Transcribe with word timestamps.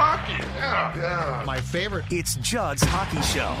Hockey, 0.00 0.44
yeah. 0.54 0.96
Yeah. 0.96 1.42
My 1.44 1.60
favorite. 1.60 2.04
It's 2.08 2.36
Judd's 2.36 2.82
Hockey 2.84 3.20
Show. 3.22 3.52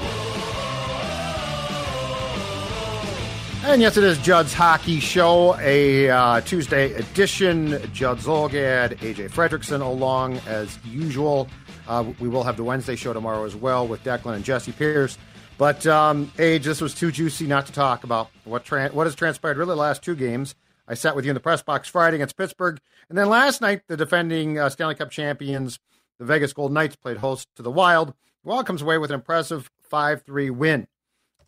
And 3.68 3.82
yes, 3.82 3.96
it 3.96 4.04
is 4.04 4.18
Judd's 4.18 4.54
Hockey 4.54 5.00
Show, 5.00 5.56
a 5.58 6.08
uh, 6.08 6.40
Tuesday 6.42 6.92
edition. 6.92 7.80
Judd 7.92 8.18
Zulgad, 8.18 8.98
AJ 8.98 9.30
Fredrickson 9.30 9.80
along 9.80 10.36
as 10.46 10.78
usual. 10.84 11.48
Uh, 11.88 12.04
we 12.20 12.28
will 12.28 12.44
have 12.44 12.56
the 12.56 12.62
Wednesday 12.62 12.94
show 12.94 13.12
tomorrow 13.12 13.44
as 13.44 13.56
well 13.56 13.88
with 13.88 14.04
Declan 14.04 14.36
and 14.36 14.44
Jesse 14.44 14.70
Pierce. 14.70 15.18
But 15.58 15.88
um, 15.88 16.30
Age, 16.38 16.64
this 16.64 16.80
was 16.80 16.94
too 16.94 17.10
juicy 17.10 17.48
not 17.48 17.66
to 17.66 17.72
talk 17.72 18.04
about 18.04 18.30
what 18.44 18.64
tran- 18.64 18.92
what 18.92 19.08
has 19.08 19.16
transpired 19.16 19.56
really 19.56 19.70
the 19.70 19.76
last 19.76 20.04
two 20.04 20.14
games. 20.14 20.54
I 20.86 20.94
sat 20.94 21.16
with 21.16 21.24
you 21.24 21.32
in 21.32 21.34
the 21.34 21.40
press 21.40 21.62
box 21.62 21.88
Friday 21.88 22.14
against 22.14 22.36
Pittsburgh, 22.36 22.78
and 23.08 23.18
then 23.18 23.28
last 23.28 23.60
night 23.60 23.82
the 23.88 23.96
defending 23.96 24.56
uh, 24.56 24.68
Stanley 24.68 24.94
Cup 24.94 25.10
champions, 25.10 25.80
the 26.18 26.24
Vegas 26.24 26.52
Golden 26.52 26.74
Knights, 26.74 26.96
played 26.96 27.18
host 27.18 27.48
to 27.56 27.62
the 27.62 27.70
Wild. 27.70 28.08
The 28.44 28.50
Wild 28.50 28.66
comes 28.66 28.82
away 28.82 28.98
with 28.98 29.10
an 29.10 29.16
impressive 29.16 29.70
five 29.82 30.22
three 30.22 30.50
win. 30.50 30.86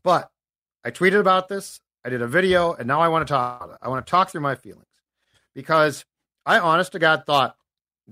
But 0.02 0.30
I 0.84 0.90
tweeted 0.90 1.20
about 1.20 1.48
this. 1.48 1.80
I 2.04 2.08
did 2.08 2.22
a 2.22 2.26
video, 2.26 2.72
and 2.72 2.88
now 2.88 3.00
I 3.00 3.08
want 3.08 3.26
to 3.26 3.32
talk. 3.32 3.78
I 3.82 3.88
want 3.88 4.06
to 4.06 4.10
talk 4.10 4.30
through 4.30 4.41
my 4.41 4.54
feelings 4.54 4.86
because 5.54 6.04
I, 6.46 6.58
honest 6.58 6.92
to 6.92 6.98
God, 6.98 7.24
thought 7.26 7.56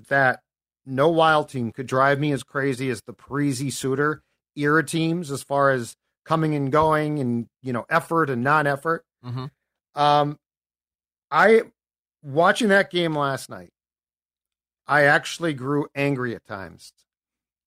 that 0.08 0.40
no 0.84 1.08
Wild 1.08 1.48
team 1.48 1.72
could 1.72 1.86
drive 1.86 2.18
me 2.18 2.32
as 2.32 2.42
crazy 2.42 2.90
as 2.90 3.02
the 3.02 3.14
Parise 3.14 3.72
Suter 3.72 4.22
era 4.56 4.84
teams 4.84 5.30
as 5.30 5.42
far 5.42 5.70
as 5.70 5.96
coming 6.24 6.54
and 6.54 6.70
going 6.70 7.20
and 7.20 7.46
you 7.62 7.72
know 7.72 7.86
effort 7.88 8.28
and 8.30 8.42
non-effort. 8.42 9.04
Mm-hmm. 9.24 10.00
Um, 10.00 10.38
I 11.30 11.62
watching 12.22 12.68
that 12.68 12.90
game 12.90 13.16
last 13.16 13.48
night. 13.48 13.70
I 14.88 15.02
actually 15.02 15.52
grew 15.52 15.86
angry 15.94 16.34
at 16.34 16.46
times 16.46 16.92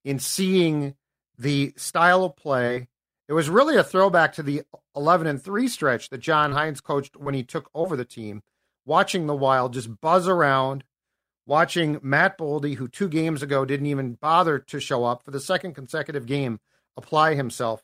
in 0.03 0.17
seeing 0.17 0.95
the 1.38 1.73
style 1.78 2.23
of 2.23 2.36
play. 2.36 2.88
It 3.28 3.33
was 3.33 3.47
really 3.50 3.78
a 3.78 3.83
throwback 3.83 4.33
to 4.33 4.44
the 4.44 4.63
11 4.95 5.28
and 5.28 5.41
3 5.41 5.67
stretch 5.67 6.09
that 6.09 6.17
John 6.17 6.52
Hynes 6.52 6.81
coached 6.81 7.16
when 7.16 7.36
he 7.36 7.44
took 7.44 7.69
over 7.75 7.95
the 7.95 8.05
team. 8.05 8.41
Watching 8.86 9.28
the 9.28 9.36
Wild 9.36 9.73
just 9.73 10.02
buzz 10.02 10.28
around, 10.28 10.83
watching 11.45 12.00
Matt 12.02 12.38
Boldy, 12.38 12.75
who 12.75 12.88
two 12.88 13.08
games 13.08 13.44
ago 13.44 13.63
didn't 13.63 13.85
even 13.85 14.13
bother 14.16 14.58
to 14.58 14.80
show 14.80 15.06
up 15.06 15.23
for 15.23 15.30
the 15.30 15.39
second 15.39 15.75
consecutive 15.75 16.25
game, 16.25 16.59
apply 16.97 17.35
himself. 17.35 17.83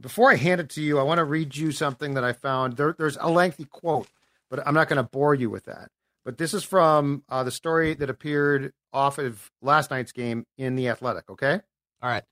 Before 0.00 0.30
I 0.30 0.36
hand 0.36 0.60
it 0.60 0.70
to 0.70 0.82
you, 0.82 1.00
I 1.00 1.02
want 1.02 1.18
to 1.18 1.24
read 1.24 1.56
you 1.56 1.72
something 1.72 2.14
that 2.14 2.24
I 2.24 2.32
found. 2.32 2.76
There, 2.76 2.94
there's 2.96 3.18
a 3.20 3.28
lengthy 3.28 3.64
quote, 3.64 4.08
but 4.48 4.64
I'm 4.66 4.74
not 4.74 4.88
going 4.88 4.96
to 4.96 5.02
bore 5.02 5.34
you 5.34 5.50
with 5.50 5.64
that. 5.64 5.90
But 6.24 6.38
this 6.38 6.54
is 6.54 6.62
from 6.62 7.24
uh, 7.28 7.42
the 7.44 7.50
story 7.50 7.94
that 7.94 8.10
appeared 8.10 8.72
off 8.92 9.18
of 9.18 9.50
last 9.60 9.90
night's 9.90 10.12
game 10.12 10.46
in 10.56 10.76
The 10.76 10.88
Athletic, 10.88 11.28
okay? 11.30 11.60
All 12.00 12.10
right. 12.10 12.24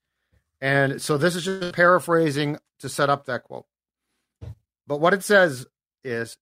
And 0.60 1.00
so 1.00 1.16
this 1.16 1.34
is 1.34 1.44
just 1.44 1.74
paraphrasing 1.74 2.58
to 2.80 2.88
set 2.88 3.10
up 3.10 3.26
that 3.26 3.44
quote. 3.44 3.66
But 4.86 5.00
what 5.00 5.14
it 5.14 5.22
says 5.22 5.66
is 6.04 6.36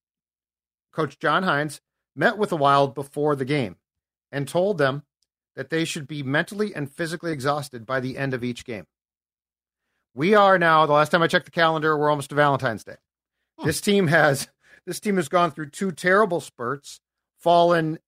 Coach 0.93 1.19
John 1.19 1.45
Hynes 1.45 1.81
met 2.17 2.37
with 2.37 2.51
the 2.51 2.57
Wild 2.57 2.95
before 2.95 3.37
the 3.37 3.45
game 3.45 3.77
and 4.33 4.47
told 4.47 4.79
them 4.79 5.05
that 5.57 5.71
they 5.71 5.85
should 5.85 6.07
be 6.07 6.23
mentally 6.23 6.75
and 6.75 6.91
physically 6.91 7.33
exhausted 7.33 7.87
by 7.87 8.01
the 8.01 8.19
end 8.19 8.35
of 8.35 8.45
each 8.45 8.65
game. 8.65 8.87
We 10.15 10.35
are 10.35 10.59
now, 10.59 10.87
the 10.87 10.93
last 10.93 11.11
time 11.11 11.23
I 11.23 11.29
checked 11.29 11.45
the 11.45 11.51
calendar, 11.51 11.97
we're 11.97 12.11
almost 12.11 12.31
to 12.31 12.35
Valentine's 12.35 12.85
Day. 12.85 12.97
This 13.65 13.81
team 13.81 14.07
has 14.09 14.49
this 14.87 15.01
team 15.01 15.17
has 15.17 15.29
gone 15.29 15.51
through 15.51 15.71
two 15.71 15.93
terrible 15.93 16.41
spurts, 16.41 17.01
fallen 17.39 17.99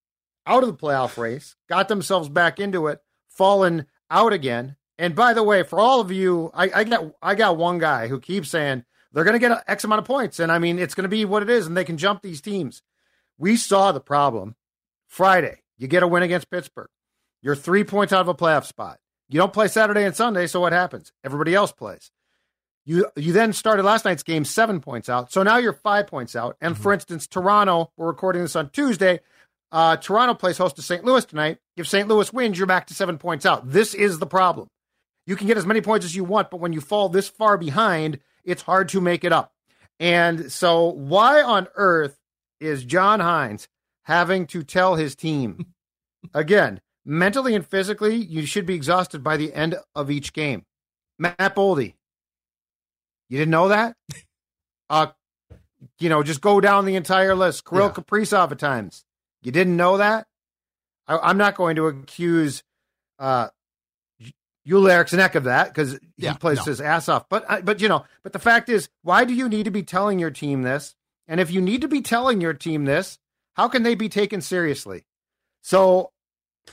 out 0.46 0.62
of 0.62 0.68
the 0.68 0.74
playoff 0.74 1.16
race, 1.16 1.56
got 1.68 1.88
themselves 1.88 2.28
back 2.28 2.58
into 2.60 2.88
it, 2.88 3.00
fallen 3.28 3.86
out 4.10 4.32
again. 4.32 4.76
And 4.98 5.14
by 5.14 5.32
the 5.32 5.42
way, 5.42 5.62
for 5.62 5.78
all 5.78 6.00
of 6.00 6.12
you, 6.12 6.50
I, 6.52 6.70
I 6.74 6.84
got 6.84 7.14
I 7.22 7.34
got 7.34 7.56
one 7.56 7.78
guy 7.78 8.08
who 8.08 8.20
keeps 8.20 8.50
saying 8.50 8.84
they're 9.12 9.24
going 9.24 9.38
to 9.40 9.48
get 9.48 9.64
X 9.66 9.84
amount 9.84 10.00
of 10.00 10.04
points, 10.04 10.38
and 10.40 10.52
I 10.52 10.58
mean 10.58 10.78
it's 10.78 10.94
going 10.94 11.04
to 11.04 11.08
be 11.08 11.24
what 11.24 11.42
it 11.42 11.50
is, 11.50 11.66
and 11.66 11.76
they 11.76 11.84
can 11.84 11.96
jump 11.96 12.22
these 12.22 12.40
teams. 12.40 12.82
We 13.38 13.56
saw 13.56 13.92
the 13.92 14.00
problem 14.00 14.56
Friday. 15.08 15.62
You 15.78 15.88
get 15.88 16.02
a 16.02 16.08
win 16.08 16.22
against 16.22 16.50
Pittsburgh. 16.50 16.90
You're 17.40 17.56
three 17.56 17.84
points 17.84 18.12
out 18.12 18.20
of 18.20 18.28
a 18.28 18.34
playoff 18.34 18.66
spot. 18.66 18.98
You 19.30 19.38
don't 19.38 19.52
play 19.52 19.68
Saturday 19.68 20.04
and 20.04 20.14
Sunday, 20.14 20.46
so 20.46 20.60
what 20.60 20.74
happens? 20.74 21.12
Everybody 21.24 21.54
else 21.54 21.72
plays. 21.72 22.10
You 22.90 23.06
you 23.14 23.32
then 23.32 23.52
started 23.52 23.84
last 23.84 24.04
night's 24.04 24.24
game 24.24 24.44
seven 24.44 24.80
points 24.80 25.08
out, 25.08 25.30
so 25.30 25.44
now 25.44 25.58
you're 25.58 25.72
five 25.72 26.08
points 26.08 26.34
out. 26.34 26.56
And 26.60 26.76
for 26.76 26.92
instance, 26.92 27.28
Toronto, 27.28 27.92
we're 27.96 28.08
recording 28.08 28.42
this 28.42 28.56
on 28.56 28.70
Tuesday. 28.70 29.20
Uh, 29.70 29.96
Toronto 29.96 30.34
plays 30.34 30.58
host 30.58 30.74
to 30.74 30.82
St. 30.82 31.04
Louis 31.04 31.24
tonight. 31.24 31.58
If 31.76 31.86
St. 31.86 32.08
Louis 32.08 32.32
wins, 32.32 32.58
you're 32.58 32.66
back 32.66 32.88
to 32.88 32.94
seven 32.94 33.16
points 33.16 33.46
out. 33.46 33.70
This 33.70 33.94
is 33.94 34.18
the 34.18 34.26
problem. 34.26 34.66
You 35.24 35.36
can 35.36 35.46
get 35.46 35.56
as 35.56 35.66
many 35.66 35.80
points 35.80 36.04
as 36.04 36.16
you 36.16 36.24
want, 36.24 36.50
but 36.50 36.58
when 36.58 36.72
you 36.72 36.80
fall 36.80 37.08
this 37.08 37.28
far 37.28 37.56
behind, 37.56 38.18
it's 38.42 38.62
hard 38.62 38.88
to 38.88 39.00
make 39.00 39.22
it 39.22 39.32
up. 39.32 39.52
And 40.00 40.50
so, 40.50 40.86
why 40.86 41.42
on 41.42 41.68
earth 41.76 42.18
is 42.58 42.82
John 42.82 43.20
Hynes 43.20 43.68
having 44.02 44.48
to 44.48 44.64
tell 44.64 44.96
his 44.96 45.14
team 45.14 45.66
again, 46.34 46.80
mentally 47.04 47.54
and 47.54 47.64
physically, 47.64 48.16
you 48.16 48.46
should 48.46 48.66
be 48.66 48.74
exhausted 48.74 49.22
by 49.22 49.36
the 49.36 49.54
end 49.54 49.76
of 49.94 50.10
each 50.10 50.32
game? 50.32 50.64
Matt 51.20 51.54
Boldy, 51.54 51.94
you 53.30 53.38
didn't 53.38 53.52
know 53.52 53.68
that? 53.68 53.96
Uh, 54.90 55.06
you 56.00 56.08
know, 56.08 56.24
just 56.24 56.40
go 56.40 56.60
down 56.60 56.84
the 56.84 56.96
entire 56.96 57.36
list. 57.36 57.64
Kirill 57.64 57.86
Yeah. 57.86 57.92
Kaprizov 57.92 58.50
at 58.50 58.58
times. 58.58 59.04
You 59.40 59.52
didn't 59.52 59.76
know 59.76 59.98
that? 59.98 60.26
I, 61.06 61.16
I'm 61.18 61.38
not 61.38 61.54
going 61.54 61.76
to 61.76 61.86
accuse 61.86 62.64
uh, 63.20 63.50
Joel 64.66 64.88
Eriksson 64.90 65.20
Ek 65.20 65.36
of 65.36 65.44
that 65.44 65.68
because 65.68 65.92
he 65.92 66.00
Yeah, 66.16 66.34
plays 66.34 66.58
no. 66.58 66.64
his 66.64 66.80
ass 66.80 67.08
off. 67.08 67.28
But 67.28 67.64
but 67.64 67.80
you 67.80 67.88
know, 67.88 68.04
but 68.24 68.32
the 68.32 68.40
fact 68.40 68.68
is, 68.68 68.88
why 69.02 69.24
do 69.24 69.32
you 69.32 69.48
need 69.48 69.62
to 69.64 69.70
be 69.70 69.84
telling 69.84 70.18
your 70.18 70.32
team 70.32 70.62
this? 70.62 70.96
And 71.28 71.38
if 71.40 71.52
you 71.52 71.60
need 71.60 71.82
to 71.82 71.88
be 71.88 72.02
telling 72.02 72.40
your 72.40 72.52
team 72.54 72.84
this, 72.86 73.18
how 73.54 73.68
can 73.68 73.84
they 73.84 73.94
be 73.94 74.08
taken 74.08 74.40
seriously? 74.40 75.04
So 75.62 76.10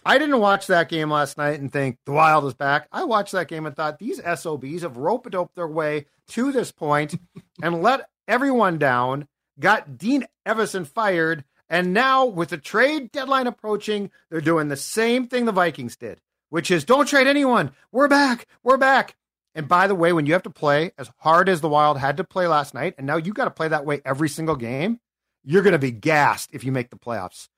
I 0.05 0.17
didn't 0.17 0.39
watch 0.39 0.67
that 0.67 0.89
game 0.89 1.09
last 1.11 1.37
night 1.37 1.59
and 1.59 1.71
think 1.71 1.97
the 2.05 2.11
Wild 2.11 2.45
is 2.45 2.53
back. 2.53 2.87
I 2.91 3.03
watched 3.03 3.33
that 3.33 3.47
game 3.47 3.65
and 3.65 3.75
thought 3.75 3.99
these 3.99 4.21
SOBs 4.23 4.81
have 4.81 4.97
rope 4.97 5.29
doped 5.29 5.55
their 5.55 5.67
way 5.67 6.05
to 6.29 6.51
this 6.51 6.71
point 6.71 7.15
and 7.61 7.81
let 7.81 8.09
everyone 8.27 8.77
down, 8.77 9.27
got 9.59 9.97
Dean 9.97 10.25
Evason 10.45 10.87
fired, 10.87 11.43
and 11.69 11.93
now 11.93 12.25
with 12.25 12.49
the 12.49 12.57
trade 12.57 13.11
deadline 13.11 13.47
approaching, 13.47 14.11
they're 14.29 14.41
doing 14.41 14.67
the 14.67 14.75
same 14.77 15.27
thing 15.27 15.45
the 15.45 15.51
Vikings 15.51 15.97
did, 15.97 16.21
which 16.49 16.71
is 16.71 16.85
don't 16.85 17.07
trade 17.07 17.27
anyone. 17.27 17.71
We're 17.91 18.07
back. 18.07 18.47
We're 18.63 18.77
back. 18.77 19.15
And 19.53 19.67
by 19.67 19.87
the 19.87 19.95
way, 19.95 20.13
when 20.13 20.25
you 20.27 20.33
have 20.33 20.43
to 20.43 20.49
play 20.49 20.91
as 20.97 21.09
hard 21.17 21.49
as 21.49 21.61
the 21.61 21.69
Wild 21.69 21.97
had 21.97 22.17
to 22.17 22.23
play 22.23 22.47
last 22.47 22.73
night, 22.73 22.93
and 22.97 23.07
now 23.07 23.17
you 23.17 23.33
got 23.33 23.45
to 23.45 23.51
play 23.51 23.67
that 23.67 23.85
way 23.85 24.01
every 24.05 24.29
single 24.29 24.55
game, 24.55 24.99
you're 25.43 25.63
going 25.63 25.73
to 25.73 25.79
be 25.79 25.91
gassed 25.91 26.51
if 26.53 26.63
you 26.63 26.71
make 26.71 26.89
the 26.89 26.97
playoffs. 26.97 27.49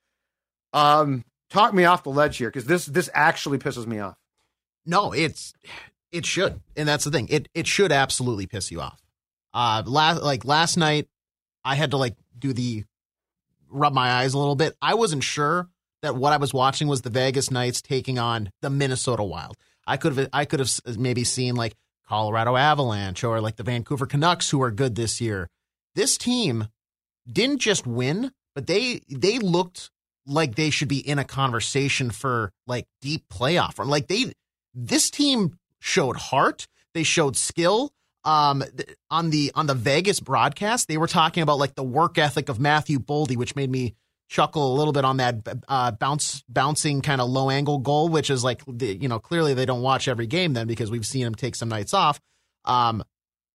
Um, 0.72 1.24
talk 1.50 1.74
me 1.74 1.84
off 1.84 2.04
the 2.04 2.10
ledge 2.10 2.36
here 2.36 2.48
because 2.48 2.64
this 2.64 2.86
this 2.86 3.10
actually 3.12 3.58
pisses 3.58 3.86
me 3.86 3.98
off. 3.98 4.16
No, 4.86 5.12
it's 5.12 5.52
it 6.12 6.26
should, 6.26 6.60
and 6.76 6.88
that's 6.88 7.04
the 7.04 7.10
thing. 7.10 7.28
It 7.28 7.48
it 7.54 7.66
should 7.66 7.92
absolutely 7.92 8.46
piss 8.46 8.70
you 8.70 8.80
off. 8.80 9.00
Uh, 9.52 9.82
last 9.84 10.22
like 10.22 10.44
last 10.44 10.76
night, 10.76 11.08
I 11.64 11.74
had 11.74 11.90
to 11.90 11.96
like 11.96 12.16
do 12.38 12.52
the 12.52 12.84
rub 13.68 13.92
my 13.92 14.10
eyes 14.10 14.34
a 14.34 14.38
little 14.38 14.56
bit. 14.56 14.76
I 14.80 14.94
wasn't 14.94 15.24
sure 15.24 15.68
that 16.02 16.16
what 16.16 16.32
I 16.32 16.38
was 16.38 16.54
watching 16.54 16.88
was 16.88 17.02
the 17.02 17.10
Vegas 17.10 17.50
Knights 17.50 17.82
taking 17.82 18.18
on 18.18 18.50
the 18.62 18.70
Minnesota 18.70 19.22
Wild. 19.22 19.56
I 19.86 19.96
could 19.96 20.16
have 20.16 20.28
I 20.32 20.44
could 20.44 20.60
have 20.60 20.70
maybe 20.98 21.24
seen 21.24 21.56
like 21.56 21.74
Colorado 22.08 22.56
Avalanche 22.56 23.22
or 23.24 23.40
like 23.40 23.56
the 23.56 23.62
Vancouver 23.62 24.06
Canucks 24.06 24.50
who 24.50 24.62
are 24.62 24.70
good 24.70 24.94
this 24.94 25.20
year. 25.20 25.48
This 25.94 26.16
team 26.16 26.68
didn't 27.30 27.58
just 27.58 27.86
win, 27.86 28.32
but 28.54 28.66
they 28.66 29.02
they 29.08 29.38
looked 29.38 29.90
like 30.26 30.54
they 30.54 30.70
should 30.70 30.88
be 30.88 30.98
in 30.98 31.18
a 31.18 31.24
conversation 31.24 32.10
for 32.10 32.52
like 32.66 32.86
deep 33.00 33.24
playoff 33.32 33.78
or 33.78 33.84
like 33.84 34.08
they 34.08 34.32
this 34.74 35.10
team 35.10 35.58
showed 35.80 36.16
heart 36.16 36.66
they 36.94 37.02
showed 37.02 37.36
skill 37.36 37.92
um 38.24 38.62
on 39.10 39.30
the 39.30 39.50
on 39.54 39.66
the 39.66 39.74
Vegas 39.74 40.20
broadcast 40.20 40.88
they 40.88 40.98
were 40.98 41.06
talking 41.06 41.42
about 41.42 41.58
like 41.58 41.74
the 41.74 41.82
work 41.82 42.18
ethic 42.18 42.48
of 42.48 42.60
Matthew 42.60 42.98
Boldy 42.98 43.36
which 43.36 43.56
made 43.56 43.70
me 43.70 43.94
chuckle 44.30 44.72
a 44.72 44.76
little 44.76 44.92
bit 44.92 45.04
on 45.04 45.18
that 45.18 45.36
uh, 45.68 45.90
bounce 45.90 46.42
bouncing 46.48 47.02
kind 47.02 47.20
of 47.20 47.28
low 47.28 47.50
angle 47.50 47.78
goal, 47.78 48.08
which 48.08 48.30
is 48.30 48.42
like 48.42 48.62
you 48.80 49.08
know 49.08 49.18
clearly 49.18 49.52
they 49.52 49.66
don't 49.66 49.82
watch 49.82 50.08
every 50.08 50.26
game 50.26 50.54
then 50.54 50.66
because 50.66 50.90
we've 50.90 51.04
seen 51.04 51.26
him 51.26 51.34
take 51.34 51.54
some 51.54 51.68
nights 51.68 51.92
off. 51.92 52.18
Um, 52.64 53.02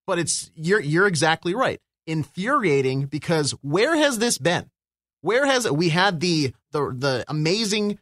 but 0.06 0.18
it's 0.20 0.50
you're 0.54 0.80
you're 0.80 1.06
exactly 1.06 1.54
right. 1.54 1.80
Infuriating 2.06 3.06
because 3.06 3.52
where 3.62 3.96
has 3.96 4.18
this 4.18 4.38
been? 4.38 4.70
Where 5.26 5.44
has 5.44 5.68
we 5.68 5.88
had 5.88 6.20
the 6.20 6.54
the 6.70 6.94
the 6.96 7.24
amazing 7.26 7.98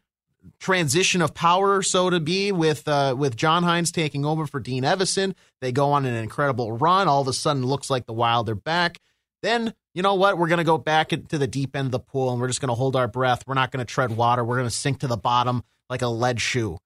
transition 0.58 1.22
of 1.22 1.32
power, 1.34 1.82
so 1.82 2.10
to 2.10 2.20
be, 2.20 2.52
with 2.52 2.86
uh, 2.86 3.14
with 3.16 3.34
John 3.34 3.64
Hynes 3.64 3.90
taking 3.90 4.24
over 4.26 4.46
for 4.46 4.60
Dean 4.60 4.82
Evason. 4.82 5.34
They 5.62 5.72
go 5.72 5.92
on 5.92 6.04
an 6.04 6.14
incredible 6.14 6.72
run. 6.72 7.08
All 7.08 7.22
of 7.22 7.28
a 7.28 7.32
sudden, 7.32 7.64
looks 7.64 7.88
like 7.88 8.04
the 8.04 8.12
Wild 8.12 8.50
are 8.50 8.54
back. 8.54 9.00
Then 9.42 9.72
you 9.94 10.02
know 10.02 10.14
what? 10.14 10.36
We're 10.36 10.48
going 10.48 10.58
to 10.58 10.64
go 10.64 10.76
back 10.76 11.14
into 11.14 11.38
the 11.38 11.46
deep 11.46 11.74
end 11.74 11.86
of 11.86 11.92
the 11.92 11.98
pool, 11.98 12.30
and 12.30 12.40
we're 12.40 12.48
just 12.48 12.60
going 12.60 12.68
to 12.68 12.74
hold 12.74 12.94
our 12.94 13.08
breath. 13.08 13.46
We're 13.46 13.54
not 13.54 13.70
going 13.70 13.84
to 13.84 13.90
tread 13.90 14.14
water. 14.14 14.44
We're 14.44 14.56
going 14.56 14.68
to 14.68 14.74
sink 14.74 15.00
to 15.00 15.06
the 15.06 15.16
bottom 15.16 15.64
like 15.88 16.02
a 16.02 16.08
lead 16.08 16.40
shoe. 16.40 16.78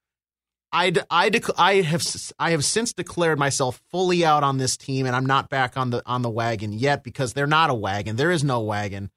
I, 0.70 0.92
I, 1.10 1.30
I 1.56 1.74
have 1.80 2.04
I 2.38 2.50
have 2.50 2.64
since 2.64 2.92
declared 2.92 3.38
myself 3.38 3.80
fully 3.90 4.24
out 4.24 4.44
on 4.44 4.58
this 4.58 4.76
team, 4.76 5.06
and 5.06 5.16
I'm 5.16 5.26
not 5.26 5.48
back 5.48 5.76
on 5.76 5.90
the 5.90 6.02
on 6.06 6.22
the 6.22 6.30
wagon 6.30 6.72
yet 6.72 7.02
because 7.02 7.32
they're 7.32 7.46
not 7.46 7.70
a 7.70 7.74
wagon. 7.74 8.16
There 8.16 8.30
is 8.30 8.44
no 8.44 8.60
wagon. 8.60 9.10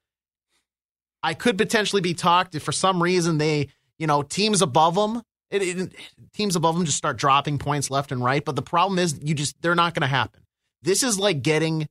I 1.22 1.34
could 1.34 1.56
potentially 1.56 2.02
be 2.02 2.14
talked 2.14 2.54
if 2.54 2.62
for 2.62 2.72
some 2.72 3.02
reason 3.02 3.38
they 3.38 3.68
you 4.02 4.08
know, 4.08 4.22
teams 4.22 4.62
above 4.62 4.96
them, 4.96 5.22
it, 5.48 5.62
it, 5.62 5.94
teams 6.32 6.56
above 6.56 6.74
them 6.74 6.84
just 6.84 6.98
start 6.98 7.16
dropping 7.16 7.58
points 7.58 7.88
left 7.88 8.10
and 8.10 8.22
right. 8.24 8.44
But 8.44 8.56
the 8.56 8.62
problem 8.62 8.98
is, 8.98 9.16
you 9.22 9.32
just 9.32 9.54
they're 9.62 9.76
not 9.76 9.94
going 9.94 10.02
to 10.02 10.08
happen. 10.08 10.42
This 10.82 11.04
is 11.04 11.20
like 11.20 11.40
getting 11.40 11.86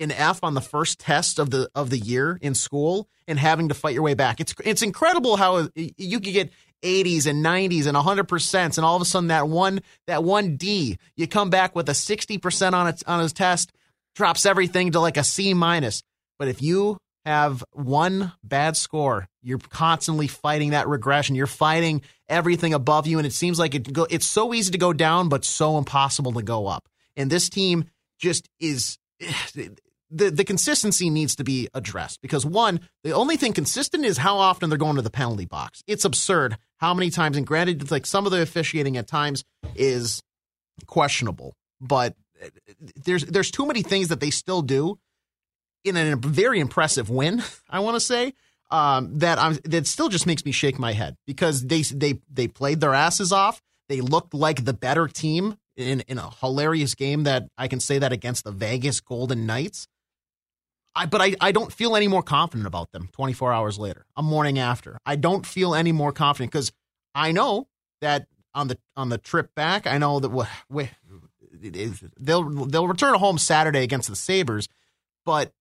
an 0.00 0.10
F 0.10 0.40
on 0.42 0.54
the 0.54 0.60
first 0.60 0.98
test 0.98 1.38
of 1.38 1.50
the 1.50 1.70
of 1.76 1.90
the 1.90 1.98
year 1.98 2.40
in 2.42 2.56
school 2.56 3.08
and 3.28 3.38
having 3.38 3.68
to 3.68 3.74
fight 3.74 3.94
your 3.94 4.02
way 4.02 4.14
back. 4.14 4.40
It's 4.40 4.52
it's 4.64 4.82
incredible 4.82 5.36
how 5.36 5.68
you 5.76 6.18
could 6.18 6.32
get 6.32 6.50
80s 6.82 7.26
and 7.26 7.42
90s 7.44 7.86
and 7.86 7.96
100% 7.96 8.76
and 8.76 8.84
all 8.84 8.96
of 8.96 9.00
a 9.00 9.04
sudden 9.04 9.28
that 9.28 9.48
one 9.48 9.80
that 10.08 10.24
one 10.24 10.56
D 10.56 10.98
you 11.16 11.28
come 11.28 11.50
back 11.50 11.76
with 11.76 11.88
a 11.88 11.92
60% 11.92 12.72
on 12.72 12.88
it 12.88 13.02
on 13.06 13.20
his 13.20 13.32
test 13.32 13.72
drops 14.16 14.44
everything 14.44 14.90
to 14.90 14.98
like 14.98 15.16
a 15.16 15.24
C 15.24 15.54
minus. 15.54 16.02
But 16.36 16.48
if 16.48 16.60
you 16.60 16.98
have 17.24 17.64
one 17.72 18.32
bad 18.42 18.76
score, 18.76 19.28
you're 19.42 19.58
constantly 19.58 20.26
fighting 20.26 20.70
that 20.70 20.88
regression. 20.88 21.34
You're 21.34 21.46
fighting 21.46 22.02
everything 22.28 22.74
above 22.74 23.06
you, 23.06 23.18
and 23.18 23.26
it 23.26 23.32
seems 23.32 23.58
like 23.58 23.74
it 23.74 23.92
go, 23.92 24.06
it's 24.10 24.26
so 24.26 24.52
easy 24.54 24.72
to 24.72 24.78
go 24.78 24.92
down, 24.92 25.28
but 25.28 25.44
so 25.44 25.78
impossible 25.78 26.32
to 26.32 26.42
go 26.42 26.66
up. 26.66 26.88
And 27.16 27.30
this 27.30 27.48
team 27.48 27.84
just 28.18 28.48
is 28.60 28.98
the 29.54 30.30
the 30.30 30.44
consistency 30.44 31.10
needs 31.10 31.34
to 31.36 31.44
be 31.44 31.68
addressed 31.74 32.20
because 32.20 32.46
one, 32.46 32.80
the 33.02 33.12
only 33.12 33.36
thing 33.36 33.52
consistent 33.52 34.04
is 34.04 34.18
how 34.18 34.36
often 34.36 34.68
they're 34.68 34.78
going 34.78 34.96
to 34.96 35.02
the 35.02 35.10
penalty 35.10 35.46
box. 35.46 35.82
It's 35.86 36.04
absurd 36.04 36.56
how 36.76 36.94
many 36.94 37.10
times. 37.10 37.36
And 37.36 37.46
granted, 37.46 37.82
it's 37.82 37.90
like 37.90 38.06
some 38.06 38.26
of 38.26 38.32
the 38.32 38.40
officiating 38.40 38.96
at 38.96 39.08
times 39.08 39.44
is 39.74 40.22
questionable, 40.86 41.56
but 41.80 42.14
uh, 42.42 42.48
there's 43.04 43.24
there's 43.24 43.50
too 43.50 43.66
many 43.66 43.82
things 43.82 44.08
that 44.08 44.20
they 44.20 44.30
still 44.30 44.62
do 44.62 44.98
in 45.84 45.96
a 45.96 46.16
very 46.16 46.60
impressive 46.60 47.10
win, 47.10 47.42
I 47.68 47.80
want 47.80 47.96
to 47.96 48.00
say, 48.00 48.34
um, 48.70 49.18
that 49.18 49.38
I'm, 49.38 49.58
that 49.64 49.86
still 49.86 50.08
just 50.08 50.26
makes 50.26 50.44
me 50.44 50.52
shake 50.52 50.78
my 50.78 50.92
head 50.92 51.16
because 51.26 51.66
they 51.66 51.82
they 51.82 52.20
they 52.32 52.48
played 52.48 52.80
their 52.80 52.94
asses 52.94 53.32
off. 53.32 53.62
They 53.88 54.00
looked 54.00 54.34
like 54.34 54.64
the 54.64 54.72
better 54.72 55.06
team 55.06 55.58
in 55.76 56.00
in 56.08 56.18
a 56.18 56.30
hilarious 56.40 56.94
game 56.94 57.24
that 57.24 57.48
I 57.58 57.68
can 57.68 57.80
say 57.80 57.98
that 57.98 58.12
against 58.12 58.44
the 58.44 58.52
Vegas 58.52 59.00
Golden 59.00 59.46
Knights. 59.46 59.86
I, 60.96 61.06
but 61.06 61.20
I, 61.20 61.34
I 61.40 61.50
don't 61.50 61.72
feel 61.72 61.96
any 61.96 62.06
more 62.06 62.22
confident 62.22 62.68
about 62.68 62.92
them 62.92 63.08
24 63.12 63.52
hours 63.52 63.80
later, 63.80 64.06
a 64.16 64.22
morning 64.22 64.60
after. 64.60 64.98
I 65.04 65.16
don't 65.16 65.44
feel 65.44 65.74
any 65.74 65.90
more 65.90 66.12
confident 66.12 66.52
because 66.52 66.72
I 67.16 67.32
know 67.32 67.66
that 68.00 68.28
on 68.54 68.68
the 68.68 68.78
on 68.96 69.08
the 69.08 69.18
trip 69.18 69.54
back, 69.54 69.86
I 69.86 69.98
know 69.98 70.20
that 70.20 70.28
we, 70.30 70.44
we, 70.70 70.90
they'll 72.18 72.44
they'll 72.66 72.88
return 72.88 73.18
home 73.18 73.38
Saturday 73.38 73.82
against 73.82 74.08
the 74.08 74.16
Sabres, 74.16 74.68
but 75.24 75.52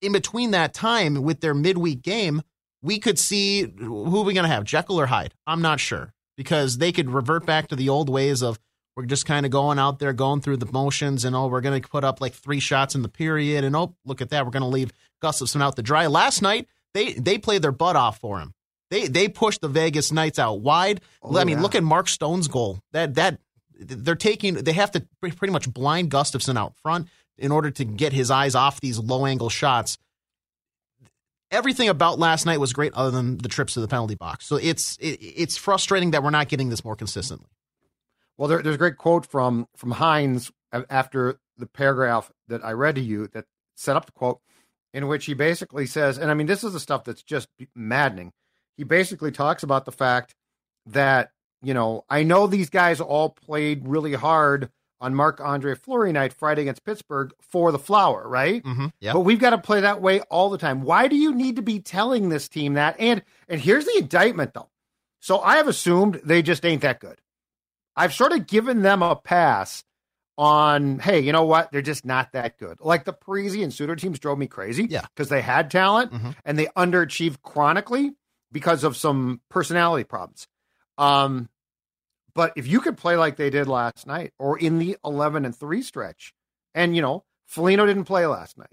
in 0.00 0.12
between 0.12 0.50
that 0.52 0.74
time 0.74 1.22
with 1.22 1.40
their 1.40 1.54
midweek 1.54 2.02
game, 2.02 2.42
we 2.82 2.98
could 2.98 3.18
see 3.18 3.62
who 3.78 4.20
are 4.20 4.24
we 4.24 4.34
going 4.34 4.44
to 4.44 4.52
have, 4.52 4.64
Jekyll 4.64 5.00
or 5.00 5.06
Hyde? 5.06 5.34
I'm 5.46 5.62
not 5.62 5.80
sure 5.80 6.12
because 6.36 6.78
they 6.78 6.92
could 6.92 7.10
revert 7.10 7.46
back 7.46 7.68
to 7.68 7.76
the 7.76 7.88
old 7.88 8.08
ways 8.08 8.42
of 8.42 8.58
we're 8.96 9.04
just 9.04 9.26
kind 9.26 9.44
of 9.44 9.52
going 9.52 9.78
out 9.78 9.98
there, 9.98 10.12
going 10.12 10.40
through 10.40 10.56
the 10.56 10.72
motions, 10.72 11.24
and 11.24 11.36
oh, 11.36 11.48
we're 11.48 11.60
going 11.60 11.80
to 11.80 11.88
put 11.88 12.04
up 12.04 12.20
like 12.20 12.32
three 12.32 12.60
shots 12.60 12.94
in 12.94 13.02
the 13.02 13.08
period, 13.08 13.62
and 13.62 13.76
oh, 13.76 13.94
look 14.06 14.22
at 14.22 14.30
that, 14.30 14.44
we're 14.44 14.52
going 14.52 14.62
to 14.62 14.68
leave 14.68 14.92
Gustavsson 15.22 15.62
out 15.62 15.76
to 15.76 15.82
dry. 15.82 16.06
Last 16.06 16.40
night, 16.40 16.66
they 16.94 17.12
they 17.12 17.36
played 17.36 17.62
their 17.62 17.72
butt 17.72 17.96
off 17.96 18.18
for 18.18 18.40
him. 18.40 18.54
They 18.90 19.06
they 19.06 19.28
pushed 19.28 19.60
the 19.60 19.68
Vegas 19.68 20.12
Knights 20.12 20.38
out 20.38 20.60
wide. 20.60 21.02
Oh, 21.22 21.36
I 21.36 21.44
mean, 21.44 21.58
yeah. 21.58 21.62
look 21.62 21.74
at 21.74 21.82
Mark 21.82 22.08
Stone's 22.08 22.48
goal. 22.48 22.78
That 22.92 23.14
that 23.16 23.38
they're 23.78 24.14
taking 24.14 24.54
they 24.54 24.72
have 24.72 24.92
to 24.92 25.06
pretty 25.20 25.52
much 25.52 25.70
blind 25.70 26.10
Gustavsson 26.10 26.56
out 26.56 26.74
front 26.76 27.08
in 27.38 27.52
order 27.52 27.70
to 27.70 27.84
get 27.84 28.12
his 28.12 28.30
eyes 28.30 28.54
off 28.54 28.80
these 28.80 28.98
low 28.98 29.26
angle 29.26 29.48
shots. 29.48 29.98
Everything 31.50 31.88
about 31.88 32.18
last 32.18 32.44
night 32.44 32.58
was 32.58 32.72
great, 32.72 32.92
other 32.94 33.10
than 33.10 33.38
the 33.38 33.48
trips 33.48 33.74
to 33.74 33.80
the 33.80 33.88
penalty 33.88 34.16
box. 34.16 34.46
So 34.46 34.56
it's 34.56 34.96
it, 34.96 35.18
it's 35.20 35.56
frustrating 35.56 36.10
that 36.10 36.22
we're 36.22 36.30
not 36.30 36.48
getting 36.48 36.70
this 36.70 36.84
more 36.84 36.96
consistently. 36.96 37.48
Well, 38.36 38.48
there, 38.48 38.62
there's 38.62 38.74
a 38.74 38.78
great 38.78 38.96
quote 38.96 39.26
from 39.26 39.68
from 39.76 39.92
Hynes 39.92 40.50
after 40.72 41.38
the 41.56 41.66
paragraph 41.66 42.30
that 42.48 42.64
I 42.64 42.72
read 42.72 42.96
to 42.96 43.00
you 43.00 43.28
that 43.28 43.46
set 43.76 43.96
up 43.96 44.06
the 44.06 44.12
quote, 44.12 44.40
in 44.92 45.06
which 45.06 45.26
he 45.26 45.34
basically 45.34 45.86
says, 45.86 46.18
and 46.18 46.30
I 46.30 46.34
mean 46.34 46.46
this 46.46 46.64
is 46.64 46.72
the 46.72 46.80
stuff 46.80 47.04
that's 47.04 47.22
just 47.22 47.48
maddening. 47.74 48.32
He 48.76 48.84
basically 48.84 49.30
talks 49.30 49.62
about 49.62 49.84
the 49.84 49.92
fact 49.92 50.34
that 50.86 51.30
you 51.62 51.74
know 51.74 52.04
I 52.10 52.24
know 52.24 52.46
these 52.46 52.70
guys 52.70 53.00
all 53.00 53.30
played 53.30 53.86
really 53.86 54.14
hard 54.14 54.70
on 55.00 55.14
Marc-Andre 55.14 55.74
Fleury 55.74 56.12
night 56.12 56.32
Friday 56.32 56.62
against 56.62 56.84
Pittsburgh 56.84 57.32
for 57.40 57.70
the 57.72 57.78
flower, 57.78 58.26
right? 58.26 58.62
Mm-hmm. 58.62 58.86
Yep. 59.00 59.14
But 59.14 59.20
we've 59.20 59.38
got 59.38 59.50
to 59.50 59.58
play 59.58 59.82
that 59.82 60.00
way 60.00 60.20
all 60.22 60.50
the 60.50 60.58
time. 60.58 60.82
Why 60.82 61.08
do 61.08 61.16
you 61.16 61.34
need 61.34 61.56
to 61.56 61.62
be 61.62 61.80
telling 61.80 62.28
this 62.28 62.48
team 62.48 62.74
that? 62.74 62.96
And 62.98 63.22
and 63.48 63.60
here's 63.60 63.84
the 63.84 63.98
indictment 63.98 64.54
though. 64.54 64.70
So 65.20 65.40
I 65.40 65.56
have 65.56 65.68
assumed 65.68 66.20
they 66.24 66.42
just 66.42 66.64
ain't 66.64 66.82
that 66.82 67.00
good. 67.00 67.20
I've 67.96 68.14
sort 68.14 68.32
of 68.32 68.46
given 68.46 68.82
them 68.82 69.02
a 69.02 69.16
pass 69.16 69.82
on, 70.38 70.98
hey, 70.98 71.20
you 71.20 71.32
know 71.32 71.44
what? 71.44 71.72
They're 71.72 71.82
just 71.82 72.04
not 72.04 72.32
that 72.32 72.58
good. 72.58 72.78
Like 72.80 73.04
the 73.04 73.14
Parise 73.14 73.62
and 73.62 73.72
Suter 73.72 73.96
teams 73.96 74.18
drove 74.18 74.38
me 74.38 74.46
crazy. 74.46 74.86
Yeah. 74.88 75.06
Because 75.14 75.28
they 75.28 75.40
had 75.40 75.70
talent 75.70 76.12
mm-hmm. 76.12 76.30
and 76.44 76.58
they 76.58 76.66
underachieved 76.66 77.42
chronically 77.42 78.12
because 78.52 78.84
of 78.84 78.96
some 78.96 79.40
personality 79.48 80.04
problems. 80.04 80.46
Um, 80.98 81.48
but 82.36 82.52
if 82.54 82.66
you 82.66 82.80
could 82.80 82.98
play 82.98 83.16
like 83.16 83.36
they 83.36 83.50
did 83.50 83.66
last 83.66 84.06
night 84.06 84.32
or 84.38 84.58
in 84.58 84.78
the 84.78 84.96
11 85.04 85.44
and 85.46 85.56
3 85.56 85.82
stretch, 85.82 86.34
and, 86.74 86.94
you 86.94 87.00
know, 87.00 87.24
Foligno 87.46 87.86
didn't 87.86 88.04
play 88.04 88.26
last 88.26 88.58
night, 88.58 88.68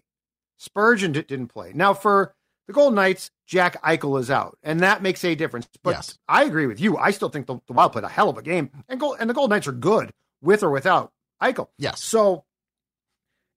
Spurgeon 0.57 1.13
didn't 1.13 1.47
play. 1.47 1.71
Now, 1.73 1.93
for 1.93 2.35
the 2.67 2.73
Golden 2.73 2.95
Knights, 2.95 3.31
Jack 3.47 3.81
Eichel 3.81 4.19
is 4.19 4.29
out, 4.29 4.57
and 4.63 4.81
that 4.81 5.01
makes 5.01 5.23
a 5.23 5.33
difference. 5.35 5.67
But 5.81 5.91
yes. 5.91 6.19
I 6.27 6.43
agree 6.43 6.67
with 6.67 6.79
you. 6.79 6.97
I 6.97 7.11
still 7.11 7.29
think 7.29 7.47
the, 7.47 7.59
the 7.67 7.73
Wild 7.73 7.93
played 7.93 8.03
a 8.03 8.09
hell 8.09 8.29
of 8.29 8.37
a 8.37 8.41
game, 8.41 8.69
and, 8.89 8.99
Gold, 8.99 9.17
and 9.19 9.29
the 9.29 9.33
Golden 9.33 9.55
Knights 9.55 9.67
are 9.67 9.71
good 9.71 10.11
with 10.41 10.61
or 10.61 10.69
without 10.69 11.11
Eichel. 11.41 11.69
Yes. 11.77 12.03
So 12.03 12.43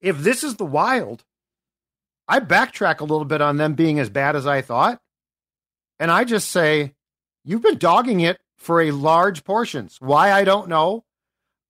if 0.00 0.18
this 0.18 0.44
is 0.44 0.54
the 0.54 0.64
Wild, 0.64 1.24
I 2.28 2.40
backtrack 2.40 3.00
a 3.00 3.04
little 3.04 3.24
bit 3.24 3.40
on 3.40 3.56
them 3.56 3.74
being 3.74 3.98
as 3.98 4.10
bad 4.10 4.36
as 4.36 4.46
I 4.46 4.62
thought. 4.62 5.00
And 5.98 6.10
I 6.10 6.24
just 6.24 6.50
say, 6.50 6.94
you've 7.44 7.62
been 7.62 7.78
dogging 7.78 8.20
it 8.20 8.38
for 8.56 8.80
a 8.80 8.90
large 8.90 9.44
portions. 9.44 9.98
Why 10.00 10.32
I 10.32 10.44
don't 10.44 10.68
know. 10.68 11.04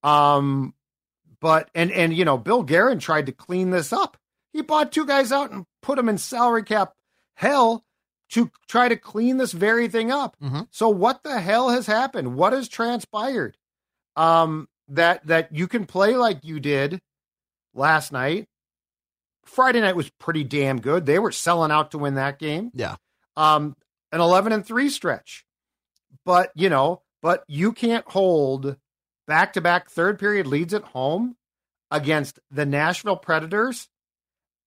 Um, 0.03 0.75
but 1.41 1.71
and 1.75 1.91
and 1.91 2.15
you 2.15 2.25
know, 2.25 2.39
Bill 2.39 2.63
Guerin 2.63 2.99
tried 2.99 3.27
to 3.27 3.33
clean 3.33 3.71
this 3.71 3.93
up. 3.93 4.17
He 4.53 4.63
bought 4.63 4.93
two 4.93 5.07
guys 5.07 5.33
out 5.33 5.51
and 5.51 5.67
put 5.83 5.97
them 5.97 6.09
in 6.09 6.19
salary 6.19 6.63
cap 6.63 6.95
hell 7.35 7.85
to 8.31 8.51
try 8.69 8.89
to 8.89 8.97
clean 8.97 9.37
this 9.37 9.53
very 9.53 9.89
thing 9.89 10.11
up. 10.11 10.37
Mm-hmm. 10.43 10.63
So 10.71 10.89
what 10.89 11.23
the 11.23 11.41
hell 11.41 11.71
has 11.71 11.87
happened? 11.87 12.35
What 12.35 12.53
has 12.53 12.69
transpired? 12.69 13.57
Um, 14.17 14.69
that 14.89 15.27
that 15.27 15.55
you 15.55 15.69
can 15.69 15.87
play 15.87 16.17
like 16.17 16.45
you 16.45 16.61
did 16.61 17.01
last 17.75 18.13
night. 18.13 18.47
Friday 19.45 19.81
night 19.81 19.97
was 19.97 20.11
pretty 20.19 20.45
damn 20.45 20.81
good. 20.81 21.07
They 21.07 21.19
were 21.19 21.33
selling 21.33 21.71
out 21.71 21.93
to 21.93 21.99
win 21.99 22.15
that 22.17 22.39
game. 22.39 22.71
Yeah. 22.75 22.97
Um, 23.37 23.77
an 24.11 24.21
11 24.21 24.53
and 24.53 24.67
3 24.67 24.89
stretch. 24.89 25.46
But, 26.25 26.51
you 26.55 26.69
know, 26.69 27.03
but 27.23 27.45
you 27.49 27.73
can't 27.73 28.09
hold 28.09 28.77
back 29.27 29.53
to 29.55 29.61
back 29.61 29.91
third 29.91 30.19
period 30.19 30.47
leads 30.47 30.75
at 30.75 30.83
home 30.83 31.37
against 31.91 32.39
the 32.51 32.67
Nashville 32.67 33.17
Predators 33.17 33.89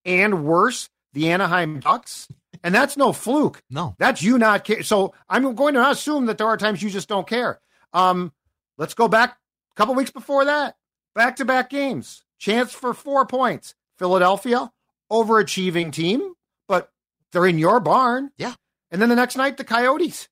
and 0.06 0.46
worse, 0.46 0.90
the 1.14 1.30
Anaheim 1.30 1.80
Ducks. 1.80 2.28
And 2.64 2.74
that's 2.74 2.98
no 2.98 3.14
fluke. 3.14 3.62
No. 3.70 3.96
That's 4.00 4.22
you 4.22 4.38
not 4.38 4.64
care. 4.64 4.84
So 4.84 5.14
I'm 5.30 5.56
going 5.56 5.76
to 5.76 5.90
assume 5.90 6.26
that 6.26 6.38
there 6.38 6.48
are 6.48 6.58
times 6.58 6.82
you 6.82 6.90
just 6.90 7.08
don't 7.08 7.28
care. 7.28 7.60
Um, 7.94 8.34
let's 8.78 8.94
go 8.94 9.08
back 9.08 9.38
a 9.72 9.76
couple 9.76 9.96
weeks 9.96 10.12
before 10.12 10.46
that. 10.46 10.76
Back 11.16 11.38
to 11.38 11.46
back 11.46 11.70
games. 11.70 12.24
Chance 12.38 12.74
for 12.74 12.94
four 12.94 13.26
points. 13.26 13.76
Philadelphia, 13.98 14.72
overachieving 15.12 15.92
team, 15.92 16.34
but 16.68 16.90
they're 17.32 17.46
in 17.46 17.60
your 17.60 17.80
barn. 17.80 18.32
Yeah. 18.38 18.54
And 18.92 19.02
then 19.02 19.10
the 19.10 19.16
next 19.16 19.36
night, 19.36 19.58
the 19.58 19.64
Coyotes. 19.64 20.30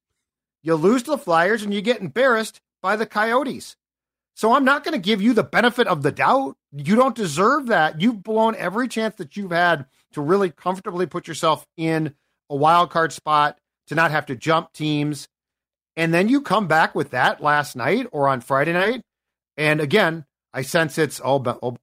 You 0.67 0.75
lose 0.75 1.03
to 1.03 1.11
the 1.11 1.17
Flyers 1.17 1.63
and 1.63 1.73
you 1.73 1.81
get 1.81 2.01
embarrassed 2.01 2.59
by 2.81 2.97
the 2.97 3.05
Coyotes. 3.05 3.77
So 4.35 4.53
I'm 4.53 4.65
not 4.65 4.83
going 4.83 4.91
to 4.91 4.99
give 4.99 5.21
you 5.21 5.31
the 5.31 5.41
benefit 5.41 5.87
of 5.87 6.03
the 6.03 6.11
doubt. 6.11 6.57
You 6.73 6.97
don't 6.97 7.15
deserve 7.15 7.67
that. 7.67 8.01
You've 8.01 8.21
blown 8.21 8.53
every 8.53 8.89
chance 8.89 9.15
that 9.15 9.37
you've 9.37 9.51
had 9.51 9.85
to 10.11 10.19
really 10.19 10.49
comfortably 10.49 11.05
put 11.05 11.25
yourself 11.25 11.65
in 11.77 12.13
a 12.49 12.55
wild 12.57 12.89
card 12.89 13.13
spot, 13.13 13.57
to 13.87 13.95
not 13.95 14.11
have 14.11 14.25
to 14.25 14.35
jump 14.35 14.73
teams. 14.73 15.29
And 15.95 16.13
then 16.13 16.27
you 16.27 16.41
come 16.41 16.67
back 16.67 16.93
with 16.93 17.11
that 17.11 17.41
last 17.41 17.77
night 17.77 18.07
or 18.11 18.27
on 18.27 18.41
Friday 18.41 18.73
night. 18.73 19.03
And 19.55 19.79
again, 19.79 20.25
I 20.53 20.63
sense 20.63 20.97
it's 20.97 21.21
oh, 21.23 21.41
oh 21.63 21.77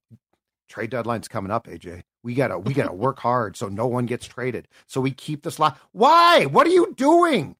trade 0.69 0.91
deadline's 0.91 1.27
coming 1.27 1.51
up, 1.51 1.65
AJ. 1.65 2.03
We 2.23 2.35
gotta 2.35 2.59
we 2.59 2.75
gotta 2.75 2.93
work 2.93 3.17
hard 3.17 3.57
so 3.57 3.67
no 3.67 3.87
one 3.87 4.05
gets 4.05 4.27
traded. 4.27 4.67
So 4.85 5.01
we 5.01 5.09
keep 5.09 5.41
this 5.41 5.57
lot. 5.57 5.79
Why? 5.91 6.45
What 6.45 6.67
are 6.67 6.71
you 6.71 6.93
doing? 6.95 7.55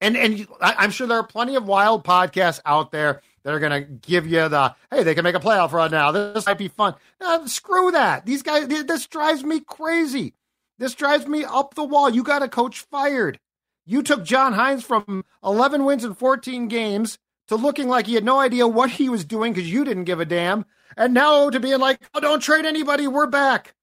And 0.00 0.16
and 0.16 0.46
I'm 0.60 0.90
sure 0.90 1.06
there 1.06 1.18
are 1.18 1.26
plenty 1.26 1.56
of 1.56 1.66
wild 1.66 2.04
podcasts 2.04 2.60
out 2.64 2.92
there 2.92 3.22
that 3.42 3.52
are 3.52 3.58
gonna 3.58 3.80
give 3.80 4.26
you 4.26 4.48
the 4.48 4.74
hey 4.90 5.02
they 5.02 5.14
can 5.14 5.24
make 5.24 5.34
a 5.34 5.40
playoff 5.40 5.72
run 5.72 5.90
now. 5.90 6.12
This 6.12 6.46
might 6.46 6.58
be 6.58 6.68
fun. 6.68 6.94
Uh, 7.20 7.46
screw 7.46 7.90
that. 7.90 8.24
These 8.24 8.42
guys. 8.42 8.68
This 8.68 9.06
drives 9.06 9.42
me 9.42 9.60
crazy. 9.60 10.34
This 10.78 10.94
drives 10.94 11.26
me 11.26 11.44
up 11.44 11.74
the 11.74 11.84
wall. 11.84 12.08
You 12.08 12.22
got 12.22 12.42
a 12.42 12.48
coach 12.48 12.80
fired. 12.80 13.40
You 13.84 14.02
took 14.02 14.22
John 14.22 14.54
Hynes 14.54 14.84
from 14.84 15.24
11 15.42 15.84
wins 15.84 16.04
in 16.04 16.14
14 16.14 16.68
games 16.68 17.18
to 17.48 17.56
looking 17.56 17.88
like 17.88 18.06
he 18.06 18.14
had 18.14 18.24
no 18.24 18.38
idea 18.38 18.68
what 18.68 18.90
he 18.90 19.08
was 19.08 19.24
doing 19.24 19.52
because 19.52 19.70
you 19.70 19.84
didn't 19.84 20.04
give 20.04 20.20
a 20.20 20.24
damn, 20.24 20.66
and 20.96 21.14
now 21.14 21.50
to 21.50 21.58
being 21.58 21.80
like, 21.80 22.00
oh, 22.14 22.20
don't 22.20 22.40
trade 22.40 22.66
anybody, 22.66 23.08
we're 23.08 23.26
back. 23.26 23.74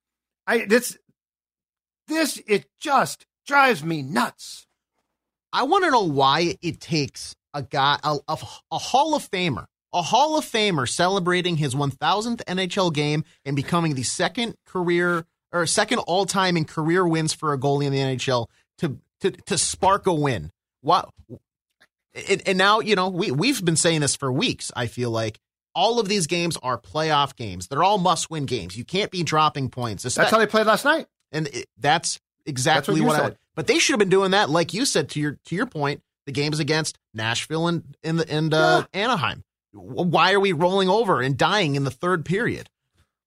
I 0.47 0.65
this 0.65 0.97
this 2.07 2.41
it 2.47 2.67
just 2.79 3.25
drives 3.45 3.83
me 3.83 4.01
nuts. 4.01 4.64
I 5.55 5.63
want 5.63 5.85
to 5.85 5.91
know 5.91 6.03
why 6.03 6.57
it 6.61 6.81
takes 6.81 7.33
a 7.53 7.61
guy, 7.61 7.97
a, 8.03 8.17
a, 8.27 8.37
a 8.71 8.77
Hall 8.77 9.15
of 9.15 9.31
Famer, 9.31 9.67
a 9.93 10.01
Hall 10.01 10.37
of 10.37 10.43
Famer 10.43 10.87
celebrating 10.87 11.55
his 11.55 11.73
1000th 11.73 12.43
NHL 12.43 12.93
game 12.93 13.23
and 13.45 13.55
becoming 13.55 13.95
the 13.95 14.03
second 14.03 14.55
career 14.65 15.25
or 15.53 15.65
second 15.65 15.99
all 15.99 16.25
time 16.25 16.57
in 16.57 16.65
career 16.65 17.07
wins 17.07 17.31
for 17.33 17.53
a 17.53 17.57
goalie 17.57 17.85
in 17.85 17.93
the 17.93 17.99
NHL 17.99 18.47
to 18.79 18.99
to 19.21 19.31
to 19.31 19.57
spark 19.57 20.07
a 20.07 20.13
win. 20.13 20.51
What? 20.81 21.09
And, 22.29 22.43
and 22.45 22.57
now 22.57 22.81
you 22.81 22.95
know 22.95 23.07
we 23.07 23.31
we've 23.31 23.63
been 23.63 23.77
saying 23.77 24.01
this 24.01 24.17
for 24.17 24.29
weeks. 24.29 24.73
I 24.75 24.87
feel 24.87 25.09
like 25.09 25.39
all 25.73 26.01
of 26.01 26.09
these 26.09 26.27
games 26.27 26.57
are 26.61 26.77
playoff 26.77 27.37
games. 27.37 27.67
They're 27.67 27.83
all 27.83 27.97
must 27.97 28.29
win 28.29 28.45
games. 28.45 28.75
You 28.77 28.83
can't 28.83 29.09
be 29.09 29.23
dropping 29.23 29.69
points. 29.69 30.03
That's 30.03 30.31
how 30.31 30.37
they 30.37 30.47
played 30.47 30.67
last 30.67 30.83
night. 30.83 31.07
And 31.31 31.47
it, 31.47 31.67
that's 31.77 32.19
exactly 32.45 32.95
that's 32.95 33.07
what, 33.07 33.23
what 33.23 33.31
I. 33.33 33.37
But 33.55 33.67
they 33.67 33.79
should 33.79 33.93
have 33.93 33.99
been 33.99 34.09
doing 34.09 34.31
that, 34.31 34.49
like 34.49 34.73
you 34.73 34.85
said 34.85 35.09
to 35.09 35.19
your 35.19 35.37
to 35.45 35.55
your 35.55 35.65
point. 35.65 36.01
The 36.25 36.31
games 36.31 36.59
against 36.59 36.97
Nashville 37.13 37.67
and 37.67 37.95
in 38.03 38.17
the 38.17 38.29
and 38.29 38.53
uh, 38.53 38.85
yeah. 38.93 39.03
Anaheim. 39.03 39.43
Why 39.73 40.33
are 40.33 40.39
we 40.39 40.53
rolling 40.53 40.89
over 40.89 41.21
and 41.21 41.37
dying 41.37 41.75
in 41.75 41.83
the 41.83 41.91
third 41.91 42.25
period? 42.25 42.69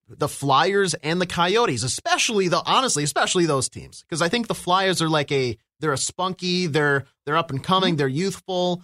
The 0.08 0.28
Flyers 0.28 0.94
and 0.94 1.20
the 1.20 1.26
Coyotes, 1.26 1.84
especially 1.84 2.48
the 2.48 2.62
honestly, 2.64 3.04
especially 3.04 3.46
those 3.46 3.68
teams, 3.68 4.02
because 4.02 4.22
I 4.22 4.28
think 4.28 4.48
the 4.48 4.54
Flyers 4.54 5.00
are 5.00 5.08
like 5.08 5.30
a 5.30 5.56
they're 5.80 5.92
a 5.92 5.98
spunky, 5.98 6.66
they're 6.66 7.04
they're 7.24 7.36
up 7.36 7.50
and 7.50 7.62
coming, 7.62 7.96
they're 7.96 8.08
youthful. 8.08 8.82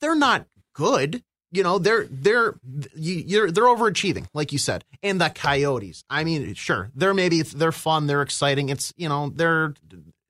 They're 0.00 0.16
not 0.16 0.46
good 0.74 1.22
you 1.52 1.62
know 1.62 1.78
they're 1.78 2.06
they're 2.10 2.54
you, 2.96 3.44
are 3.44 3.50
they're 3.50 3.64
overachieving 3.64 4.26
like 4.34 4.52
you 4.52 4.58
said 4.58 4.84
and 5.02 5.20
the 5.20 5.30
coyotes 5.30 6.02
i 6.10 6.24
mean 6.24 6.54
sure 6.54 6.90
they're 6.94 7.14
maybe 7.14 7.42
they're 7.42 7.70
fun 7.70 8.06
they're 8.06 8.22
exciting 8.22 8.70
it's 8.70 8.92
you 8.96 9.08
know 9.08 9.30
they're 9.34 9.74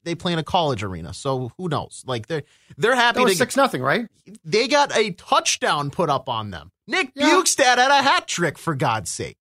they 0.04 0.14
play 0.14 0.32
in 0.32 0.38
a 0.38 0.44
college 0.44 0.82
arena 0.82 1.12
so 1.14 1.52
who 1.56 1.68
knows 1.68 2.02
like 2.06 2.26
they're 2.26 2.42
they're 2.76 2.94
happy 2.94 3.24
to 3.24 3.34
six 3.34 3.56
nothing 3.56 3.82
right 3.82 4.08
they 4.44 4.68
got 4.68 4.96
a 4.96 5.10
touchdown 5.12 5.90
put 5.90 6.10
up 6.10 6.28
on 6.28 6.50
them 6.50 6.70
nick 6.86 7.12
yeah. 7.14 7.30
Bjugstad 7.30 7.76
had 7.76 7.90
a 7.90 8.02
hat 8.02 8.26
trick 8.26 8.58
for 8.58 8.74
god's 8.74 9.10
sake 9.10 9.36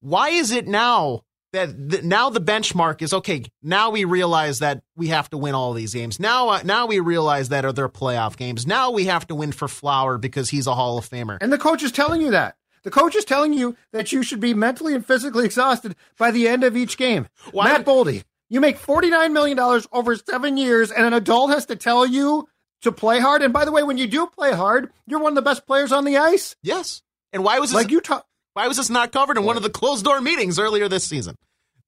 why 0.00 0.30
is 0.30 0.50
it 0.50 0.66
now 0.66 1.22
that 1.52 1.90
the, 1.90 2.02
now 2.02 2.30
the 2.30 2.40
benchmark 2.40 3.00
is 3.02 3.12
okay. 3.12 3.44
Now 3.62 3.90
we 3.90 4.04
realize 4.04 4.58
that 4.58 4.82
we 4.96 5.08
have 5.08 5.30
to 5.30 5.38
win 5.38 5.54
all 5.54 5.72
these 5.72 5.94
games. 5.94 6.20
Now, 6.20 6.50
uh, 6.50 6.60
now 6.64 6.86
we 6.86 7.00
realize 7.00 7.48
that 7.48 7.64
are 7.64 7.72
their 7.72 7.88
playoff 7.88 8.36
games. 8.36 8.66
Now 8.66 8.90
we 8.90 9.06
have 9.06 9.26
to 9.28 9.34
win 9.34 9.52
for 9.52 9.68
Flower 9.68 10.18
because 10.18 10.50
he's 10.50 10.66
a 10.66 10.74
Hall 10.74 10.98
of 10.98 11.08
Famer. 11.08 11.38
And 11.40 11.52
the 11.52 11.58
coach 11.58 11.82
is 11.82 11.92
telling 11.92 12.20
you 12.20 12.30
that. 12.32 12.56
The 12.84 12.90
coach 12.90 13.16
is 13.16 13.24
telling 13.24 13.52
you 13.52 13.76
that 13.92 14.12
you 14.12 14.22
should 14.22 14.40
be 14.40 14.54
mentally 14.54 14.94
and 14.94 15.04
physically 15.04 15.44
exhausted 15.44 15.96
by 16.16 16.30
the 16.30 16.46
end 16.48 16.64
of 16.64 16.76
each 16.76 16.96
game. 16.96 17.28
Why 17.50 17.72
Matt 17.72 17.84
Boldy, 17.84 18.24
you 18.48 18.60
make 18.60 18.78
$49 18.78 19.32
million 19.32 19.58
over 19.92 20.16
seven 20.16 20.56
years, 20.56 20.90
and 20.90 21.06
an 21.06 21.12
adult 21.12 21.50
has 21.50 21.66
to 21.66 21.76
tell 21.76 22.06
you 22.06 22.48
to 22.82 22.92
play 22.92 23.20
hard. 23.20 23.42
And 23.42 23.52
by 23.52 23.64
the 23.64 23.72
way, 23.72 23.82
when 23.82 23.98
you 23.98 24.06
do 24.06 24.26
play 24.26 24.52
hard, 24.52 24.90
you're 25.06 25.20
one 25.20 25.32
of 25.32 25.36
the 25.36 25.42
best 25.42 25.66
players 25.66 25.92
on 25.92 26.04
the 26.04 26.16
ice. 26.16 26.56
Yes. 26.62 27.02
And 27.32 27.44
why 27.44 27.58
was 27.58 27.70
this, 27.70 27.76
like 27.76 27.90
you 27.90 28.00
talk? 28.00 28.26
Why 28.54 28.66
was 28.66 28.76
this 28.76 28.90
not 28.90 29.12
covered 29.12 29.36
in 29.36 29.44
one 29.44 29.56
of 29.56 29.62
the 29.62 29.70
closed 29.70 30.04
door 30.04 30.20
meetings 30.20 30.58
earlier 30.58 30.88
this 30.88 31.04
season? 31.04 31.36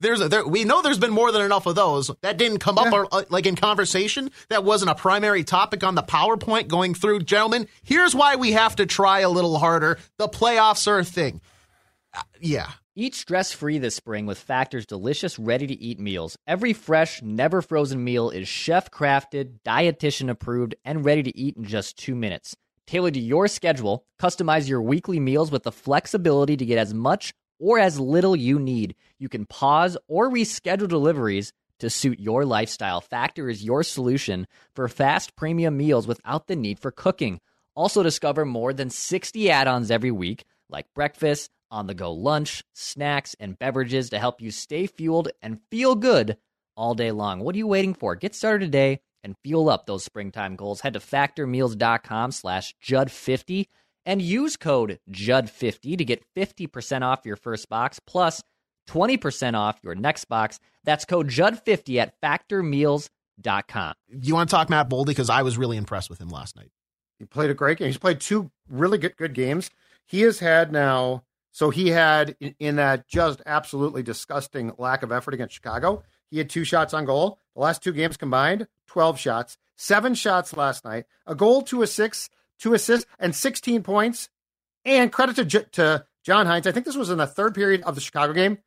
There's 0.01 0.21
a, 0.21 0.29
there, 0.29 0.47
we 0.47 0.65
know 0.65 0.81
there's 0.81 0.99
been 0.99 1.13
more 1.13 1.31
than 1.31 1.43
enough 1.43 1.67
of 1.67 1.75
those. 1.75 2.11
That 2.23 2.39
didn't 2.39 2.59
come 2.61 2.79
up 2.79 2.93
or, 2.93 3.07
uh, 3.13 3.25
like 3.29 3.45
in 3.45 3.55
conversation. 3.55 4.31
That 4.49 4.65
wasn't 4.65 4.91
a 4.91 4.95
primary 4.95 5.45
topic 5.45 5.85
on 5.85 5.95
the 5.95 6.03
PowerPoint 6.03 6.69
going 6.69 6.95
through. 6.95 7.21
Gentlemen, 7.21 7.69
here's 7.83 8.15
why 8.15 8.37
we 8.37 8.53
have 8.53 8.77
to 8.77 8.87
try 8.87 9.21
a 9.21 9.29
little 9.29 9.59
harder. 9.59 9.99
The 10.17 10.29
playoffs 10.29 10.87
are 10.87 11.01
a 11.01 11.05
thing. 11.05 11.43
Uh, 12.15 12.23
yeah. 12.41 12.71
Eat 13.01 13.15
stress 13.15 13.51
free 13.51 13.79
this 13.79 13.95
spring 13.95 14.27
with 14.27 14.39
Factor's 14.39 14.85
delicious, 14.85 15.39
ready 15.39 15.67
to 15.67 15.73
eat 15.83 15.99
meals. 15.99 16.37
Every 16.47 16.75
fresh, 16.75 17.23
never 17.23 17.63
frozen 17.63 18.05
meal 18.05 18.29
is 18.29 18.47
chef 18.47 18.91
crafted, 18.91 19.55
dietitian 19.65 20.29
approved, 20.29 20.75
and 20.85 21.03
ready 21.03 21.23
to 21.23 21.35
eat 21.35 21.57
in 21.57 21.65
just 21.65 21.97
two 21.97 22.15
minutes. 22.15 22.55
Tailored 22.87 23.15
to 23.15 23.21
your 23.21 23.49
schedule, 23.49 24.05
customize 24.21 24.69
your 24.69 24.83
weekly 24.83 25.19
meals 25.19 25.51
with 25.51 25.63
the 25.63 25.73
flexibility 25.73 26.59
to 26.59 26.67
get 26.67 26.77
as 26.77 26.93
much 26.93 27.33
or 27.59 27.79
as 27.79 27.99
little 27.99 28.37
you 28.37 28.59
need. 28.59 28.95
You 29.19 29.31
can 29.31 29.47
pause 29.47 29.97
or 30.07 30.29
reschedule 30.29 30.87
deliveries 30.87 31.55
to 31.79 31.89
suit 31.89 32.21
your 32.21 32.45
lifestyle. 32.45 33.01
Factor 33.01 33.49
is 33.49 33.65
your 33.65 33.83
solution 33.83 34.47
for 34.75 34.89
fast 34.89 35.37
premium 35.37 35.79
meals 35.79 36.07
without 36.07 36.49
the 36.49 36.57
need 36.57 36.79
for 36.79 36.91
cooking. 36.91 37.41
Also, 37.75 38.03
discover 38.03 38.45
more 38.45 38.75
than 38.75 38.91
60 38.91 39.51
add 39.51 39.69
ons 39.69 39.91
every 39.91 40.11
week, 40.11 40.45
like 40.69 40.85
breakfast, 40.95 41.51
on 41.71 41.87
the 41.87 41.95
go 41.95 42.13
lunch, 42.13 42.63
snacks, 42.75 43.35
and 43.39 43.59
beverages 43.59 44.11
to 44.11 44.19
help 44.19 44.41
you 44.41 44.51
stay 44.51 44.87
fueled 44.87 45.29
and 45.43 45.61
feel 45.71 45.95
good 45.95 46.37
all 46.77 46.95
day 46.95 47.13
long. 47.13 47.41
What 47.41 47.55
are 47.55 47.59
you 47.59 47.67
waiting 47.67 47.95
for? 47.95 48.15
Get 48.15 48.35
started 48.35 48.67
today 48.67 49.01
and 49.23 49.37
fuel 49.45 49.69
up 49.69 49.87
those 49.87 50.05
springtime 50.05 50.57
goals. 50.57 50.81
Head 50.81 50.95
to 50.95 51.01
factormeals.com 51.01 52.33
slash 52.33 52.75
Judd50 52.83 53.67
and 54.07 54.23
use 54.23 54.57
code 54.57 54.99
JUD50 55.11 55.99
to 55.99 56.05
get 56.05 56.25
50% 56.37 57.03
off 57.03 57.27
your 57.27 57.37
first 57.37 57.69
box 57.69 58.01
plus 58.07 58.43
20% 58.89 59.55
off 59.55 59.79
your 59.83 59.95
next 59.95 60.25
box. 60.25 60.59
That's 60.85 61.05
code 61.05 61.29
JUD50 61.29 61.97
at 61.99 62.21
factormeals.com. 62.21 63.95
You 64.09 64.35
want 64.35 64.51
to 64.51 64.57
talk 64.57 64.71
Matt 64.71 64.89
Boldy? 64.89 65.07
Because 65.07 65.31
I 65.31 65.43
was 65.43 65.59
really 65.59 65.77
impressed 65.77 66.11
with 66.11 66.21
him 66.21 66.29
last 66.29 66.57
night. 66.57 66.71
He 67.19 67.27
played 67.27 67.51
a 67.51 67.55
great 67.55 67.79
game. 67.79 67.89
He's 67.89 67.99
played 67.99 68.21
two 68.21 68.51
really 68.69 68.97
good, 68.97 69.17
good 69.17 69.35
games. 69.35 69.71
He 70.07 70.23
has 70.23 70.39
had 70.39 70.73
now, 70.73 71.25
so 71.53 71.71
he 71.71 71.89
had 71.89 72.37
in, 72.41 72.55
in 72.59 72.77
that 72.77 73.09
just 73.09 73.43
absolutely 73.47 74.03
disgusting 74.03 74.73
lack 74.79 75.03
of 75.03 75.13
effort 75.13 75.35
against 75.35 75.55
Chicago, 75.55 76.03
he 76.31 76.39
had 76.39 76.49
two 76.49 76.65
shots 76.65 76.95
on 76.95 77.05
goal. 77.05 77.39
The 77.55 77.63
last 77.63 77.83
two 77.83 77.93
games 77.93 78.17
combined, 78.17 78.69
12 78.87 79.19
shots, 79.19 79.59
seven 79.77 80.15
shots 80.15 80.57
last 80.57 80.85
night, 80.85 81.07
a 81.27 81.35
goal, 81.35 81.63
two 81.63 81.83
assists, 81.83 82.31
two 82.59 82.75
assists, 82.75 83.07
and 83.19 83.35
16 83.35 83.83
points. 83.83 84.29
And 84.85 85.13
credit 85.13 85.37
to, 85.37 85.65
to 85.73 86.07
John 86.23 86.47
Hynes. 86.47 86.67
I 86.67 86.73
think 86.73 86.87
this 86.87 86.97
was 86.97 87.11
in 87.11 87.19
the 87.19 87.27
third 87.27 87.55
period 87.55 87.83
of 87.83 87.95
the 87.95 88.01
Chicago 88.01 88.33
game. 88.33 88.59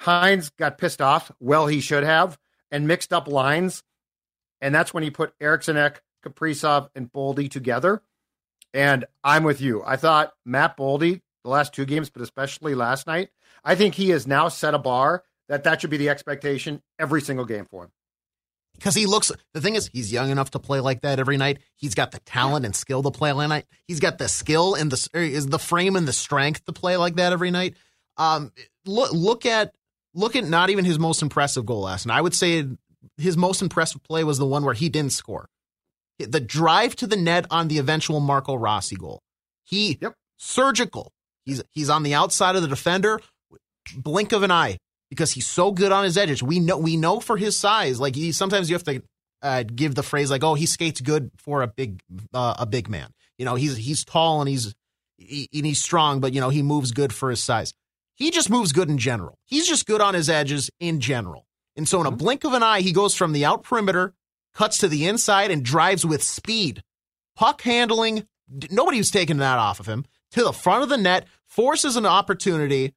Hynes 0.00 0.50
got 0.56 0.78
pissed 0.78 1.00
off. 1.00 1.30
Well, 1.38 1.66
he 1.66 1.80
should 1.80 2.02
have, 2.02 2.38
and 2.70 2.88
mixed 2.88 3.12
up 3.12 3.28
lines. 3.28 3.82
And 4.60 4.74
that's 4.74 4.92
when 4.92 5.02
he 5.02 5.10
put 5.10 5.34
Eriksson 5.40 5.76
Ek, 5.76 6.02
Kaprizov, 6.24 6.88
and 6.94 7.12
Boldy 7.12 7.50
together. 7.50 8.02
And 8.72 9.04
I'm 9.22 9.44
with 9.44 9.60
you. 9.60 9.82
I 9.84 9.96
thought 9.96 10.32
Matt 10.44 10.76
Boldy, 10.76 11.20
the 11.44 11.50
last 11.50 11.72
two 11.72 11.84
games, 11.84 12.10
but 12.10 12.22
especially 12.22 12.74
last 12.74 13.06
night, 13.06 13.28
I 13.64 13.74
think 13.74 13.94
he 13.94 14.10
has 14.10 14.26
now 14.26 14.48
set 14.48 14.74
a 14.74 14.78
bar 14.78 15.22
that 15.48 15.64
that 15.64 15.80
should 15.80 15.90
be 15.90 15.96
the 15.96 16.08
expectation 16.08 16.82
every 16.98 17.20
single 17.20 17.44
game 17.44 17.66
for 17.70 17.84
him. 17.84 17.90
Because 18.74 18.94
he 18.94 19.06
looks, 19.06 19.30
the 19.52 19.60
thing 19.60 19.76
is, 19.76 19.88
he's 19.92 20.12
young 20.12 20.30
enough 20.30 20.50
to 20.50 20.58
play 20.58 20.80
like 20.80 21.02
that 21.02 21.20
every 21.20 21.36
night. 21.36 21.58
He's 21.76 21.94
got 21.94 22.10
the 22.10 22.18
talent 22.20 22.64
and 22.64 22.74
skill 22.74 23.02
to 23.04 23.10
play 23.10 23.30
all 23.30 23.46
night. 23.46 23.66
He's 23.86 24.00
got 24.00 24.18
the 24.18 24.28
skill 24.28 24.74
and 24.74 24.90
the 24.90 25.08
is 25.14 25.46
the 25.46 25.60
frame 25.60 25.94
and 25.94 26.08
the 26.08 26.12
strength 26.12 26.64
to 26.64 26.72
play 26.72 26.96
like 26.96 27.16
that 27.16 27.32
every 27.32 27.52
night. 27.52 27.76
Um, 28.16 28.52
look, 28.84 29.12
look 29.12 29.46
at 29.46 29.72
look 30.12 30.34
at 30.34 30.44
not 30.44 30.70
even 30.70 30.84
his 30.84 30.98
most 30.98 31.22
impressive 31.22 31.66
goal 31.66 31.82
last 31.82 32.06
night. 32.06 32.18
I 32.18 32.20
would 32.20 32.34
say 32.34 32.66
his 33.16 33.36
most 33.36 33.62
impressive 33.62 34.02
play 34.02 34.24
was 34.24 34.38
the 34.38 34.46
one 34.46 34.64
where 34.64 34.74
he 34.74 34.88
didn't 34.88 35.12
score. 35.12 35.48
The 36.18 36.40
drive 36.40 36.96
to 36.96 37.06
the 37.06 37.16
net 37.16 37.46
on 37.50 37.68
the 37.68 37.78
eventual 37.78 38.20
Marco 38.20 38.54
Rossi 38.54 38.96
goal. 38.96 39.22
He 39.62 39.98
yep. 40.00 40.14
surgical. 40.36 41.12
He's 41.44 41.62
he's 41.72 41.90
on 41.90 42.02
the 42.02 42.14
outside 42.14 42.56
of 42.56 42.62
the 42.62 42.68
defender. 42.68 43.20
Blink 43.96 44.32
of 44.32 44.42
an 44.42 44.50
eye 44.50 44.78
because 45.10 45.32
he's 45.32 45.46
so 45.46 45.70
good 45.70 45.92
on 45.92 46.04
his 46.04 46.16
edges. 46.16 46.42
We 46.42 46.60
know 46.60 46.78
we 46.78 46.96
know 46.96 47.20
for 47.20 47.36
his 47.36 47.56
size, 47.56 48.00
like 48.00 48.14
he 48.14 48.32
sometimes 48.32 48.70
you 48.70 48.74
have 48.74 48.84
to 48.84 49.02
uh, 49.42 49.62
give 49.62 49.94
the 49.94 50.02
phrase 50.02 50.30
like, 50.30 50.42
"Oh, 50.42 50.54
he 50.54 50.66
skates 50.66 51.00
good 51.00 51.30
for 51.36 51.62
a 51.62 51.66
big 51.66 52.02
uh, 52.32 52.54
a 52.58 52.66
big 52.66 52.88
man." 52.88 53.10
You 53.38 53.44
know, 53.44 53.54
he's 53.54 53.76
he's 53.76 54.04
tall 54.04 54.40
and 54.40 54.48
he's 54.48 54.74
he, 55.18 55.48
and 55.52 55.66
he's 55.66 55.82
strong, 55.82 56.20
but 56.20 56.32
you 56.32 56.40
know 56.40 56.48
he 56.48 56.62
moves 56.62 56.92
good 56.92 57.12
for 57.12 57.30
his 57.30 57.42
size. 57.42 57.74
He 58.14 58.30
just 58.30 58.48
moves 58.48 58.72
good 58.72 58.88
in 58.88 58.98
general. 58.98 59.38
He's 59.44 59.66
just 59.66 59.86
good 59.86 60.00
on 60.00 60.14
his 60.14 60.30
edges 60.30 60.70
in 60.78 61.00
general. 61.00 61.46
And 61.76 61.88
so, 61.88 62.00
in 62.00 62.06
a 62.06 62.12
blink 62.12 62.44
of 62.44 62.52
an 62.52 62.62
eye, 62.62 62.80
he 62.80 62.92
goes 62.92 63.14
from 63.14 63.32
the 63.32 63.44
out 63.44 63.64
perimeter, 63.64 64.14
cuts 64.54 64.78
to 64.78 64.88
the 64.88 65.06
inside, 65.06 65.50
and 65.50 65.64
drives 65.64 66.06
with 66.06 66.22
speed. 66.22 66.82
Puck 67.36 67.62
handling, 67.62 68.26
nobody 68.70 68.98
was 68.98 69.10
taking 69.10 69.38
that 69.38 69.58
off 69.58 69.80
of 69.80 69.86
him. 69.86 70.04
To 70.34 70.44
the 70.44 70.52
front 70.52 70.82
of 70.82 70.88
the 70.88 70.96
net, 70.96 71.26
forces 71.46 71.96
an 71.96 72.06
opportunity. 72.06 72.94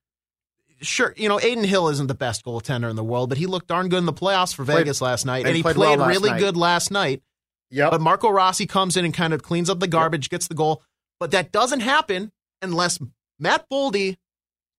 Sure, 0.82 1.14
you 1.18 1.28
know, 1.28 1.38
Adin 1.40 1.64
Hill 1.64 1.88
isn't 1.90 2.06
the 2.08 2.14
best 2.14 2.46
goaltender 2.46 2.90
in 2.90 2.96
the 2.96 3.04
world, 3.04 3.30
but 3.30 3.38
he 3.40 3.48
looked 3.48 3.68
darn 3.68 3.90
good 3.90 3.98
in 3.98 4.06
the 4.06 4.14
playoffs 4.14 4.54
for 4.54 4.64
Played- 4.64 4.80
Vegas 4.80 5.02
last 5.02 5.26
night. 5.26 5.46
and 5.48 5.56
he 5.56 5.62
played 5.64 5.76
played, 5.76 5.98
well 6.00 6.08
really 6.08 6.30
night. 6.32 6.40
good 6.40 6.56
last 6.58 6.92
night. 6.92 7.24
Yep. 7.72 7.92
But 7.92 8.02
Marco 8.02 8.30
Rossi 8.30 8.66
comes 8.68 8.96
in 8.96 9.04
and 9.06 9.14
kind 9.14 9.34
of 9.34 9.42
cleans 9.44 9.70
up 9.70 9.80
the 9.80 9.88
garbage, 9.88 10.30
gets 10.30 10.48
the 10.48 10.54
goal. 10.54 10.84
But 11.20 11.32
that 11.32 11.52
doesn't 11.52 11.80
happen 11.82 12.32
unless 12.62 13.00
Matt 13.40 13.66
Boldy 13.72 14.18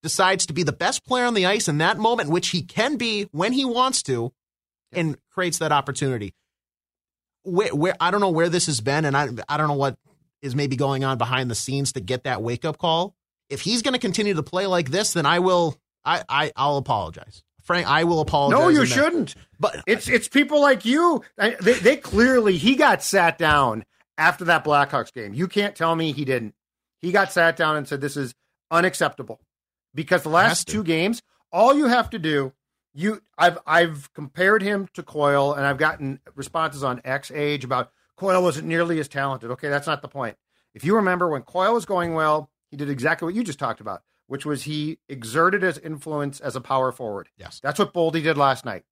decides 0.01 0.45
to 0.47 0.53
be 0.53 0.63
the 0.63 0.71
best 0.71 1.05
player 1.05 1.25
on 1.25 1.33
the 1.33 1.45
ice 1.45 1.67
in 1.67 1.77
that 1.79 1.97
moment, 1.97 2.29
which 2.29 2.49
he 2.49 2.61
can 2.61 2.95
be 2.95 3.23
when 3.31 3.51
he 3.53 3.65
wants 3.65 4.01
to, 4.03 4.31
and 4.93 5.17
creates 5.31 5.57
that 5.59 5.71
opportunity. 5.71 6.33
Where, 7.43 7.75
where 7.75 7.95
I 7.99 8.09
don't 8.11 8.21
know 8.21 8.29
where 8.29 8.49
this 8.49 8.65
has 8.67 8.81
been, 8.81 9.05
and 9.05 9.15
I 9.15 9.29
I 9.47 9.57
don't 9.57 9.67
know 9.67 9.73
what 9.75 9.97
is 10.41 10.55
maybe 10.55 10.75
going 10.75 11.03
on 11.03 11.17
behind 11.17 11.49
the 11.49 11.55
scenes 11.55 11.93
to 11.93 11.99
get 11.99 12.23
that 12.23 12.41
wake 12.41 12.65
up 12.65 12.77
call. 12.77 13.15
If 13.49 13.61
he's 13.61 13.81
going 13.81 13.93
to 13.93 13.99
continue 13.99 14.33
to 14.35 14.43
play 14.43 14.67
like 14.67 14.91
this, 14.91 15.13
then 15.13 15.25
I 15.25 15.39
will 15.39 15.77
I, 16.05 16.23
I 16.29 16.51
I'll 16.55 16.77
apologize. 16.77 17.43
Frank, 17.63 17.87
I 17.87 18.03
will 18.03 18.19
apologize. 18.19 18.59
no, 18.59 18.69
you 18.69 18.85
shouldn't. 18.85 19.35
But 19.59 19.83
It's 19.85 20.07
it's 20.07 20.27
people 20.27 20.61
like 20.61 20.85
you. 20.85 21.21
They, 21.37 21.55
they 21.73 21.97
clearly 21.97 22.57
he 22.57 22.75
got 22.75 23.03
sat 23.03 23.37
down 23.37 23.85
after 24.17 24.45
that 24.45 24.63
Blackhawks 24.63 25.13
game. 25.13 25.33
You 25.33 25.47
can't 25.47 25.75
tell 25.75 25.95
me 25.95 26.11
he 26.11 26.25
didn't. 26.25 26.55
He 26.99 27.11
got 27.11 27.31
sat 27.31 27.55
down 27.55 27.77
and 27.77 27.87
said 27.87 28.01
this 28.01 28.17
is 28.17 28.33
unacceptable 28.71 29.39
because 29.93 30.23
the 30.23 30.29
last 30.29 30.67
two 30.67 30.83
games, 30.83 31.21
all 31.51 31.75
you 31.75 31.87
have 31.87 32.09
to 32.11 32.19
do, 32.19 32.53
you 32.93 33.21
I've 33.37 33.57
I've 33.65 34.11
compared 34.13 34.61
him 34.61 34.87
to 34.93 35.03
Coyle 35.03 35.53
and 35.53 35.65
I've 35.65 35.77
gotten 35.77 36.19
responses 36.35 36.83
on 36.83 37.01
X 37.05 37.31
age 37.31 37.63
about 37.63 37.91
Coyle 38.19 38.43
wasn't 38.43 38.67
nearly 38.67 38.99
as 38.99 39.07
talented. 39.07 39.49
Okay, 39.51 39.69
that's 39.69 39.87
not 39.87 40.01
the 40.01 40.09
point. 40.09 40.35
If 40.73 40.83
you 40.83 40.97
remember 40.97 41.29
when 41.29 41.41
Coyle 41.41 41.73
was 41.73 41.85
going 41.85 42.13
well, 42.13 42.49
he 42.69 42.75
did 42.75 42.89
exactly 42.89 43.25
what 43.25 43.33
you 43.33 43.43
just 43.43 43.59
talked 43.59 43.79
about, 43.79 44.03
which 44.27 44.45
was 44.45 44.63
he 44.63 44.99
exerted 45.07 45.63
his 45.63 45.77
influence 45.77 46.41
as 46.41 46.55
a 46.55 46.61
power 46.61 46.91
forward. 46.91 47.29
Yes. 47.37 47.61
That's 47.63 47.79
what 47.79 47.93
Boldy 47.93 48.21
did 48.21 48.37
last 48.37 48.65
night. 48.65 48.83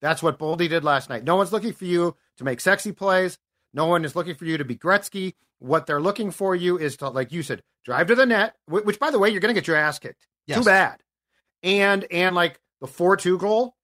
That's 0.00 0.22
what 0.22 0.38
Boldy 0.38 0.68
did 0.68 0.82
last 0.82 1.10
night. 1.10 1.24
No 1.24 1.36
one's 1.36 1.52
looking 1.52 1.74
for 1.74 1.84
you 1.84 2.16
to 2.38 2.44
make 2.44 2.60
sexy 2.60 2.92
plays. 2.92 3.38
No 3.74 3.86
one 3.86 4.04
is 4.04 4.16
looking 4.16 4.34
for 4.34 4.46
you 4.46 4.56
to 4.56 4.64
be 4.64 4.76
Gretzky. 4.76 5.34
What 5.58 5.86
they're 5.86 6.00
looking 6.00 6.30
for 6.30 6.56
you 6.56 6.78
is 6.78 6.96
to, 6.98 7.10
like 7.10 7.32
you 7.32 7.42
said, 7.42 7.62
drive 7.84 8.06
to 8.06 8.14
the 8.14 8.26
net. 8.26 8.56
Which, 8.66 8.98
by 8.98 9.10
the 9.10 9.18
way, 9.18 9.28
you're 9.28 9.40
going 9.40 9.54
to 9.54 9.60
get 9.60 9.68
your 9.68 9.76
ass 9.76 9.98
kicked. 9.98 10.26
Yes. 10.46 10.58
Too 10.58 10.64
bad. 10.64 11.00
And 11.62 12.06
and 12.10 12.34
like 12.34 12.60
the 12.80 12.86
four-two 12.86 13.38
goal, 13.38 13.74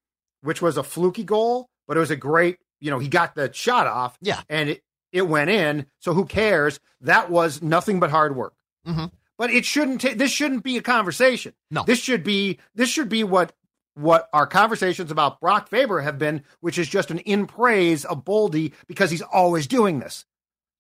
which 0.43 0.61
was 0.61 0.77
a 0.77 0.83
fluky 0.83 1.25
goal, 1.25 1.69
but 1.87 1.97
it 1.97 2.01
was 2.01 2.11
a 2.11 2.17
great. 2.17 2.59
You 2.81 2.91
know, 2.91 2.99
he 2.99 3.09
got 3.09 3.35
the 3.35 3.53
shot 3.53 3.87
off. 3.87 4.17
Yeah. 4.21 4.41
and 4.49 4.69
it 4.71 4.83
it 5.13 5.23
went 5.23 5.51
in. 5.51 5.87
So 5.99 6.15
who 6.15 6.25
cares? 6.25 6.79
That 7.01 7.31
was 7.31 7.63
nothing 7.63 8.01
but 8.01 8.11
hard 8.11 8.37
work. 8.37 8.55
Mhm. 8.87 9.11
But 9.39 9.51
it 9.51 9.65
shouldn't. 9.65 10.03
this 10.19 10.31
shouldn't 10.31 10.63
be 10.63 10.77
a 10.77 10.83
conversation. 10.83 11.55
No. 11.71 11.83
This 11.85 11.99
should 12.01 12.23
be. 12.23 12.59
This 12.75 12.89
should 12.91 13.09
be 13.09 13.25
what 13.25 13.53
what 13.95 14.29
our 14.33 14.47
conversations 14.47 15.11
about 15.11 15.41
Brock 15.41 15.69
Faber 15.69 16.01
have 16.01 16.19
been, 16.19 16.45
which 16.61 16.79
is 16.79 16.89
just 16.89 17.11
an 17.11 17.19
in 17.21 17.47
praise 17.47 18.05
of 18.05 18.25
Boldy 18.25 18.73
because 18.87 19.11
he's 19.11 19.21
always 19.23 19.67
doing 19.67 19.99
this. 19.99 20.25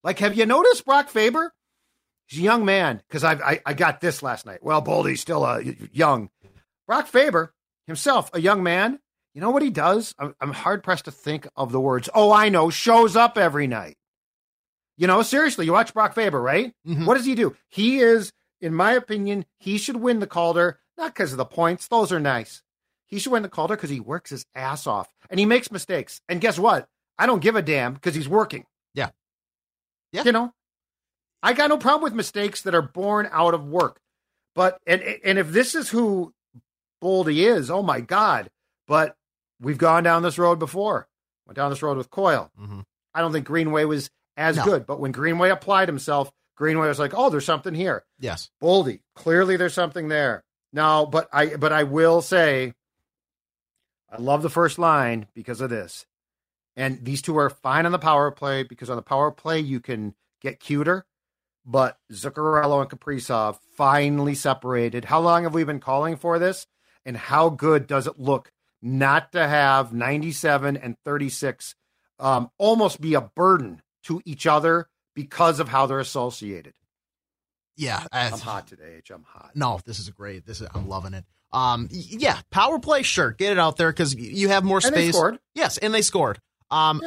Like, 0.04 0.18
have 0.20 0.34
you 0.36 0.46
noticed 0.46 0.84
Brock 0.86 1.08
Faber? 1.08 1.52
He's 2.26 2.38
a 2.38 2.42
young 2.42 2.64
man 2.64 3.02
because 3.08 3.24
I, 3.24 3.32
I 3.32 3.60
I 3.66 3.74
got 3.74 4.00
this 4.00 4.22
last 4.22 4.46
night. 4.46 4.62
Well, 4.62 4.80
Boldy's 4.80 5.20
still 5.20 5.42
uh, 5.44 5.60
young. 5.92 6.30
Brock 6.86 7.06
Faber 7.08 7.52
himself, 7.86 8.30
a 8.32 8.40
young 8.40 8.62
man. 8.62 9.00
You 9.34 9.40
know 9.40 9.50
what 9.50 9.62
he 9.62 9.70
does? 9.70 10.14
I'm, 10.18 10.34
I'm 10.40 10.52
hard 10.52 10.82
pressed 10.82 11.04
to 11.04 11.12
think 11.12 11.46
of 11.56 11.72
the 11.72 11.80
words. 11.80 12.08
Oh, 12.14 12.32
I 12.32 12.48
know. 12.48 12.70
Shows 12.70 13.14
up 13.16 13.38
every 13.38 13.66
night. 13.66 13.96
You 14.96 15.06
know, 15.06 15.22
seriously, 15.22 15.64
you 15.66 15.72
watch 15.72 15.94
Brock 15.94 16.14
Faber, 16.14 16.40
right? 16.40 16.74
Mhm. 16.86 17.06
What 17.06 17.16
does 17.16 17.24
he 17.24 17.34
do? 17.34 17.56
He 17.68 18.00
is, 18.00 18.32
in 18.60 18.74
my 18.74 18.92
opinion, 18.92 19.46
he 19.58 19.78
should 19.78 19.96
win 19.96 20.18
the 20.20 20.26
Calder, 20.26 20.78
not 20.98 21.14
because 21.14 21.32
of 21.32 21.38
the 21.38 21.44
points. 21.46 21.88
Those 21.88 22.12
are 22.12 22.20
nice. 22.20 22.62
He 23.06 23.18
should 23.18 23.32
win 23.32 23.42
the 23.42 23.48
Calder 23.48 23.76
because 23.76 23.90
he 23.90 24.00
works 24.00 24.30
his 24.30 24.44
ass 24.54 24.86
off 24.86 25.08
and 25.30 25.40
he 25.40 25.46
makes 25.46 25.70
mistakes. 25.72 26.20
And 26.28 26.40
guess 26.40 26.58
what? 26.58 26.88
I 27.18 27.26
don't 27.26 27.42
give 27.42 27.56
a 27.56 27.62
damn 27.62 27.94
because 27.94 28.14
he's 28.14 28.28
working. 28.28 28.66
Yeah. 28.94 29.10
Yeah. 30.12 30.24
You 30.24 30.32
know, 30.32 30.52
I 31.42 31.54
got 31.54 31.70
no 31.70 31.78
problem 31.78 32.02
with 32.02 32.12
mistakes 32.14 32.62
that 32.62 32.74
are 32.74 32.82
born 32.82 33.28
out 33.32 33.54
of 33.54 33.66
work. 33.66 34.00
But, 34.54 34.78
and, 34.86 35.00
and 35.02 35.38
if 35.38 35.50
this 35.50 35.74
is 35.74 35.88
who 35.88 36.34
Boldy 37.02 37.38
is, 37.46 37.70
oh 37.70 37.82
my 37.82 38.00
God. 38.00 38.50
But 38.86 39.16
we've 39.60 39.78
gone 39.78 40.02
down 40.02 40.22
this 40.22 40.38
road 40.38 40.58
before. 40.58 41.08
Went 41.46 41.56
down 41.56 41.70
this 41.70 41.82
road 41.82 41.96
with 41.96 42.10
Coyle. 42.10 42.50
Mhm. 42.60 42.84
I 43.14 43.20
don't 43.20 43.32
think 43.32 43.46
Greenway 43.46 43.84
was 43.84 44.10
as 44.36 44.56
No. 44.56 44.64
good. 44.64 44.86
But 44.86 45.00
when 45.00 45.12
Greenway 45.12 45.50
applied 45.50 45.88
himself, 45.88 46.30
Greenway 46.56 46.88
was 46.88 46.98
like, 46.98 47.12
oh, 47.14 47.30
there's 47.30 47.44
something 47.44 47.74
here. 47.74 48.04
yes, 48.18 48.50
Boldy, 48.62 49.00
clearly 49.14 49.56
there's 49.56 49.74
something 49.74 50.08
there. 50.08 50.44
No, 50.72 51.06
but 51.06 51.28
I 51.32 51.56
but 51.56 51.72
I 51.72 51.82
will 51.84 52.22
say 52.22 52.74
I 54.12 54.20
love 54.20 54.42
the 54.42 54.50
first 54.50 54.78
line 54.78 55.26
because 55.34 55.60
of 55.60 55.70
this. 55.70 56.06
And 56.76 57.04
these 57.04 57.22
two 57.22 57.36
are 57.38 57.50
fine 57.50 57.86
on 57.86 57.92
the 57.92 57.98
power 57.98 58.30
play 58.30 58.62
because 58.62 58.88
on 58.90 58.96
the 58.96 59.02
power 59.02 59.30
play 59.30 59.58
you 59.60 59.80
can 59.80 60.14
get 60.40 60.60
cuter. 60.60 61.04
But 61.66 61.98
Zuccarello 62.12 62.80
and 62.80 62.90
Kaprizov 62.90 63.58
finally 63.76 64.34
separated. 64.34 65.04
How 65.06 65.20
long 65.20 65.42
have 65.44 65.54
we 65.54 65.64
been 65.64 65.80
calling 65.80 66.16
for 66.16 66.38
this? 66.38 66.66
And 67.04 67.16
how 67.16 67.50
good 67.50 67.86
does 67.86 68.06
it 68.06 68.18
look 68.18 68.52
not 68.82 69.32
to 69.32 69.46
have 69.46 69.92
97 69.92 70.76
and 70.76 70.96
36 71.04 71.74
um, 72.18 72.50
almost 72.58 73.00
be 73.00 73.14
a 73.14 73.20
burden 73.20 73.82
to 74.04 74.20
each 74.24 74.46
other 74.46 74.88
because 75.14 75.60
of 75.60 75.68
how 75.68 75.86
they're 75.86 75.98
associated? 76.00 76.74
yeah. 77.76 78.04
I'm 78.12 78.32
hot 78.32 78.66
today, 78.66 78.96
H. 78.98 79.10
I'm 79.10 79.22
hot. 79.22 79.52
No, 79.54 79.80
this 79.86 79.98
is 79.98 80.10
great. 80.10 80.44
This 80.46 80.60
is 80.60 80.68
I'm 80.74 80.86
loving 80.88 81.14
it. 81.14 81.24
Um, 81.52 81.88
yeah, 81.90 82.38
power 82.50 82.78
play, 82.78 83.02
sure, 83.02 83.32
get 83.32 83.52
it 83.52 83.58
out 83.58 83.76
there 83.76 83.90
because 83.90 84.14
you 84.14 84.48
have 84.50 84.64
more 84.64 84.76
And 84.78 84.84
space. 84.86 85.06
they 85.06 85.12
scored. 85.12 85.38
Yes, 85.54 85.78
and 85.78 85.92
they 85.94 86.02
scored. 86.02 86.38
Um, 86.70 87.02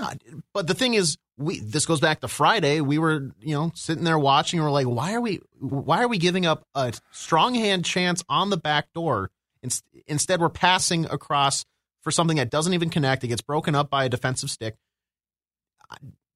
but 0.54 0.68
the 0.68 0.74
thing 0.74 0.96
is, 0.96 1.18
we 1.38 1.60
this 1.60 1.86
goes 1.86 2.00
back 2.02 2.20
to 2.22 2.28
Friday. 2.28 2.82
We 2.82 2.98
were, 2.98 3.30
you 3.40 3.54
know, 3.56 3.72
sitting 3.76 4.04
there 4.04 4.20
watching, 4.20 4.60
and 4.60 4.66
we're 4.68 4.72
like, 4.72 4.88
why 4.88 5.14
are 5.14 5.22
we, 5.22 5.40
why 5.60 6.04
are 6.04 6.08
we 6.08 6.18
giving 6.18 6.46
up 6.46 6.66
a 6.76 6.92
strong 7.12 7.54
hand 7.56 7.86
chance 7.86 8.24
on 8.28 8.50
the 8.50 8.58
back 8.58 8.92
door? 8.94 9.30
Inst- 9.64 9.86
Instead, 10.06 10.42
we're 10.42 10.50
passing 10.50 11.06
across 11.06 11.66
for 12.02 12.12
something 12.12 12.38
that 12.38 12.52
doesn't 12.52 12.74
even 12.74 12.90
connect. 12.90 13.24
It 13.24 13.30
gets 13.30 13.42
broken 13.42 13.74
up 13.74 13.90
by 13.90 14.06
a 14.06 14.10
defensive 14.10 14.52
stick. 14.52 14.76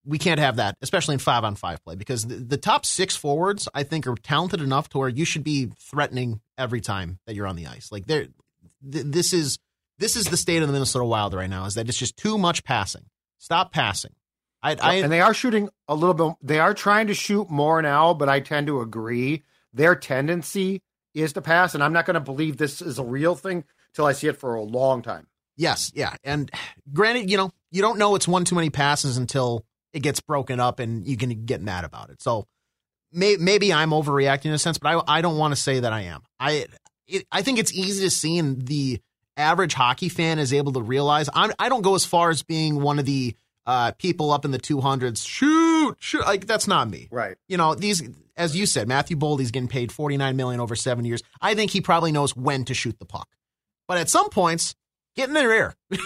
We 0.06 0.18
can't 0.18 0.40
have 0.40 0.56
that, 0.56 0.78
especially 0.82 1.14
in 1.14 1.20
five 1.20 1.44
on 1.44 1.56
five 1.56 1.84
play, 1.84 1.96
because 1.96 2.26
the, 2.26 2.36
the 2.36 2.58
top 2.58 2.86
six 2.86 3.16
forwards, 3.16 3.68
I 3.74 3.84
think, 3.84 4.08
are 4.08 4.16
talented 4.16 4.62
enough 4.62 4.88
to 4.90 4.98
where 5.00 5.10
you 5.10 5.26
should 5.26 5.44
be 5.44 5.70
threatening 5.80 6.40
every 6.58 6.80
time 6.80 7.20
that 7.26 7.36
you're 7.36 7.48
on 7.48 7.58
the 7.58 7.68
ice. 7.68 7.92
Like 7.92 8.06
there, 8.06 8.28
th- 8.90 9.06
this 9.06 9.34
is 9.34 9.60
this 10.00 10.16
is 10.16 10.26
the 10.26 10.38
state 10.38 10.62
of 10.62 10.68
the 10.70 10.74
Minnesota 10.74 11.04
Wild 11.04 11.34
right 11.34 11.50
now. 11.50 11.66
Is 11.66 11.74
that 11.74 11.90
it's 11.90 11.98
just 11.98 12.16
too 12.16 12.38
much 12.38 12.64
passing. 12.64 13.06
Stop 13.38 13.74
passing. 13.74 14.14
I, 14.64 14.76
I 14.82 14.94
and 14.96 15.12
they 15.12 15.22
are 15.22 15.34
shooting 15.34 15.70
a 15.88 15.96
little 15.96 16.14
bit. 16.14 16.38
They 16.42 16.60
are 16.60 16.74
trying 16.74 17.08
to 17.08 17.14
shoot 17.14 17.50
more 17.50 17.82
now, 17.82 18.14
but 18.14 18.30
I 18.30 18.40
tend 18.40 18.68
to 18.68 18.80
agree. 18.80 19.44
Their 19.74 19.96
tendency 19.96 20.82
is 21.24 21.34
to 21.34 21.42
pass, 21.42 21.74
and 21.74 21.84
I'm 21.84 21.94
not 21.94 22.06
going 22.06 22.16
to 22.16 22.20
believe 22.20 22.58
this 22.58 22.82
is 22.82 23.00
a 23.00 23.04
real 23.04 23.36
thing 23.36 23.64
till 23.94 24.06
I 24.06 24.14
see 24.14 24.28
it 24.28 24.38
for 24.38 24.56
a 24.56 24.64
long 24.64 25.02
time. 25.02 25.28
yes, 25.56 25.92
yeah. 25.96 26.14
And 26.24 26.52
granted, 26.94 27.30
you 27.32 27.38
know, 27.38 27.52
you 27.72 27.82
don't 27.82 27.98
know 27.98 28.16
it's 28.16 28.28
one 28.28 28.46
too 28.46 28.56
many 28.56 28.70
passes 28.70 29.18
until 29.18 29.66
it 29.94 30.02
gets 30.02 30.20
broken 30.22 30.60
up, 30.60 30.80
and 30.80 31.08
you 31.08 31.18
can 31.18 31.46
get 31.46 31.62
mad 31.62 31.84
about 31.84 32.10
it. 32.10 32.22
So 32.22 32.46
may, 33.12 33.38
maybe 33.38 33.74
I'm 33.74 33.90
overreacting 33.90 34.46
in 34.46 34.52
a 34.54 34.60
sense, 34.60 34.78
but 34.78 34.90
I 35.08 35.18
I 35.18 35.22
don't 35.22 35.38
want 35.38 35.54
to 35.54 35.62
say 35.62 35.80
that 35.80 35.94
I 35.94 36.02
am. 36.02 36.22
I 36.40 36.68
it, 37.08 37.26
I 37.32 37.42
think 37.42 37.58
it's 37.60 37.74
easy 37.74 38.04
to 38.04 38.10
see, 38.12 38.38
and 38.38 38.62
the 38.62 39.00
average 39.36 39.74
hockey 39.74 40.10
fan 40.10 40.40
is 40.40 40.54
able 40.54 40.74
to 40.74 40.82
realize. 40.82 41.30
I'm, 41.34 41.52
I 41.60 41.70
don't 41.70 41.84
go 41.84 41.96
as 41.96 42.06
far 42.06 42.30
as 42.30 42.44
being 42.44 42.82
one 42.82 43.00
of 43.00 43.06
the 43.06 43.36
uh, 43.68 43.92
people 44.00 44.32
up 44.32 44.46
in 44.46 44.52
the 44.52 44.58
200s. 44.60 45.28
Shoot, 45.28 45.98
shoot, 46.00 46.22
like 46.26 46.48
that's 46.48 46.68
not 46.68 46.90
me. 46.90 47.08
Right. 47.12 47.36
you 47.48 47.58
know 47.58 47.76
these 47.76 48.02
as 48.36 48.56
you 48.56 48.66
said 48.66 48.88
matthew 48.88 49.16
boldy's 49.18 49.52
getting 49.52 49.68
paid 49.68 49.92
49 49.92 50.36
million 50.36 50.60
over 50.60 50.76
seven 50.76 51.06
years. 51.06 51.22
I 51.42 51.54
think 51.54 51.70
he 51.72 51.82
probably 51.82 52.12
knows 52.12 52.36
when 52.36 52.66
to 52.66 52.74
shoot 52.74 52.98
the 52.98 53.06
puck. 53.06 53.28
But 53.88 53.98
at 54.00 54.10
some 54.10 54.30
points 54.30 54.74
get 55.16 55.28
in 55.28 55.34
their 55.36 55.52
ear. 55.54 55.76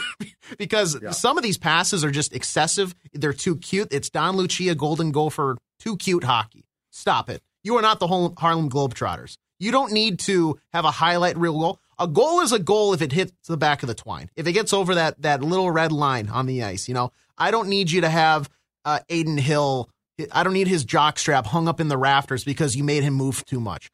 Because 0.58 1.02
Yeah. 1.02 1.12
some 1.12 1.38
of 1.38 1.44
these 1.44 1.58
passes 1.58 2.04
are 2.04 2.12
just 2.12 2.34
excessive. 2.36 2.94
They're 3.14 3.32
too 3.34 3.56
cute. 3.56 3.88
It's 3.92 4.10
don 4.10 4.36
lucia 4.36 4.76
golden 4.76 5.12
gopher 5.12 5.58
too 5.80 5.98
cute 5.98 6.24
hockey. 6.26 6.66
Stop 6.92 7.30
it. 7.30 7.42
You 7.64 7.78
are 7.78 7.82
not 7.82 8.00
the 8.00 8.08
whole 8.08 8.34
harlem 8.38 8.70
globetrotters. 8.70 9.38
You 9.60 9.72
don't 9.72 9.92
need 9.94 10.20
to 10.22 10.60
have 10.74 10.86
a 10.86 10.92
highlight 10.92 11.38
reel 11.38 11.58
goal. 11.60 11.80
A 12.00 12.08
goal 12.08 12.42
is 12.42 12.52
a 12.52 12.60
goal 12.60 12.94
if 12.94 13.02
it 13.02 13.12
hits 13.12 13.32
the 13.48 13.58
back 13.58 13.84
of 13.84 13.88
the 13.88 13.94
twine. 13.94 14.30
If 14.36 14.48
it 14.48 14.54
gets 14.54 14.74
over 14.74 14.96
that 14.96 15.22
that 15.22 15.42
little 15.44 15.70
red 15.72 15.92
line 15.92 16.30
on 16.30 16.48
the 16.48 16.64
ice 16.64 16.88
you 16.88 16.94
know 16.94 17.12
I 17.38 17.52
don't 17.52 17.70
need 17.70 17.92
you 17.92 18.02
to 18.02 18.10
have 18.10 18.50
uh, 18.86 19.00
Adin 19.10 19.38
Hill. 19.38 19.90
I 20.32 20.44
don't 20.44 20.54
need 20.54 20.68
his 20.68 20.86
jockstrap 20.86 21.46
hung 21.46 21.68
up 21.68 21.80
in 21.80 21.88
the 21.88 21.98
rafters 21.98 22.44
because 22.44 22.76
you 22.76 22.84
made 22.84 23.04
him 23.04 23.14
move 23.14 23.46
too 23.46 23.60
much. 23.60 23.90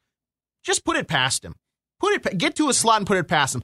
Just 0.62 0.84
put 0.84 0.96
it 0.96 1.08
past 1.08 1.44
him. 1.44 1.54
Put 2.00 2.14
it, 2.14 2.38
get 2.38 2.56
to 2.56 2.68
a 2.68 2.74
slot 2.74 2.98
and 2.98 3.06
put 3.06 3.16
it 3.16 3.28
past 3.28 3.54
him. 3.54 3.62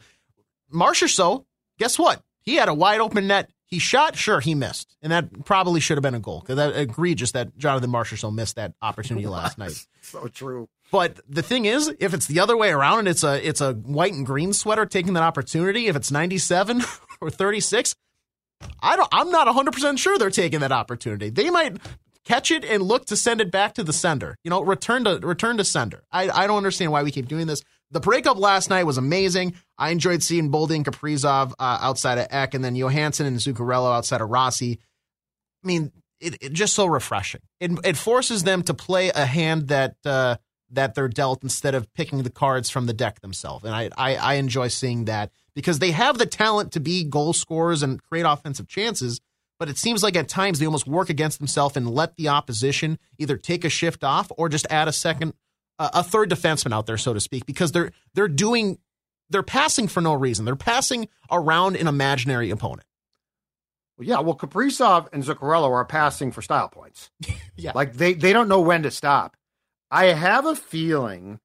Marchessault, 0.73 1.45
guess 1.79 1.99
what? 1.99 2.23
He 2.43 2.57
had 2.57 2.69
a 2.69 2.75
wide 2.75 3.01
open 3.01 3.27
net. 3.27 3.51
He 3.67 3.79
shot, 3.79 4.17
sure, 4.17 4.41
he 4.41 4.55
missed, 4.55 4.97
and 5.03 5.11
that 5.11 5.45
probably 5.45 5.81
should 5.81 5.97
have 5.97 6.03
been 6.03 6.15
a 6.15 6.21
goal. 6.21 6.41
Because 6.41 6.57
that 6.57 6.77
egregious 6.77 7.33
that 7.33 7.57
Jonathan 7.57 7.91
Marchessault 7.91 8.35
missed 8.35 8.57
that 8.57 8.75
opportunity 8.83 9.27
last 9.29 9.59
night. 9.59 9.73
So 10.03 10.29
true. 10.29 10.69
But 10.93 11.19
the 11.29 11.43
thing 11.43 11.65
is, 11.65 11.93
if 11.99 12.15
it's 12.15 12.27
the 12.27 12.41
other 12.41 12.57
way 12.57 12.71
around 12.71 13.01
and 13.01 13.09
it's 13.09 13.25
a 13.25 13.47
it's 13.47 13.61
a 13.61 13.73
white 13.73 14.13
and 14.13 14.25
green 14.25 14.53
sweater 14.53 14.87
taking 14.87 15.15
that 15.15 15.23
opportunity, 15.23 15.89
if 15.89 15.97
it's 15.97 16.11
97 16.13 16.83
or 17.21 17.31
36, 17.31 17.97
I 18.81 18.97
don't 18.97 19.09
I'm 19.12 19.31
not 19.31 19.47
100% 19.47 19.99
sure 19.99 20.19
they're 20.19 20.31
taking 20.31 20.61
that 20.61 20.73
opportunity. 20.73 21.31
They 21.31 21.51
might 21.51 21.79
catch 22.25 22.51
it 22.51 22.64
and 22.64 22.83
look 22.83 23.07
to 23.07 23.17
send 23.17 23.40
it 23.40 23.51
back 23.51 23.75
to 23.75 23.85
the 23.85 23.93
sender. 23.93 24.37
You 24.45 24.51
know, 24.51 24.62
return 24.62 25.05
to 25.05 25.19
return 25.19 25.59
to 25.59 25.64
sender. 25.64 26.03
I, 26.11 26.31
I 26.31 26.47
don't 26.47 26.57
understand 26.57 26.93
why 26.93 27.03
we 27.03 27.11
keep 27.11 27.29
doing 27.29 27.47
this. 27.47 27.62
The 27.90 28.01
breakup 28.01 28.38
last 28.38 28.71
night 28.71 28.85
was 28.85 28.99
amazing. 28.99 29.55
I 29.79 29.90
enjoyed 29.90 30.23
seeing 30.23 30.51
Boldy 30.51 30.77
and 30.77 30.85
Kaprizov 30.85 31.53
uh, 31.59 31.79
outside 31.81 32.19
of 32.19 32.27
Ek, 32.31 32.55
and 32.55 32.64
then 32.64 32.75
Johansson 32.75 33.27
and 33.27 33.37
Zuccarello 33.37 33.95
outside 33.95 34.21
of 34.21 34.31
Rossi. 34.31 34.81
I 35.62 35.67
mean, 35.67 35.93
it, 36.21 36.37
it 36.40 36.53
just 36.53 36.75
so 36.75 36.87
refreshing. 36.87 37.43
It, 37.61 37.73
it 37.85 37.97
forces 37.97 38.43
them 38.43 38.62
to 38.64 38.75
play 38.75 39.11
a 39.11 39.27
hand 39.27 39.69
that 39.69 39.95
uh, 40.05 40.37
that 40.75 40.95
they're 40.95 41.09
dealt 41.09 41.43
instead 41.43 41.75
of 41.75 41.93
picking 41.95 42.23
the 42.23 42.31
cards 42.31 42.71
from 42.71 42.87
the 42.87 42.93
deck 42.93 43.21
themselves. 43.21 43.65
And 43.65 43.75
I, 43.75 43.91
I, 43.97 44.17
I 44.17 44.35
enjoy 44.35 44.69
seeing 44.69 45.07
that 45.07 45.31
because 45.55 45.79
they 45.79 45.93
have 45.93 46.19
the 46.19 46.27
talent 46.27 46.73
to 46.73 46.81
be 46.81 47.05
goal 47.05 47.33
scorers 47.33 47.83
and 47.83 48.03
create 48.03 48.23
offensive 48.23 48.69
chances. 48.69 49.21
But 49.59 49.69
it 49.69 49.79
seems 49.79 50.03
like 50.03 50.17
at 50.17 50.29
times 50.29 50.59
they 50.59 50.67
almost 50.67 50.87
work 50.87 51.11
against 51.11 51.39
themselves 51.39 51.77
and 51.77 51.89
let 51.89 52.17
the 52.17 52.29
opposition 52.29 52.99
either 53.19 53.37
take 53.37 53.65
a 53.65 53.69
shift 53.69 54.03
off 54.03 54.31
or 54.37 54.49
just 54.49 54.67
add 54.69 54.89
a 54.89 54.93
second, 54.93 55.33
uh, 55.79 55.91
a 55.95 56.03
third 56.03 56.29
defenseman 56.29 56.75
out 56.75 56.87
there, 56.87 56.99
so 56.99 57.15
to 57.15 57.21
speak, 57.21 57.47
because 57.47 57.73
they're 57.73 57.93
they're 58.15 58.29
doing 58.29 58.79
they're 59.31 59.43
passing 59.43 59.89
for 59.89 60.01
no 60.01 60.13
reason. 60.13 60.45
They're 60.45 60.57
passing 60.57 61.09
around 61.31 61.77
an 61.77 61.87
imaginary 61.87 62.51
opponent. 62.51 62.87
Well, 63.97 64.09
yeah, 64.09 64.21
well, 64.21 64.37
Kaprizov 64.37 65.09
and 65.13 65.23
Zuccarello 65.23 65.71
are 65.71 65.85
passing 65.85 66.33
for 66.33 66.43
style 66.43 66.69
points. 66.69 67.11
Yeah. 67.57 67.71
Like 67.73 67.93
they 67.93 68.15
they 68.15 68.33
don't 68.33 68.49
know 68.49 68.61
when 68.61 68.83
to 68.83 68.91
stop. 68.91 69.37
I 69.94 70.07
have 70.07 70.44
a 70.44 70.57
feeling. 70.57 71.38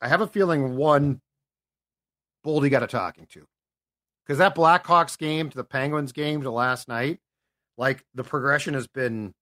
I 0.00 0.08
have 0.08 0.20
a 0.20 0.26
feeling 0.26 0.76
one. 0.76 1.22
Boldy 2.44 2.70
got 2.70 2.82
a 2.82 2.86
talking 2.86 3.26
to, 3.32 3.46
because 4.22 4.38
that 4.38 4.54
Blackhawks 4.54 5.16
game 5.18 5.48
to 5.50 5.56
the 5.56 5.64
Penguins 5.64 6.12
game 6.12 6.42
to 6.42 6.50
last 6.50 6.86
night, 6.86 7.18
like 7.78 8.04
the 8.14 8.24
progression 8.24 8.74
has 8.74 8.86
been. 8.86 9.34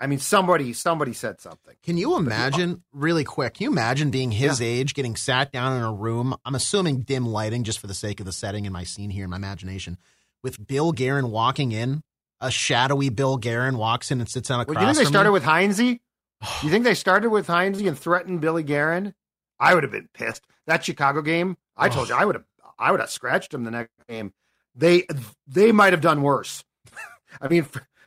I 0.00 0.06
mean, 0.06 0.20
somebody 0.20 0.72
somebody 0.74 1.12
said 1.12 1.40
something. 1.40 1.74
Can 1.82 1.96
you 1.96 2.16
imagine, 2.16 2.84
really 2.92 3.24
quick? 3.24 3.54
Can 3.54 3.64
you 3.64 3.70
imagine 3.72 4.10
being 4.10 4.30
his 4.30 4.60
age, 4.60 4.94
getting 4.94 5.16
sat 5.16 5.50
down 5.50 5.76
in 5.76 5.82
a 5.82 5.92
room? 5.92 6.36
I'm 6.44 6.54
assuming 6.54 7.00
dim 7.00 7.26
lighting, 7.26 7.64
just 7.64 7.80
for 7.80 7.88
the 7.88 7.94
sake 7.94 8.20
of 8.20 8.26
the 8.26 8.32
setting 8.32 8.64
in 8.64 8.72
my 8.72 8.84
scene 8.84 9.10
here 9.10 9.24
in 9.24 9.30
my 9.30 9.36
imagination, 9.36 9.98
with 10.44 10.64
Bill 10.64 10.92
Guerin 10.92 11.30
walking 11.32 11.72
in. 11.72 12.02
A 12.40 12.52
shadowy 12.52 13.08
Bill 13.08 13.36
Guerin 13.36 13.76
walks 13.76 14.12
in 14.12 14.20
and 14.20 14.28
sits 14.28 14.48
on 14.52 14.60
a. 14.60 14.64
Well, 14.64 14.80
you 14.80 14.86
think 14.86 14.98
they 14.98 15.04
started 15.04 15.32
with 15.32 15.42
Hynes? 15.42 15.98
You 16.62 16.70
think 16.70 16.84
they 16.84 16.94
started 16.94 17.30
with 17.30 17.46
Hynes 17.46 17.84
and 17.86 17.98
threatened 17.98 18.40
Billy 18.40 18.62
Guerin? 18.62 19.14
I 19.58 19.74
would 19.74 19.82
have 19.82 19.92
been 19.92 20.08
pissed. 20.14 20.44
That 20.66 20.84
Chicago 20.84 21.22
game, 21.22 21.56
I 21.76 21.88
told 21.88 22.08
you, 22.08 22.14
I 22.14 22.24
would 22.24 22.34
have, 22.36 22.44
I 22.78 22.90
would 22.90 23.00
have 23.00 23.10
scratched 23.10 23.52
him 23.54 23.64
the 23.64 23.70
next 23.70 23.92
game. 24.08 24.32
They, 24.74 25.06
they 25.46 25.72
might 25.72 25.92
have 25.92 26.00
done 26.02 26.22
worse. 26.22 26.62
I 27.40 27.48
mean, 27.48 27.66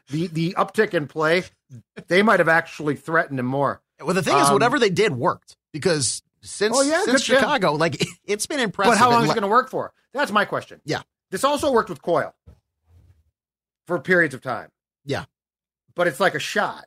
the 0.10 0.28
the 0.28 0.54
uptick 0.58 0.94
in 0.94 1.08
play, 1.08 1.44
they 2.08 2.22
might 2.22 2.40
have 2.40 2.48
actually 2.48 2.96
threatened 2.96 3.40
him 3.40 3.46
more. 3.48 3.82
Well, 4.00 4.14
the 4.14 4.22
thing 4.24 4.38
is, 4.38 4.48
Um, 4.48 4.54
whatever 4.54 4.80
they 4.80 4.90
did 4.90 5.14
worked 5.14 5.58
because 5.74 6.22
since 6.42 6.76
Oh, 6.78 6.82
yeah, 6.82 7.04
since. 7.04 7.24
Chicago, 7.24 7.74
like 7.74 8.02
it's 8.26 8.46
been 8.48 8.60
impressive. 8.60 8.94
But 8.94 8.98
how 8.98 9.10
long 9.12 9.24
is 9.24 9.32
it 9.32 9.34
going 9.34 9.42
to 9.44 9.48
work 9.48 9.70
for? 9.70 9.94
That's 10.14 10.32
my 10.32 10.46
question. 10.46 10.82
Yeah. 10.86 11.02
This 11.32 11.44
also 11.44 11.72
worked 11.72 11.90
with 11.90 12.02
Coyle 12.02 12.34
for 13.88 14.00
periods 14.00 14.34
of 14.34 14.42
time. 14.42 14.70
Yeah. 15.06 15.26
But 15.96 16.08
it's 16.08 16.20
like 16.20 16.36
a 16.36 16.40
shot. 16.40 16.86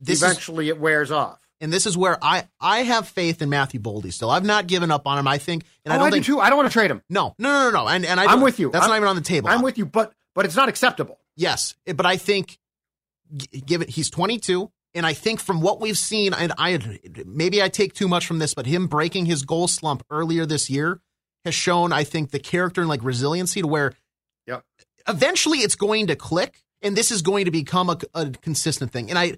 This 0.00 0.18
is, 0.18 0.22
Eventually, 0.22 0.68
it 0.68 0.78
wears 0.80 1.10
off. 1.10 1.40
and 1.60 1.72
this 1.72 1.86
is 1.86 1.96
where 1.96 2.18
I 2.22 2.48
I 2.60 2.80
have 2.84 3.06
faith 3.08 3.42
in 3.42 3.48
Matthew 3.50 3.80
Boldy. 3.80 4.12
Still, 4.12 4.30
I've 4.30 4.44
not 4.44 4.66
given 4.66 4.90
up 4.90 5.06
on 5.06 5.18
him. 5.18 5.28
I 5.28 5.38
think, 5.38 5.64
and 5.84 5.92
I 5.92 5.96
oh, 5.96 5.98
don't 6.00 6.08
I 6.08 6.10
think 6.10 6.24
do 6.24 6.34
too. 6.34 6.40
I 6.40 6.48
don't 6.48 6.56
want 6.56 6.68
to 6.70 6.72
trade 6.72 6.90
him. 6.90 7.02
no, 7.10 7.34
no, 7.38 7.48
no, 7.50 7.70
no, 7.70 7.84
no. 7.84 7.88
And 7.88 8.04
and 8.06 8.18
I 8.18 8.24
I'm 8.26 8.40
with 8.40 8.58
you. 8.58 8.70
That's 8.70 8.82
I'm- 8.82 8.90
not 8.90 8.96
even 8.96 9.08
on 9.08 9.16
the 9.16 9.22
table. 9.22 9.48
I'm 9.48 9.62
with 9.62 9.76
you, 9.78 9.84
but 9.86 10.12
but 10.34 10.44
it's 10.46 10.56
not 10.56 10.68
acceptable. 10.68 11.18
Yes, 11.36 11.74
eh, 11.86 11.92
but 11.92 12.06
I 12.06 12.16
think 12.16 12.58
given. 13.66 13.88
He's 13.88 14.10
22, 14.10 14.70
and 14.94 15.06
I 15.06 15.12
think 15.12 15.40
from 15.40 15.60
what 15.60 15.80
we've 15.80 15.98
seen, 15.98 16.34
and 16.34 16.52
I 16.58 16.78
maybe 17.24 17.62
I 17.62 17.68
take 17.68 17.94
too 17.94 18.08
much 18.08 18.26
from 18.26 18.38
this, 18.38 18.54
but 18.54 18.66
him 18.66 18.86
breaking 18.86 19.26
his 19.26 19.44
goal 19.44 19.68
slump 19.68 20.04
earlier 20.10 20.46
this 20.46 20.68
year 20.70 21.00
has 21.44 21.54
shown, 21.54 21.92
I 21.92 22.04
think, 22.04 22.30
the 22.30 22.38
character 22.38 22.80
and 22.80 22.88
like 22.88 23.02
resiliency 23.02 23.62
to 23.62 23.66
where 23.66 23.94
Yep. 24.46 24.64
eventually 25.08 25.58
it's 25.58 25.76
going 25.76 26.08
to 26.08 26.16
click, 26.16 26.62
and 26.82 26.96
this 26.96 27.10
is 27.10 27.22
going 27.22 27.44
to 27.44 27.50
become 27.50 27.88
a, 27.90 27.98
a 28.14 28.30
consistent 28.30 28.92
thing. 28.92 29.08
And 29.10 29.18
I, 29.18 29.36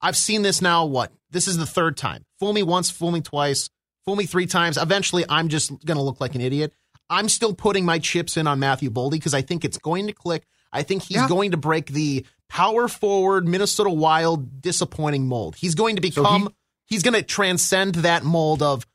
I've 0.00 0.16
seen 0.16 0.42
this 0.42 0.60
now. 0.60 0.84
What 0.86 1.12
this 1.30 1.48
is 1.48 1.56
the 1.56 1.66
third 1.66 1.96
time. 1.96 2.24
Fool 2.38 2.52
me 2.52 2.62
once, 2.62 2.90
fool 2.90 3.10
me 3.10 3.20
twice, 3.20 3.70
fool 4.04 4.16
me 4.16 4.26
three 4.26 4.46
times. 4.46 4.76
Eventually, 4.76 5.24
I'm 5.28 5.48
just 5.48 5.70
going 5.84 5.96
to 5.96 6.02
look 6.02 6.20
like 6.20 6.34
an 6.34 6.40
idiot. 6.40 6.72
I'm 7.10 7.28
still 7.28 7.54
putting 7.54 7.84
my 7.84 7.98
chips 7.98 8.36
in 8.36 8.46
on 8.46 8.58
Matthew 8.58 8.90
Boldy 8.90 9.12
because 9.12 9.34
I 9.34 9.42
think 9.42 9.64
it's 9.64 9.78
going 9.78 10.06
to 10.06 10.12
click. 10.12 10.44
I 10.72 10.82
think 10.82 11.02
he's 11.04 11.16
Yeah. 11.18 11.28
going 11.28 11.52
to 11.52 11.56
break 11.56 11.86
the 11.86 12.24
power 12.48 12.88
forward 12.88 13.46
Minnesota 13.46 13.90
Wild 13.90 14.60
disappointing 14.60 15.26
mold. 15.26 15.56
He's 15.56 15.74
going 15.74 15.96
to 15.96 16.02
become. 16.02 16.52
he's 16.86 17.02
going 17.02 17.14
to 17.14 17.22
transcend 17.22 17.96
that 17.96 18.24
mold 18.24 18.62
of. 18.62 18.86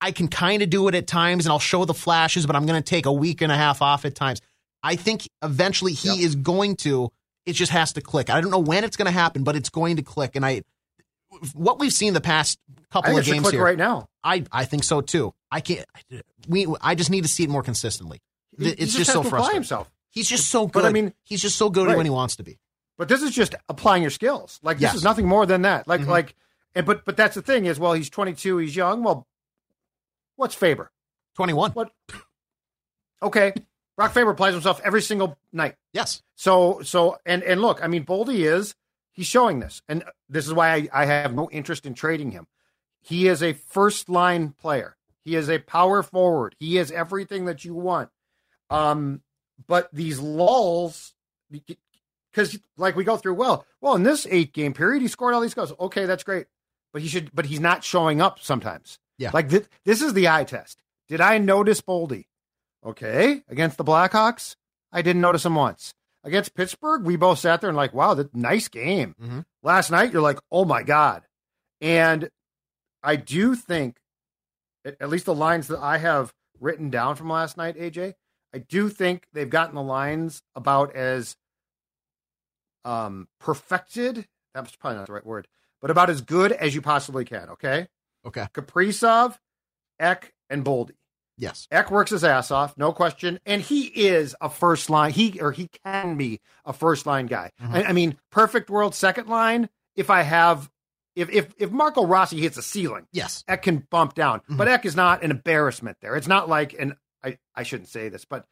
I 0.00 0.10
can 0.10 0.26
kind 0.28 0.62
of 0.62 0.70
do 0.70 0.88
it 0.88 0.94
at 0.96 1.06
times, 1.06 1.46
and 1.46 1.52
I'll 1.52 1.58
show 1.60 1.84
the 1.84 1.94
flashes, 1.94 2.44
but 2.44 2.56
I'm 2.56 2.66
going 2.66 2.82
to 2.82 2.84
take 2.88 3.06
a 3.06 3.12
week 3.12 3.40
and 3.40 3.52
a 3.52 3.56
half 3.56 3.80
off 3.82 4.04
at 4.04 4.14
times. 4.16 4.40
I 4.82 4.96
think 4.96 5.28
eventually 5.42 5.92
he 5.92 6.08
Yep. 6.08 6.18
is 6.18 6.34
going 6.34 6.76
to. 6.76 7.12
It 7.46 7.54
just 7.54 7.72
has 7.72 7.92
to 7.94 8.00
click. 8.00 8.30
I 8.30 8.40
don't 8.40 8.50
know 8.50 8.58
when 8.60 8.84
it's 8.84 8.96
going 8.96 9.06
to 9.06 9.12
happen, 9.12 9.42
but 9.44 9.56
it's 9.56 9.68
going 9.70 9.96
to 9.96 10.02
click. 10.02 10.36
And 10.36 10.44
I, 10.46 10.62
what 11.54 11.78
we've 11.80 11.92
seen 11.92 12.12
the 12.14 12.20
past 12.20 12.58
couple 12.90 13.16
of 13.16 13.24
games 13.24 13.40
click 13.42 13.54
here, 13.54 13.64
right 13.64 13.78
now. 13.78 14.08
I 14.22 14.44
I 14.52 14.64
think 14.64 14.84
so 14.84 15.00
too. 15.00 15.34
I 15.50 15.60
can't. 15.60 15.86
We 16.48 16.66
I 16.80 16.94
just 16.94 17.10
need 17.10 17.22
to 17.22 17.28
see 17.28 17.42
it 17.44 17.50
more 17.50 17.62
consistently. 17.62 18.20
He- 18.58 18.68
It's 18.68 18.78
he 18.92 18.98
just, 18.98 18.98
has 18.98 19.12
so 19.12 19.22
frustrating. 19.22 19.54
himself. 19.56 19.90
He's 20.10 20.28
just 20.28 20.48
so 20.50 20.66
good. 20.66 20.72
But, 20.82 20.84
I 20.84 20.92
mean- 20.92 21.14
he's 21.24 21.40
just 21.42 21.56
so 21.56 21.70
good 21.70 21.86
Right. 21.88 21.96
when 21.96 22.06
he 22.06 22.10
wants 22.10 22.36
to 22.36 22.42
be. 22.42 22.58
But 22.98 23.08
this 23.08 23.22
is 23.22 23.32
just 23.34 23.54
applying 23.68 24.02
your 24.02 24.10
skills. 24.10 24.60
Like 24.62 24.76
this 24.76 24.82
Yes. 24.82 24.94
is 24.96 25.02
nothing 25.04 25.26
more 25.26 25.46
than 25.46 25.62
that. 25.62 25.88
Like 25.88 26.02
Mhm. 26.02 26.06
like, 26.08 26.36
and 26.74 26.86
but 26.86 27.04
but 27.04 27.16
that's 27.16 27.34
the 27.34 27.42
thing 27.42 27.64
is, 27.64 27.80
well, 27.80 27.94
he's 27.94 28.10
22, 28.10 28.58
he's 28.58 28.76
young. 28.76 29.02
Well, 29.02 29.26
what's 30.36 30.54
Faber? 30.54 30.92
Twenty 31.34 31.54
one. 31.54 31.72
What? 31.72 31.90
Okay, 33.22 33.54
Brock 33.96 34.12
Faber 34.12 34.30
applies 34.30 34.54
himself 34.54 34.80
every 34.84 35.02
single 35.02 35.38
night. 35.52 35.76
Yes. 35.92 36.22
So 36.34 36.80
so 36.82 37.18
and 37.26 37.42
and 37.42 37.60
look, 37.60 37.82
I 37.82 37.88
mean, 37.88 38.04
Boldy 38.04 38.40
is 38.40 38.74
he's 39.12 39.26
showing 39.26 39.60
this, 39.60 39.82
and 39.88 40.04
this 40.28 40.46
is 40.46 40.54
why 40.54 40.74
I, 40.74 40.88
I 40.92 41.04
have 41.06 41.34
no 41.34 41.48
interest 41.50 41.86
in 41.86 41.94
trading 41.94 42.30
him. 42.30 42.46
He 43.00 43.28
is 43.28 43.42
a 43.42 43.52
first 43.52 44.08
line 44.08 44.50
player. 44.50 44.96
He 45.24 45.36
is 45.36 45.48
a 45.48 45.58
power 45.58 46.02
forward. 46.02 46.56
He 46.58 46.78
is 46.78 46.90
everything 46.90 47.44
that 47.44 47.64
you 47.64 47.74
want. 47.74 48.10
Um, 48.70 49.22
but 49.66 49.88
these 49.92 50.18
lulls, 50.18 51.14
because 51.50 52.58
like 52.76 52.96
we 52.96 53.04
go 53.04 53.16
through, 53.16 53.34
well, 53.34 53.66
well, 53.80 53.94
in 53.94 54.02
this 54.02 54.26
eight 54.30 54.52
game 54.52 54.72
period, 54.72 55.02
he 55.02 55.08
scored 55.08 55.34
all 55.34 55.40
these 55.40 55.54
goals. 55.54 55.72
Okay, 55.78 56.06
that's 56.06 56.24
great, 56.24 56.46
but 56.92 57.02
he 57.02 57.08
should, 57.08 57.30
but 57.34 57.46
he's 57.46 57.60
not 57.60 57.84
showing 57.84 58.20
up 58.20 58.40
sometimes. 58.40 58.98
Yeah. 59.18 59.30
like 59.32 59.50
this, 59.50 59.68
this 59.84 60.02
is 60.02 60.14
the 60.14 60.28
eye 60.28 60.44
test. 60.44 60.80
Did 61.08 61.20
I 61.20 61.38
notice 61.38 61.80
Boldy? 61.80 62.24
Okay, 62.84 63.42
against 63.48 63.76
the 63.78 63.84
Blackhawks, 63.84 64.56
I 64.92 65.02
didn't 65.02 65.22
notice 65.22 65.44
him 65.46 65.54
once. 65.54 65.94
Against 66.24 66.54
Pittsburgh, 66.54 67.04
we 67.04 67.16
both 67.16 67.38
sat 67.38 67.60
there 67.60 67.70
and 67.70 67.76
like, 67.76 67.94
wow, 67.94 68.14
that 68.14 68.34
nice 68.34 68.68
game. 68.68 69.14
Mhm. 69.20 69.44
Last 69.62 69.90
night, 69.90 70.12
you're 70.12 70.22
like, 70.22 70.38
oh 70.50 70.64
my 70.64 70.82
god, 70.82 71.22
and 71.80 72.28
I 73.02 73.16
do 73.16 73.54
think, 73.54 73.96
at, 74.84 74.96
at 75.00 75.08
least 75.08 75.26
the 75.26 75.34
lines 75.34 75.68
that 75.68 75.78
I 75.80 75.98
have 75.98 76.32
written 76.60 76.90
down 76.90 77.16
from 77.16 77.28
last 77.30 77.56
night, 77.56 77.76
AJ, 77.76 78.14
I 78.54 78.58
do 78.58 78.88
think 78.88 79.26
they've 79.32 79.48
gotten 79.50 79.74
the 79.74 79.82
lines 79.82 80.42
about 80.54 80.94
as 80.94 81.36
um 82.84 83.28
perfected. 83.40 84.26
That's 84.54 84.74
probably 84.76 84.98
not 84.98 85.06
the 85.06 85.12
right 85.14 85.26
word, 85.26 85.48
but 85.80 85.90
about 85.90 86.10
as 86.10 86.20
good 86.20 86.52
as 86.52 86.74
you 86.74 86.82
possibly 86.82 87.24
can. 87.24 87.48
Okay, 87.50 87.86
Okay. 88.26 88.46
Kaprizov, 88.54 89.38
Ek, 89.98 90.32
and 90.50 90.64
Boldy. 90.64 90.94
Yes. 91.42 91.66
Ek 91.72 91.90
works 91.90 92.12
his 92.12 92.22
ass 92.22 92.50
off, 92.52 92.78
no 92.78 92.92
question, 92.92 93.40
and 93.44 93.60
he 93.60 93.86
is 93.86 94.36
a 94.40 94.48
first 94.48 94.88
line. 94.88 95.10
He 95.10 95.40
or 95.40 95.50
he 95.50 95.68
can 95.84 96.16
be 96.16 96.40
a 96.64 96.72
first 96.72 97.04
line 97.04 97.26
guy. 97.26 97.50
Mhm. 97.60 97.74
I, 97.74 97.82
I 97.88 97.92
mean, 97.92 98.16
perfect 98.30 98.70
world 98.70 98.94
second 98.94 99.28
line. 99.28 99.68
If 99.96 100.08
I 100.08 100.22
have, 100.22 100.70
if 101.16 101.28
if 101.30 101.52
if 101.58 101.70
Marco 101.72 102.06
Rossi 102.06 102.40
hits 102.40 102.56
a 102.58 102.62
ceiling, 102.62 103.06
Yes. 103.12 103.42
Ek 103.48 103.62
can 103.62 103.78
bump 103.90 104.14
down, 104.14 104.40
Mhm. 104.48 104.56
but 104.56 104.68
Ek 104.68 104.84
is 104.86 104.94
not 104.94 105.24
an 105.24 105.32
embarrassment 105.32 105.96
there. 106.00 106.14
It's 106.14 106.28
not 106.28 106.48
like, 106.48 106.74
and 106.78 106.94
I 107.24 107.38
I 107.56 107.64
shouldn't 107.64 107.88
say 107.88 108.08
this, 108.08 108.24
but 108.24 108.46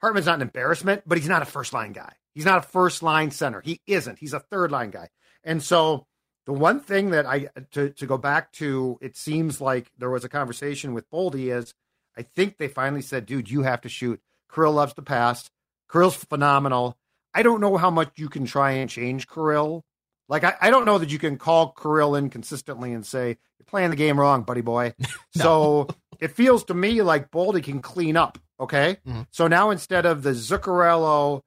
Hartman's 0.00 0.26
not 0.26 0.36
an 0.36 0.42
embarrassment, 0.42 1.02
but 1.06 1.18
he's 1.18 1.28
not 1.28 1.42
a 1.42 1.46
first 1.46 1.72
line 1.74 1.92
guy. 1.92 2.14
He's 2.34 2.46
not 2.46 2.58
a 2.58 2.62
first 2.62 3.02
line 3.02 3.30
center. 3.30 3.60
He 3.60 3.80
isn't. 3.86 4.18
He's 4.18 4.32
a 4.32 4.40
third 4.40 4.72
line 4.72 4.90
guy. 4.90 5.10
And 5.44 5.62
so 5.62 6.06
the 6.46 6.52
one 6.52 6.80
thing 6.80 7.10
that 7.10 7.26
I 7.26 7.48
to 7.72 7.90
to 7.90 8.06
go 8.06 8.18
back 8.18 8.52
to, 8.52 8.98
it 9.00 9.16
seems 9.16 9.60
like 9.60 9.90
there 9.98 10.10
was 10.10 10.24
a 10.24 10.28
conversation 10.28 10.92
with 10.94 11.10
Boldy 11.10 11.52
is 11.56 11.74
I 12.16 12.22
think 12.22 12.58
they 12.58 12.68
finally 12.68 13.02
said, 13.02 13.26
dude, 13.26 13.50
you 13.50 13.62
have 13.62 13.80
to 13.82 13.88
shoot. 13.88 14.20
Kirill 14.52 14.72
loves 14.74 14.94
to 14.94 15.02
pass. 15.02 15.50
Kirill's 15.88 16.16
phenomenal. 16.16 16.96
I 17.34 17.42
don't 17.42 17.60
know 17.60 17.76
how 17.78 17.90
much 17.90 18.10
you 18.16 18.28
can 18.28 18.44
try 18.44 18.72
and 18.72 18.90
change 18.90 19.26
Kirill. 19.28 19.84
Like 20.28 20.44
I, 20.44 20.54
I 20.60 20.70
don't 20.70 20.84
know 20.84 20.98
that 20.98 21.10
you 21.10 21.18
can 21.18 21.38
call 21.38 21.72
Kirill 21.72 22.14
in 22.14 22.28
consistently 22.28 22.92
and 22.92 23.06
say, 23.06 23.28
You're 23.58 23.66
playing 23.66 23.90
the 23.90 23.96
game 23.96 24.18
wrong, 24.20 24.42
buddy 24.42 24.60
boy. 24.60 24.94
So 25.34 25.88
it 26.20 26.32
feels 26.32 26.64
to 26.64 26.74
me 26.74 27.00
like 27.02 27.30
Boldy 27.30 27.62
can 27.62 27.80
clean 27.80 28.16
up. 28.16 28.38
Okay. 28.60 28.98
Mhm. 29.08 29.26
So 29.30 29.48
now 29.48 29.70
instead 29.70 30.04
of 30.06 30.22
the 30.22 30.30
Zuccarello 30.32 31.40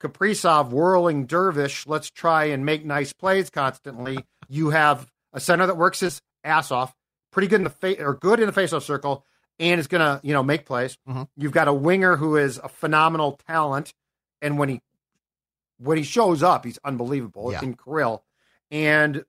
Kaprizov 0.00 0.70
whirling 0.70 1.26
dervish, 1.26 1.86
let's 1.86 2.10
try 2.10 2.44
and 2.46 2.64
make 2.64 2.84
nice 2.84 3.12
plays 3.12 3.50
constantly. 3.50 4.24
You 4.50 4.70
have 4.70 5.10
a 5.32 5.40
center 5.40 5.66
that 5.66 5.76
works 5.76 6.00
his 6.00 6.20
ass 6.44 6.70
off, 6.70 6.94
pretty 7.30 7.46
good 7.48 7.60
in 7.60 7.64
the 7.64 7.70
face 7.70 7.98
or 8.00 8.14
good 8.14 8.40
in 8.40 8.46
the 8.46 8.52
faceoff 8.52 8.82
circle, 8.82 9.24
and 9.58 9.78
is 9.80 9.86
gonna, 9.86 10.20
you 10.24 10.32
know, 10.34 10.42
make 10.42 10.66
plays. 10.66 10.98
Mhm. 11.08 11.28
You've 11.36 11.52
got 11.52 11.68
a 11.68 11.72
winger 11.72 12.16
who 12.16 12.36
is 12.36 12.58
a 12.58 12.68
phenomenal 12.68 13.38
talent, 13.46 13.94
and 14.42 14.58
when 14.58 14.68
he 14.68 14.82
when 15.78 15.96
he 15.96 16.02
shows 16.02 16.42
up, 16.42 16.66
he's 16.66 16.78
unbelievable 16.84 17.52
Yeah. 17.52 17.62
in 17.62 17.74
Kirill 17.74 18.22
and 18.70 19.24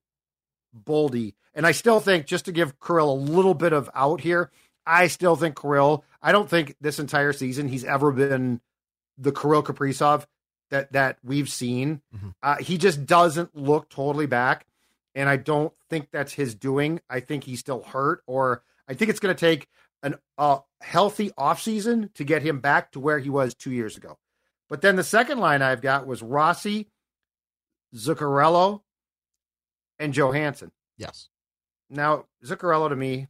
Boldy. 0.77 1.35
And 1.53 1.65
I 1.65 1.71
still 1.71 1.99
think, 2.01 2.25
just 2.25 2.43
to 2.45 2.51
give 2.51 2.77
Kirill 2.79 3.11
a 3.11 3.15
little 3.15 3.53
bit 3.53 3.71
of 3.73 3.89
out 3.93 4.19
here, 4.21 4.51
I 4.85 5.07
still 5.07 5.35
think 5.37 5.59
Kirill. 5.59 6.03
I 6.21 6.31
don't 6.33 6.49
think 6.49 6.75
this 6.81 6.99
entire 6.99 7.31
season 7.33 7.67
he's 7.69 7.85
ever 7.85 8.11
been 8.11 8.59
the 9.17 9.31
Kirill 9.31 9.63
Kaprizov 9.63 10.25
that 10.71 10.91
that 10.93 11.19
we've 11.23 11.49
seen. 11.49 12.01
Mhm. 12.13 12.33
Uh, 12.41 12.57
he 12.57 12.77
just 12.77 13.05
doesn't 13.05 13.55
look 13.55 13.89
totally 13.89 14.25
back, 14.25 14.65
and 15.15 15.27
I 15.29 15.37
don't 15.37 15.73
think 15.89 16.09
that's 16.11 16.33
his 16.33 16.55
doing. 16.55 17.01
I 17.09 17.19
think 17.19 17.43
he's 17.43 17.59
still 17.59 17.81
hurt, 17.81 18.23
or 18.27 18.63
I 18.87 18.93
think 18.93 19.09
it's 19.09 19.19
going 19.19 19.35
to 19.35 19.39
take 19.39 19.67
an 20.03 20.15
a 20.37 20.59
healthy 20.81 21.31
offseason 21.31 22.13
to 22.15 22.23
get 22.23 22.41
him 22.41 22.59
back 22.59 22.91
to 22.91 22.99
where 22.99 23.19
he 23.19 23.29
was 23.29 23.53
two 23.53 23.71
years 23.71 23.97
ago. 23.97 24.17
But 24.69 24.81
then 24.81 24.95
the 24.95 25.03
second 25.03 25.39
line 25.39 25.61
I've 25.61 25.81
got 25.81 26.07
was 26.07 26.21
Rossi, 26.21 26.87
Zuccarello, 27.95 28.81
and 29.99 30.13
Johansson. 30.13 30.71
Yes. 30.97 31.29
Now, 31.89 32.25
Zuccarello 32.45 32.89
to 32.89 32.95
me, 32.95 33.27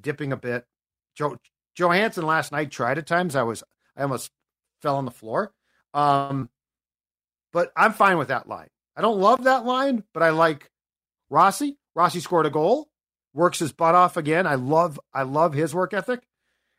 dipping 0.00 0.32
a 0.32 0.36
bit. 0.36 0.66
Joe 1.14 1.38
Johansson 1.74 2.26
last 2.26 2.52
night 2.52 2.70
tried 2.70 2.98
at 2.98 3.06
times. 3.06 3.34
I 3.36 3.42
was 3.42 3.64
I 3.96 4.02
almost 4.02 4.30
fell 4.82 4.96
on 4.96 5.04
the 5.04 5.10
floor. 5.10 5.52
Um, 5.94 6.50
but 7.52 7.72
I'm 7.76 7.92
fine 7.92 8.18
with 8.18 8.28
that 8.28 8.48
line. 8.48 8.68
I 8.96 9.00
don't 9.02 9.18
love 9.18 9.44
that 9.44 9.64
line, 9.64 10.04
but 10.12 10.22
I 10.22 10.30
like 10.30 10.70
Rossi. 11.30 11.78
Rossi 11.94 12.20
scored 12.20 12.46
a 12.46 12.50
goal, 12.50 12.88
works 13.32 13.58
his 13.58 13.72
butt 13.72 13.94
off 13.94 14.16
again. 14.16 14.46
I 14.46 14.56
love 14.56 15.00
I 15.14 15.22
love 15.22 15.54
his 15.54 15.74
work 15.74 15.94
ethic. 15.94 16.22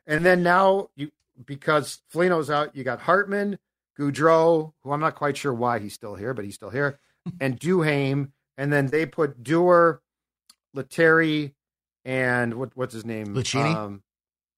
And 0.05 0.25
then 0.25 0.43
now 0.43 0.89
you 0.95 1.11
because 1.45 2.01
Foligno's 2.13 2.49
out, 2.49 2.75
you 2.75 2.83
got 2.83 3.01
Hartman, 3.01 3.57
Gaudreau, 3.97 4.73
who 4.81 4.91
I'm 4.91 4.99
not 4.99 5.15
quite 5.15 5.37
sure 5.37 5.53
why 5.53 5.79
he's 5.79 5.93
still 5.93 6.15
here, 6.15 6.33
but 6.33 6.45
he's 6.45 6.55
still 6.55 6.69
here, 6.69 6.99
and 7.39 7.59
Duhaime, 7.59 8.31
and 8.57 8.71
then 8.71 8.87
they 8.87 9.05
put 9.05 9.43
Dewar, 9.43 10.01
Lettieri, 10.75 11.53
and 12.05 12.55
what 12.55 12.71
what's 12.75 12.93
his 12.93 13.05
name? 13.05 13.27
Lucchini? 13.27 13.75
Um, 13.75 14.03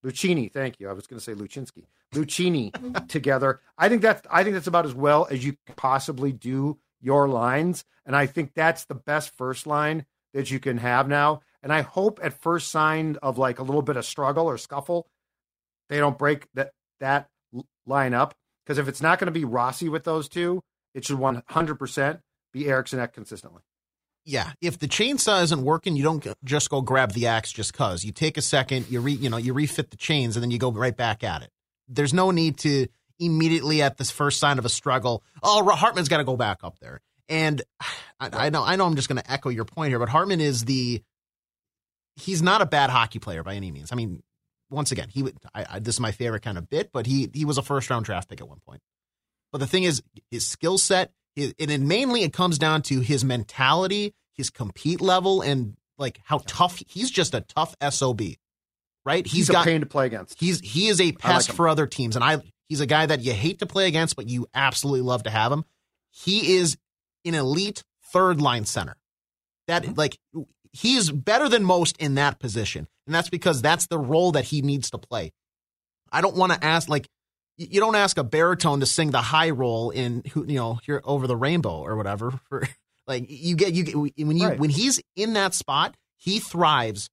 Lucchini, 0.04 0.52
thank 0.52 0.80
you. 0.80 0.90
I 0.90 0.94
was 0.94 1.08
going 1.08 1.20
to 1.20 1.24
say 1.24 1.34
Luchinsky. 1.34 1.86
Lucchini 2.14 3.08
together. 3.08 3.60
I 3.78 3.90
think 3.90 4.02
that's 4.02 4.26
I 4.30 4.44
think 4.44 4.54
that's 4.54 4.68
about 4.68 4.86
as 4.86 4.94
well 4.94 5.28
as 5.32 5.44
you 5.44 5.56
could 5.66 5.76
possibly 5.76 6.32
do 6.32 6.78
your 7.04 7.28
lines, 7.28 7.86
and 8.06 8.16
I 8.16 8.26
think 8.26 8.54
that's 8.56 8.86
the 8.86 8.96
best 8.96 9.36
first 9.38 9.68
line 9.68 10.06
that 10.34 10.50
you 10.50 10.60
can 10.60 10.78
have 10.78 11.08
now. 11.08 11.42
And 11.62 11.72
I 11.72 11.82
hope 11.82 12.20
at 12.24 12.42
first 12.42 12.70
sign 12.72 13.18
of 13.22 13.38
like 13.38 13.60
a 13.60 13.64
little 13.64 13.84
bit 13.84 13.98
of 13.98 14.06
struggle 14.06 14.48
or 14.48 14.58
scuffle, 14.58 15.08
they 15.90 16.00
don't 16.00 16.18
break 16.18 16.48
that 16.56 16.72
that 17.00 17.30
line 17.86 18.14
up 18.14 18.34
because 18.66 18.78
if 18.78 18.88
it's 18.88 19.02
not 19.02 19.20
going 19.20 19.28
to 19.28 19.32
be 19.32 19.46
Rossi 19.46 19.90
with 19.90 20.06
those 20.06 20.28
two, 20.28 20.62
it 20.96 21.06
should 21.06 21.20
one 21.20 21.44
hundred 21.50 21.76
percent 21.76 22.22
be 22.52 22.68
Eriksson 22.68 23.06
consistently. 23.10 23.62
yeah, 24.26 24.54
if 24.62 24.80
the 24.80 24.88
chainsaw 24.88 25.44
isn't 25.44 25.64
working, 25.64 25.96
you 25.96 26.04
don't 26.04 26.26
just 26.44 26.70
go 26.70 26.82
grab 26.82 27.12
the 27.12 27.28
axe 27.28 27.52
just 27.52 27.74
cause. 27.74 28.04
You 28.06 28.12
take 28.12 28.38
a 28.38 28.42
second, 28.42 28.90
you 28.90 29.02
re, 29.02 29.14
you 29.14 29.30
know, 29.30 29.38
you 29.38 29.54
refit 29.54 29.92
the 29.92 29.98
chains, 29.98 30.36
and 30.36 30.44
then 30.44 30.52
you 30.52 30.58
go 30.58 30.72
right 30.72 30.96
back 30.96 31.24
at 31.24 31.42
it. 31.42 31.50
There's 31.88 32.14
no 32.14 32.32
need 32.32 32.58
to 32.60 32.88
immediately 33.26 33.82
at 33.82 33.98
this 33.98 34.12
first 34.12 34.40
sign 34.40 34.60
of 34.60 34.66
a 34.66 34.70
struggle. 34.70 35.24
Oh, 35.42 35.64
Hartman's 35.70 36.10
got 36.10 36.18
to 36.18 36.24
go 36.24 36.38
back 36.38 36.60
up 36.64 36.80
there. 36.80 37.02
And 37.30 37.62
I, 38.20 38.30
I 38.34 38.50
know, 38.50 38.64
I 38.64 38.76
know, 38.76 38.86
I'm 38.86 38.96
just 38.96 39.08
going 39.08 39.22
to 39.22 39.32
echo 39.32 39.50
your 39.50 39.66
point 39.66 39.90
here, 39.90 40.00
but 40.00 40.10
Hartman 40.10 40.42
is 40.42 40.66
the. 40.66 41.02
He's 42.16 42.44
not 42.44 42.62
a 42.62 42.68
bad 42.68 42.92
hockey 42.92 43.18
player 43.18 43.42
by 43.42 43.56
any 43.56 43.72
means. 43.72 43.92
I 43.92 43.96
mean, 43.96 44.22
once 44.70 44.92
again, 44.92 45.10
he 45.10 45.24
would. 45.24 45.36
I, 45.54 45.66
I, 45.70 45.80
this 45.80 45.96
is 45.96 46.00
my 46.00 46.12
favorite 46.12 46.44
kind 46.44 46.58
of 46.58 46.70
bit, 46.70 46.92
but 46.92 47.06
he 47.06 47.30
he 47.34 47.46
was 47.46 47.58
a 47.58 47.62
first 47.62 47.90
round 47.90 48.06
draft 48.06 48.30
pick 48.30 48.42
at 48.42 48.48
one 48.48 48.60
point. 48.68 48.82
But 49.52 49.60
the 49.60 49.68
thing 49.68 49.84
is, 49.84 50.04
his 50.32 50.46
skill 50.46 50.78
set, 50.78 51.12
his, 51.36 51.54
and 51.60 51.88
mainly 51.88 52.24
it 52.24 52.34
comes 52.34 52.58
down 52.58 52.82
to 52.84 53.00
his 53.00 53.24
mentality, 53.24 54.14
his 54.34 54.50
compete 54.50 55.00
level, 55.00 55.42
and 55.42 55.76
like 55.98 56.20
how 56.24 56.42
tough 56.46 56.82
he's 56.88 57.12
just 57.12 57.34
a 57.34 57.42
tough 57.42 57.76
sob, 57.92 58.22
right? 59.06 59.26
He's, 59.26 59.50
a 59.50 59.54
got 59.54 59.66
pain 59.66 59.82
to 59.82 59.86
play 59.86 60.08
against. 60.08 60.40
he's 60.40 60.60
he 60.60 60.88
is 60.88 61.00
a 61.00 61.12
pest 61.12 61.50
him. 61.50 61.56
for 61.56 61.68
other 61.68 61.88
teams, 61.88 62.16
and 62.16 62.24
I 62.24 62.42
he's 62.74 62.80
a 62.80 62.88
guy 62.88 63.06
that 63.06 63.22
you 63.22 63.34
hate 63.34 63.60
to 63.60 63.68
play 63.68 63.86
against, 63.88 64.16
but 64.16 64.28
you 64.28 64.48
absolutely 64.56 65.02
love 65.02 65.22
to 65.22 65.30
have 65.30 65.52
him. 65.52 65.64
He 66.10 66.56
is 66.56 66.76
an 67.24 67.36
elite 67.36 67.84
third 68.12 68.42
line 68.42 68.66
center. 68.66 68.96
That 69.68 69.84
mm-hmm. 69.84 69.94
like 69.94 70.18
he's 70.72 71.12
better 71.12 71.48
than 71.48 71.64
most 71.64 71.96
in 71.98 72.16
that 72.16 72.40
position, 72.40 72.88
and 73.06 73.14
that's 73.14 73.30
because 73.30 73.62
that's 73.62 73.86
the 73.86 74.00
role 74.00 74.32
that 74.32 74.46
he 74.46 74.64
needs 74.64 74.90
to 74.90 74.98
play. 74.98 75.34
I 76.12 76.22
don't 76.22 76.36
want 76.36 76.52
to 76.52 76.66
ask 76.66 76.90
like 76.90 77.08
you 77.58 77.80
don't 77.80 77.96
ask 77.96 78.18
a 78.18 78.24
baritone 78.24 78.80
to 78.80 78.88
sing 78.88 79.12
the 79.12 79.22
high 79.22 79.52
role 79.52 79.92
in 79.92 80.24
who 80.34 80.44
you 80.48 80.56
know 80.56 80.80
here 80.84 81.00
over 81.04 81.28
the 81.28 81.38
rainbow 81.38 81.78
or 81.78 81.96
whatever 81.96 82.32
for 82.50 82.68
like 83.06 83.26
you 83.30 83.56
get 83.56 83.74
you 83.74 83.84
get 83.84 83.96
when 83.96 84.38
you 84.38 84.48
Right. 84.48 84.60
when 84.60 84.72
he's 84.72 85.00
in 85.16 85.34
that 85.34 85.54
spot 85.54 85.96
he 86.18 86.40
thrives 86.40 87.12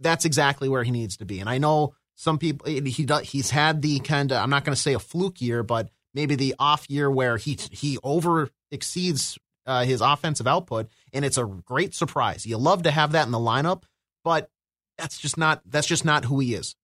that's 0.00 0.24
exactly 0.24 0.68
where 0.68 0.82
he 0.82 0.90
needs 0.90 1.18
to 1.18 1.24
be 1.24 1.38
and 1.38 1.48
i 1.48 1.58
know 1.58 1.94
some 2.16 2.38
people 2.38 2.66
he 2.66 3.04
does 3.04 3.28
he's 3.28 3.50
had 3.50 3.80
the 3.82 4.00
kind 4.00 4.32
of 4.32 4.42
i'm 4.42 4.50
not 4.50 4.64
going 4.64 4.74
to 4.74 4.80
say 4.80 4.94
a 4.94 4.98
fluke 4.98 5.40
year 5.40 5.62
but 5.62 5.90
maybe 6.16 6.34
the 6.34 6.54
off 6.58 6.88
year 6.90 7.08
where 7.08 7.36
he 7.36 7.56
he 7.70 7.98
over 8.02 8.50
exceeds 8.72 9.38
uh, 9.66 9.84
his 9.84 10.00
offensive 10.00 10.46
output 10.46 10.88
and 11.12 11.24
it's 11.24 11.38
a 11.38 11.44
great 11.44 11.94
surprise. 11.94 12.46
You 12.46 12.56
love 12.56 12.84
to 12.84 12.90
have 12.90 13.12
that 13.12 13.26
in 13.26 13.32
the 13.32 13.38
lineup 13.38 13.84
but 14.24 14.50
that's 14.98 15.18
just 15.18 15.36
not 15.36 15.62
that's 15.66 15.86
just 15.86 16.04
not 16.04 16.24
who 16.24 16.40
he 16.40 16.54
is. 16.54 16.74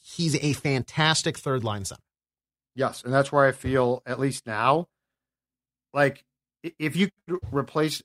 He's 0.00 0.36
a 0.36 0.52
fantastic 0.52 1.38
third 1.38 1.64
line 1.64 1.84
center. 1.84 2.02
Yes, 2.76 3.02
and 3.02 3.12
that's 3.12 3.32
where 3.32 3.46
I 3.46 3.52
feel 3.52 4.02
at 4.04 4.20
least 4.20 4.46
now, 4.46 4.88
like 5.92 6.24
if 6.62 6.94
you 6.94 7.08
replace 7.50 8.02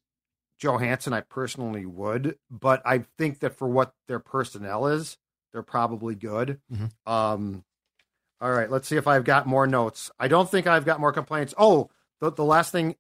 Johansson, 0.60 1.14
I 1.14 1.22
personally 1.22 1.86
would, 1.86 2.38
but 2.50 2.82
I 2.86 3.06
think 3.18 3.40
that 3.40 3.56
for 3.58 3.68
what 3.68 3.94
their 4.08 4.20
personnel 4.20 4.88
is, 4.88 5.18
they're 5.54 5.64
probably 5.64 6.16
good. 6.16 6.60
Mhm. 6.72 6.92
Um, 7.06 7.64
all 8.42 8.52
right, 8.52 8.70
let's 8.70 8.88
see 8.88 8.96
if 8.96 9.08
I've 9.08 9.26
got 9.26 9.48
more 9.48 9.68
notes. 9.68 10.12
I 10.20 10.28
don't 10.28 10.50
think 10.50 10.68
I've 10.68 10.86
got 10.86 11.00
more 11.00 11.12
complaints. 11.12 11.54
Oh, 11.58 11.90
the, 12.22 12.32
the 12.32 12.46
last 12.46 12.72
thing 12.72 12.96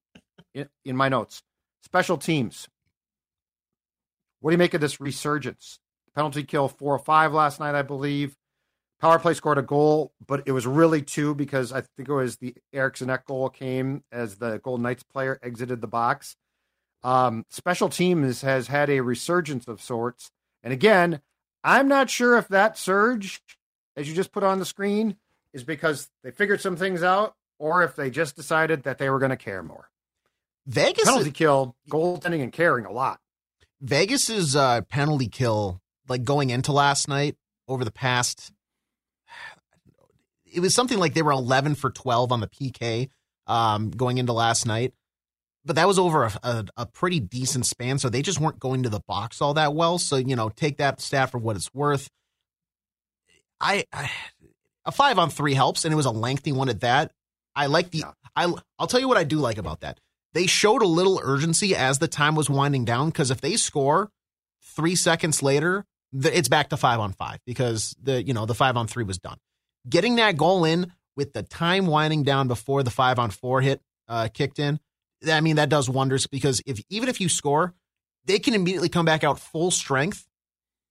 in, 0.53 0.67
in 0.85 0.95
my 0.95 1.09
notes: 1.09 1.41
special 1.83 2.17
teams. 2.17 2.67
What 4.41 4.51
do 4.51 4.53
you 4.53 4.57
make 4.59 4.73
of 4.73 4.81
this 4.81 5.01
resurgence? 5.01 5.79
Penalty 6.15 6.43
kill 6.43 6.67
four 6.69 6.95
or 6.95 6.99
five 6.99 7.33
last 7.33 7.59
night, 7.59 7.75
I 7.75 7.81
believe. 7.81 8.35
Power 8.99 9.19
play 9.19 9.33
scored 9.33 9.57
a 9.57 9.61
goal, 9.61 10.11
but 10.25 10.43
it 10.45 10.51
was 10.51 10.67
really 10.67 11.01
two 11.01 11.33
because 11.33 11.71
I 11.71 11.81
think 11.81 12.09
it 12.09 12.13
was 12.13 12.35
the 12.37 12.53
Eriksson 12.73 13.17
goal 13.25 13.49
came 13.49 14.03
as 14.11 14.35
the 14.35 14.59
Golden 14.59 14.83
Knights 14.83 15.03
player 15.03 15.39
exited 15.41 15.79
the 15.79 15.87
box. 15.87 16.35
Um, 17.01 17.45
special 17.49 17.87
teams 17.87 18.41
has 18.41 18.67
had 18.67 18.89
a 18.89 18.99
resurgence 18.99 19.69
of 19.69 19.81
sorts. 19.81 20.31
And 20.63 20.73
again, 20.73 21.21
I'm 21.63 21.87
not 21.87 22.09
sure 22.09 22.37
if 22.37 22.47
that 22.49 22.77
surge, 22.77 23.41
as 23.95 24.07
you 24.07 24.15
just 24.15 24.31
put 24.31 24.43
on 24.43 24.59
the 24.59 24.65
screen, 24.65 25.17
is 25.53 25.63
because 25.63 26.09
they 26.23 26.31
figured 26.31 26.61
some 26.61 26.75
things 26.75 27.03
out 27.03 27.35
or 27.57 27.83
if 27.83 27.95
they 27.95 28.09
just 28.09 28.35
decided 28.35 28.83
that 28.83 28.97
they 28.97 29.09
were 29.09 29.19
going 29.19 29.31
to 29.31 29.37
care 29.37 29.61
more. 29.61 29.89
Vegas 30.65 31.05
Penalty 31.05 31.31
kill, 31.31 31.75
goaltending, 31.89 32.41
and 32.43 32.53
caring 32.53 32.85
a 32.85 32.91
lot. 32.91 33.19
Vegas's 33.81 34.55
uh, 34.55 34.81
penalty 34.81 35.27
kill, 35.27 35.81
like 36.07 36.23
going 36.23 36.49
into 36.49 36.71
last 36.71 37.07
night 37.07 37.35
over 37.67 37.83
the 37.83 37.91
past, 37.91 38.51
it 40.45 40.59
was 40.59 40.73
something 40.73 40.97
like 40.97 41.13
they 41.13 41.21
were 41.21 41.31
11 41.31 41.75
for 41.75 41.89
12 41.89 42.31
on 42.31 42.39
the 42.39 42.47
PK 42.47 43.09
um, 43.47 43.89
going 43.89 44.17
into 44.17 44.33
last 44.33 44.65
night. 44.65 44.93
But 45.69 45.75
that 45.75 45.87
was 45.87 45.99
over 45.99 46.23
a, 46.23 46.31
a, 46.41 46.65
a 46.77 46.85
pretty 46.87 47.19
decent 47.19 47.63
span, 47.63 47.99
so 47.99 48.09
they 48.09 48.23
just 48.23 48.39
weren't 48.39 48.57
going 48.57 48.81
to 48.81 48.89
the 48.89 49.01
box 49.07 49.39
all 49.39 49.53
that 49.53 49.75
well. 49.75 49.99
So 49.99 50.15
you 50.15 50.35
know, 50.35 50.49
take 50.49 50.77
that 50.77 50.99
stat 50.99 51.29
for 51.29 51.37
what 51.37 51.55
it's 51.55 51.71
worth. 51.75 52.09
I, 53.61 53.85
I 53.93 54.09
a 54.83 54.91
five 54.91 55.19
on 55.19 55.29
three 55.29 55.53
helps, 55.53 55.85
and 55.85 55.93
it 55.93 55.95
was 55.95 56.07
a 56.07 56.11
lengthy 56.11 56.51
one 56.51 56.69
at 56.69 56.79
that. 56.79 57.11
I 57.55 57.67
like 57.67 57.91
the 57.91 58.05
I 58.35 58.51
I'll 58.79 58.87
tell 58.87 58.99
you 58.99 59.07
what 59.07 59.19
I 59.19 59.23
do 59.23 59.37
like 59.37 59.59
about 59.59 59.81
that. 59.81 59.99
They 60.33 60.47
showed 60.47 60.81
a 60.81 60.87
little 60.87 61.21
urgency 61.23 61.75
as 61.75 61.99
the 61.99 62.07
time 62.07 62.33
was 62.33 62.49
winding 62.49 62.85
down 62.85 63.09
because 63.09 63.29
if 63.29 63.39
they 63.39 63.55
score 63.55 64.09
three 64.75 64.95
seconds 64.95 65.43
later, 65.43 65.85
it's 66.11 66.49
back 66.49 66.69
to 66.69 66.77
five 66.77 66.99
on 66.99 67.13
five 67.13 67.41
because 67.45 67.95
the 68.01 68.23
you 68.23 68.33
know 68.33 68.47
the 68.47 68.55
five 68.55 68.75
on 68.75 68.87
three 68.87 69.03
was 69.03 69.19
done. 69.19 69.37
Getting 69.87 70.15
that 70.15 70.35
goal 70.35 70.65
in 70.65 70.91
with 71.15 71.33
the 71.33 71.43
time 71.43 71.85
winding 71.85 72.23
down 72.23 72.47
before 72.47 72.81
the 72.81 72.89
five 72.89 73.19
on 73.19 73.29
four 73.29 73.61
hit 73.61 73.83
uh, 74.07 74.29
kicked 74.33 74.57
in, 74.57 74.79
I 75.27 75.41
mean 75.41 75.57
that 75.57 75.69
does 75.69 75.89
wonders 75.89 76.27
because 76.27 76.61
if 76.65 76.81
even 76.89 77.09
if 77.09 77.19
you 77.19 77.29
score, 77.29 77.73
they 78.25 78.39
can 78.39 78.53
immediately 78.53 78.89
come 78.89 79.05
back 79.05 79.23
out 79.23 79.39
full 79.39 79.71
strength, 79.71 80.27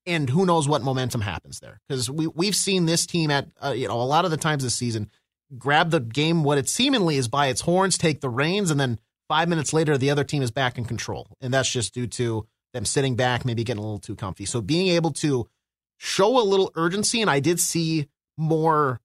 and 0.07 0.29
who 0.29 0.47
knows 0.47 0.69
what 0.69 0.83
momentum 0.83 1.21
happens 1.21 1.61
there 1.61 1.81
because 1.88 2.11
we 2.11 2.27
we've 2.27 2.57
seen 2.57 2.87
this 2.87 3.07
team 3.07 3.31
at 3.31 3.49
uh, 3.64 3.71
you 3.71 3.88
know 3.88 4.01
a 4.01 4.03
lot 4.03 4.25
of 4.25 4.31
the 4.31 4.37
times 4.37 4.62
this 4.62 4.75
season 4.75 5.11
grab 5.57 5.91
the 5.91 6.01
game 6.01 6.45
what 6.45 6.59
it 6.59 6.69
seemingly 6.69 7.17
is 7.17 7.29
by 7.29 7.47
its 7.47 7.62
horns, 7.62 7.97
take 7.97 8.21
the 8.21 8.29
reins, 8.29 8.71
and 8.71 8.79
then 8.79 8.99
five 9.29 9.49
minutes 9.49 9.73
later 9.73 9.97
the 9.97 10.11
other 10.11 10.25
team 10.25 10.43
is 10.43 10.51
back 10.51 10.79
in 10.79 10.85
control, 10.85 11.29
and 11.41 11.53
that's 11.53 11.71
just 11.71 11.95
due 11.95 12.07
to 12.07 12.47
them 12.75 12.85
sitting 12.85 13.17
back, 13.17 13.45
maybe 13.45 13.64
getting 13.64 13.81
a 13.81 13.83
little 13.83 13.99
too 13.99 14.17
comfy. 14.17 14.45
So 14.45 14.61
being 14.61 14.88
able 14.88 15.12
to 15.12 15.49
show 15.97 16.41
a 16.41 16.45
little 16.45 16.71
urgency, 16.75 17.21
and 17.21 17.31
I 17.31 17.41
did 17.41 17.61
see 17.61 18.09
more 18.37 19.01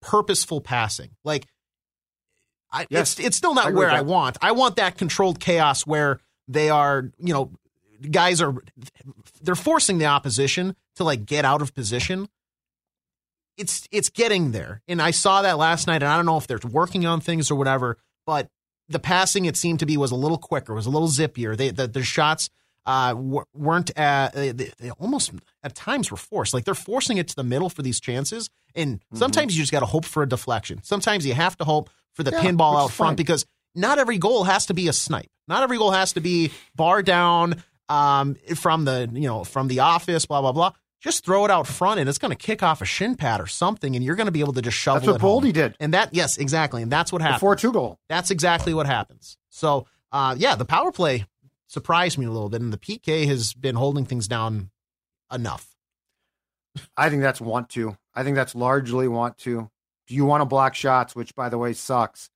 purposeful 0.00 0.60
passing. 0.60 1.10
Like, 1.24 1.46
I, 2.70 2.86
Yes. 2.90 3.18
it's 3.18 3.26
it's 3.28 3.36
still 3.36 3.54
not 3.54 3.68
agree 3.68 3.78
where 3.80 3.90
I 3.90 4.02
want. 4.02 4.36
I 4.42 4.52
want 4.52 4.76
that 4.76 4.98
controlled 4.98 5.40
chaos 5.40 5.86
where 5.86 6.20
they 6.48 6.68
are, 6.70 7.10
you 7.18 7.32
know, 7.32 7.50
guys 8.10 8.40
are 8.42 8.54
they're 9.42 9.54
forcing 9.54 9.98
the 9.98 10.06
opposition 10.06 10.76
to 10.96 11.04
like 11.04 11.24
get 11.26 11.44
out 11.44 11.62
of 11.62 11.74
position. 11.74 12.28
It's 13.56 13.88
it's 13.90 14.08
getting 14.10 14.52
there, 14.52 14.82
and 14.86 15.02
I 15.02 15.10
saw 15.10 15.42
that 15.42 15.58
last 15.58 15.86
night. 15.88 16.02
And 16.02 16.12
I 16.12 16.16
don't 16.16 16.26
know 16.26 16.36
if 16.36 16.46
they're 16.46 16.60
working 16.70 17.06
on 17.06 17.20
things 17.20 17.50
or 17.50 17.56
whatever, 17.56 17.98
but 18.24 18.48
the 18.88 19.00
passing 19.00 19.46
it 19.46 19.56
seemed 19.56 19.80
to 19.80 19.86
be 19.86 19.96
was 19.96 20.12
a 20.12 20.16
little 20.16 20.38
quicker, 20.38 20.74
was 20.74 20.86
a 20.86 20.90
little 20.90 21.08
zippier. 21.08 21.56
They 21.56 21.70
the, 21.70 21.88
the 21.88 22.04
shots 22.04 22.50
uh, 22.86 23.14
weren't 23.52 23.90
at, 23.98 24.32
they, 24.32 24.52
they 24.52 24.90
almost 24.98 25.32
at 25.62 25.74
times 25.74 26.10
were 26.10 26.16
forced. 26.16 26.54
Like 26.54 26.64
they're 26.64 26.74
forcing 26.74 27.18
it 27.18 27.28
to 27.28 27.36
the 27.36 27.42
middle 27.44 27.68
for 27.68 27.82
these 27.82 27.98
chances, 28.00 28.48
and 28.76 29.00
Mm-hmm. 29.00 29.16
sometimes 29.16 29.56
you 29.56 29.62
just 29.62 29.72
got 29.72 29.80
to 29.80 29.86
hope 29.86 30.04
for 30.04 30.22
a 30.22 30.28
deflection. 30.28 30.80
Sometimes 30.84 31.26
you 31.26 31.34
have 31.34 31.56
to 31.58 31.64
hope 31.64 31.90
for 32.18 32.24
the 32.24 32.32
Yeah, 32.32 32.42
pinball 32.42 32.76
out 32.76 32.90
front 32.90 33.10
fine. 33.10 33.16
because 33.16 33.46
not 33.76 34.00
every 34.00 34.18
goal 34.18 34.42
has 34.42 34.66
to 34.66 34.74
be 34.74 34.88
a 34.88 34.92
snipe. 34.92 35.30
Not 35.46 35.62
every 35.62 35.78
goal 35.78 35.92
has 35.92 36.14
to 36.14 36.20
be 36.20 36.50
bar 36.74 37.00
down 37.02 37.62
um, 37.88 38.34
from 38.56 38.84
the 38.84 39.08
you 39.12 39.28
know 39.28 39.44
from 39.44 39.68
the 39.68 39.78
office. 39.80 40.26
Blah 40.26 40.40
blah 40.40 40.52
blah. 40.52 40.72
Just 41.00 41.24
throw 41.24 41.44
it 41.44 41.50
out 41.52 41.68
front, 41.68 42.00
and 42.00 42.08
it's 42.08 42.18
going 42.18 42.32
to 42.32 42.36
kick 42.36 42.60
off 42.60 42.82
a 42.82 42.84
shin 42.84 43.14
pad 43.14 43.40
or 43.40 43.46
something, 43.46 43.94
and 43.94 44.04
you're 44.04 44.16
going 44.16 44.26
to 44.26 44.32
be 44.32 44.40
able 44.40 44.54
to 44.54 44.62
just 44.62 44.76
shovel 44.76 45.12
That's 45.12 45.22
what. 45.22 45.42
Boldy 45.44 45.52
did. 45.52 45.76
And 45.78 45.94
that 45.94 46.12
yes, 46.12 46.38
exactly, 46.38 46.82
and 46.82 46.90
that's 46.90 47.12
what 47.12 47.22
happened. 47.22 47.38
four 47.40 47.54
two 47.54 47.72
goal. 47.72 48.00
That's 48.08 48.32
exactly 48.32 48.74
what 48.74 48.86
happens. 48.86 49.38
So, 49.48 49.86
uh, 50.10 50.34
yeah, 50.36 50.56
the 50.56 50.64
power 50.64 50.90
play 50.90 51.24
surprised 51.68 52.18
me 52.18 52.26
a 52.26 52.30
little 52.32 52.48
bit, 52.48 52.60
and 52.62 52.72
the 52.72 52.78
PK 52.78 53.26
has 53.28 53.54
been 53.54 53.76
holding 53.76 54.06
things 54.06 54.26
down 54.26 54.70
enough. 55.32 55.76
I 56.96 57.10
think 57.10 57.22
that's 57.22 57.40
want 57.40 57.68
to. 57.70 57.96
I 58.14 58.24
think 58.24 58.34
that's 58.34 58.54
largely 58.56 59.06
want 59.08 59.38
to. 59.38 59.70
Do 60.08 60.14
you 60.14 60.24
want 60.24 60.40
to 60.40 60.46
block 60.46 60.74
shots, 60.74 61.14
which 61.14 61.34
by 61.34 61.48
the 61.48 61.58
way 61.58 61.72
sucks, 61.74 62.30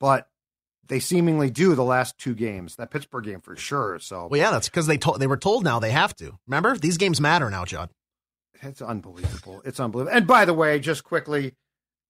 but 0.00 0.28
they 0.88 1.00
seemingly 1.00 1.50
do 1.50 1.74
the 1.74 1.84
last 1.84 2.16
two 2.18 2.34
games. 2.34 2.76
That 2.76 2.90
Pittsburgh 2.90 3.24
game 3.24 3.40
for 3.40 3.56
sure. 3.56 3.98
So 3.98 4.28
Well, 4.30 4.40
yeah, 4.40 4.50
that's 4.50 4.68
because 4.68 4.86
they 4.86 4.98
told 4.98 5.20
they 5.20 5.26
were 5.26 5.36
told 5.36 5.64
now 5.64 5.78
they 5.78 5.90
have 5.90 6.14
to. 6.16 6.38
Remember, 6.46 6.76
these 6.76 6.96
games 6.96 7.20
matter 7.20 7.50
now, 7.50 7.64
Judd. 7.64 7.90
it's 8.62 8.82
unbelievable. 8.82 9.62
It's 9.64 9.80
unbelievable. 9.80 10.16
And 10.16 10.26
by 10.26 10.44
the 10.44 10.54
way, 10.54 10.78
just 10.78 11.04
quickly, 11.04 11.54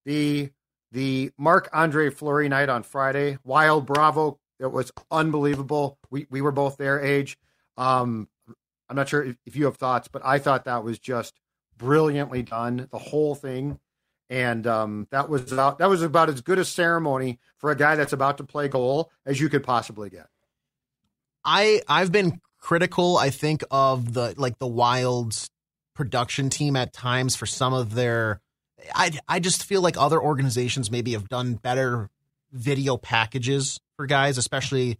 the 0.05 0.51
the 0.91 1.31
Marc-Andre 1.37 2.09
Fleury 2.11 2.47
night 2.47 2.69
on 2.69 2.83
Friday, 2.83 3.37
Wild 3.43 3.85
Bravo, 3.85 4.39
it 4.59 4.71
was 4.71 4.91
unbelievable. 5.11 5.97
We 6.09 6.27
we 6.29 6.41
were 6.41 6.51
both 6.51 6.77
there, 6.77 6.99
AJ. 6.99 7.35
Um, 7.77 8.29
I'm 8.89 8.95
not 8.95 9.09
sure 9.09 9.23
if, 9.23 9.37
if 9.45 9.55
you 9.55 9.65
have 9.65 9.77
thoughts, 9.77 10.07
but 10.07 10.21
I 10.25 10.39
thought 10.39 10.65
that 10.65 10.83
was 10.83 10.97
just 10.99 11.39
brilliantly 11.77 12.41
done, 12.43 12.87
the 12.91 12.97
whole 12.97 13.35
thing. 13.35 13.79
And 14.29 14.67
um, 14.67 15.07
that 15.11 15.29
was 15.29 15.51
about 15.51 15.79
that 15.79 15.89
was 15.89 16.01
about 16.01 16.29
as 16.29 16.41
good 16.41 16.59
a 16.59 16.65
ceremony 16.65 17.39
for 17.57 17.71
a 17.71 17.75
guy 17.75 17.95
that's 17.95 18.13
about 18.13 18.37
to 18.37 18.43
play 18.43 18.67
goal 18.67 19.09
as 19.25 19.39
you 19.39 19.47
could 19.49 19.63
possibly 19.63 20.09
get. 20.09 20.27
I 21.45 21.81
I've 21.87 22.11
been 22.11 22.41
critical, 22.59 23.17
I 23.17 23.29
think, 23.29 23.63
of 23.71 24.13
the 24.13 24.33
like 24.37 24.59
the 24.59 24.67
Wild's 24.67 25.49
production 25.93 26.49
team 26.49 26.75
at 26.75 26.93
times 26.93 27.35
for 27.35 27.45
some 27.45 27.73
of 27.73 27.95
their 27.95 28.41
I 28.93 29.11
I 29.27 29.39
just 29.39 29.63
feel 29.63 29.81
like 29.81 29.97
other 29.97 30.21
organizations 30.21 30.91
maybe 30.91 31.13
have 31.13 31.29
done 31.29 31.55
better 31.55 32.09
video 32.51 32.97
packages 32.97 33.79
for 33.95 34.05
guys, 34.05 34.37
especially 34.37 34.99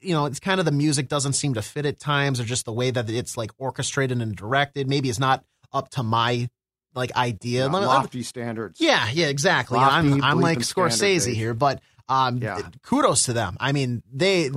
you 0.00 0.14
know, 0.14 0.24
it's 0.24 0.40
kind 0.40 0.60
of 0.60 0.66
the 0.66 0.72
music 0.72 1.08
doesn't 1.08 1.34
seem 1.34 1.54
to 1.54 1.62
fit 1.62 1.84
at 1.84 2.00
times 2.00 2.40
or 2.40 2.44
just 2.44 2.64
the 2.64 2.72
way 2.72 2.90
that 2.90 3.10
it's 3.10 3.36
like 3.36 3.50
orchestrated 3.58 4.20
and 4.22 4.34
directed. 4.34 4.88
Maybe 4.88 5.10
it's 5.10 5.18
not 5.18 5.44
up 5.72 5.90
to 5.90 6.02
my 6.02 6.48
like 6.94 7.14
idea. 7.16 7.62
Let 7.64 7.68
me- 7.72 7.74
let 7.74 7.80
me- 7.82 7.86
lofty 7.86 8.22
standards. 8.22 8.80
yeah, 8.80 9.08
yeah, 9.12 9.26
exactly. 9.28 9.78
Lofty, 9.78 10.12
I'm 10.12 10.22
I'm 10.24 10.40
like 10.40 10.62
standard, 10.64 10.92
Scorsese 10.92 11.32
here, 11.34 11.54
but 11.54 11.80
um, 12.08 12.38
Yeah. 12.38 12.60
kudos 12.82 13.24
to 13.24 13.32
them. 13.32 13.56
I 13.60 13.72
mean, 13.72 14.02
they. 14.12 14.50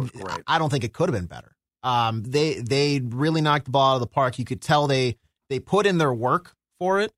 I 0.47 0.57
don't 0.57 0.69
think 0.71 0.83
it 0.83 0.93
could 0.93 1.09
have 1.09 1.13
been 1.17 1.27
better. 1.27 1.55
Um, 1.83 2.23
they 2.23 2.55
they 2.55 2.99
really 3.03 3.41
knocked 3.41 3.65
the 3.65 3.71
ball 3.71 3.91
out 3.91 3.95
of 3.95 4.01
the 4.01 4.07
park. 4.07 4.39
You 4.39 4.45
could 4.45 4.61
tell 4.61 4.87
they 4.87 5.17
they 5.49 5.59
put 5.59 5.85
in 5.85 5.97
their 5.99 6.13
work 6.13 6.55
for 6.79 6.99
it. 7.01 7.11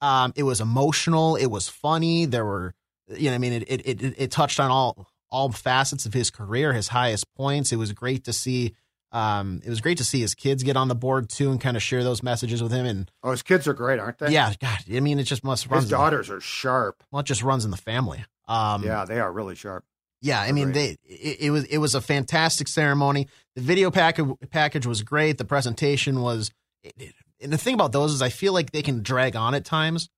Um, 0.00 0.32
it 0.36 0.44
was 0.44 0.60
emotional. 0.60 1.36
It 1.36 1.46
was 1.46 1.68
funny. 1.68 2.24
There 2.26 2.44
were, 2.44 2.74
you 3.08 3.30
know, 3.30 3.34
I 3.34 3.38
mean, 3.38 3.52
it 3.54 3.64
it 3.66 3.80
it, 4.02 4.14
it 4.18 4.30
touched 4.30 4.60
on 4.60 4.70
all 4.70 5.08
all 5.30 5.50
facets 5.50 6.06
of 6.06 6.12
his 6.14 6.30
career, 6.30 6.72
his 6.72 6.88
highest 6.88 7.24
points. 7.36 7.72
It 7.72 7.76
was 7.76 7.92
great 7.92 8.24
to 8.24 8.32
see. 8.32 8.74
Um, 9.12 9.60
it 9.64 9.68
was 9.70 9.80
great 9.80 9.98
to 9.98 10.04
see 10.04 10.20
his 10.20 10.34
kids 10.34 10.62
get 10.62 10.76
on 10.76 10.88
the 10.88 10.94
board 10.94 11.28
too 11.28 11.50
and 11.50 11.60
kind 11.60 11.76
of 11.76 11.82
share 11.82 12.04
those 12.04 12.22
messages 12.22 12.62
with 12.62 12.70
him. 12.72 12.86
And 12.86 13.10
Oh, 13.22 13.32
his 13.32 13.42
kids 13.42 13.66
are 13.66 13.74
great, 13.74 13.98
aren't 13.98 14.18
they? 14.18 14.30
yeah, 14.32 14.52
God, 14.60 14.78
I 14.92 15.00
mean, 15.00 15.18
it 15.18 15.24
just 15.24 15.42
must 15.42 15.64
His 15.64 15.70
runs. 15.72 15.84
in- 15.84 15.90
daughters 15.90 16.30
are 16.30 16.40
sharp. 16.40 17.02
well, 17.10 17.20
it 17.20 17.26
just 17.26 17.42
runs 17.42 17.64
in 17.64 17.70
the 17.72 17.76
family. 17.76 18.24
Um, 18.46 18.84
yeah, 18.84 19.04
they 19.04 19.18
are 19.20 19.32
really 19.32 19.54
sharp. 19.56 19.84
yeah. 20.22 20.40
I 20.40 20.52
mean, 20.52 20.72
they 20.72 20.96
it, 21.04 21.36
it 21.40 21.50
was 21.50 21.64
it 21.64 21.78
was 21.78 21.94
a 21.94 22.00
fantastic 22.00 22.68
ceremony. 22.68 23.28
The 23.56 23.62
video 23.62 23.90
package 23.90 24.26
package 24.50 24.86
was 24.86 25.02
great. 25.02 25.38
The 25.38 25.44
presentation 25.44 26.20
was, 26.20 26.50
it, 26.82 26.92
it- 26.98 27.14
and 27.42 27.52
the 27.52 27.58
thing 27.58 27.74
about 27.74 27.92
those 27.92 28.12
is, 28.12 28.20
I 28.22 28.28
feel 28.28 28.52
like 28.52 28.70
they 28.70 28.82
can 28.82 29.02
drag 29.02 29.34
on 29.34 29.54
at 29.54 29.64
times. 29.64 30.08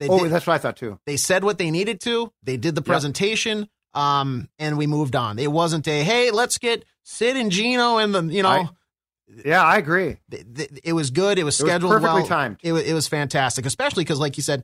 They 0.00 0.08
Oh, 0.08 0.26
that's 0.28 0.46
what 0.46 0.54
I 0.54 0.58
thought 0.58 0.76
too. 0.76 0.98
they 1.06 1.16
said 1.16 1.44
what 1.44 1.58
they 1.58 1.70
needed 1.70 2.00
to. 2.02 2.32
They 2.42 2.56
did 2.56 2.74
the 2.74 2.80
Yep. 2.80 2.86
presentation, 2.86 3.68
um, 3.94 4.48
and 4.58 4.76
we 4.76 4.86
moved 4.86 5.14
on. 5.16 5.38
It 5.38 5.50
wasn't 5.52 5.86
a 5.88 6.02
hey, 6.04 6.30
let's 6.32 6.58
get 6.58 6.84
Sid 7.08 7.36
and 7.36 7.50
Gino 7.52 7.98
and 7.98 8.12
the 8.14 8.22
you 8.24 8.42
know. 8.42 8.48
I- 8.48 8.68
Yeah, 9.44 9.62
I 9.62 9.76
agree. 9.78 10.16
th- 10.30 10.44
th- 10.54 10.70
it 10.84 10.92
was 10.92 11.10
good. 11.10 11.38
It 11.38 11.44
was 11.44 11.58
It 11.60 11.64
was 11.64 11.70
scheduled 11.70 11.92
perfectly 11.92 12.20
well. 12.22 12.26
timed. 12.28 12.58
It 12.62 12.72
was, 12.72 12.82
it 12.84 12.92
was 12.94 13.06
fantastic, 13.08 13.64
especially 13.66 14.04
because, 14.04 14.18
like 14.20 14.36
you 14.36 14.42
said, 14.42 14.62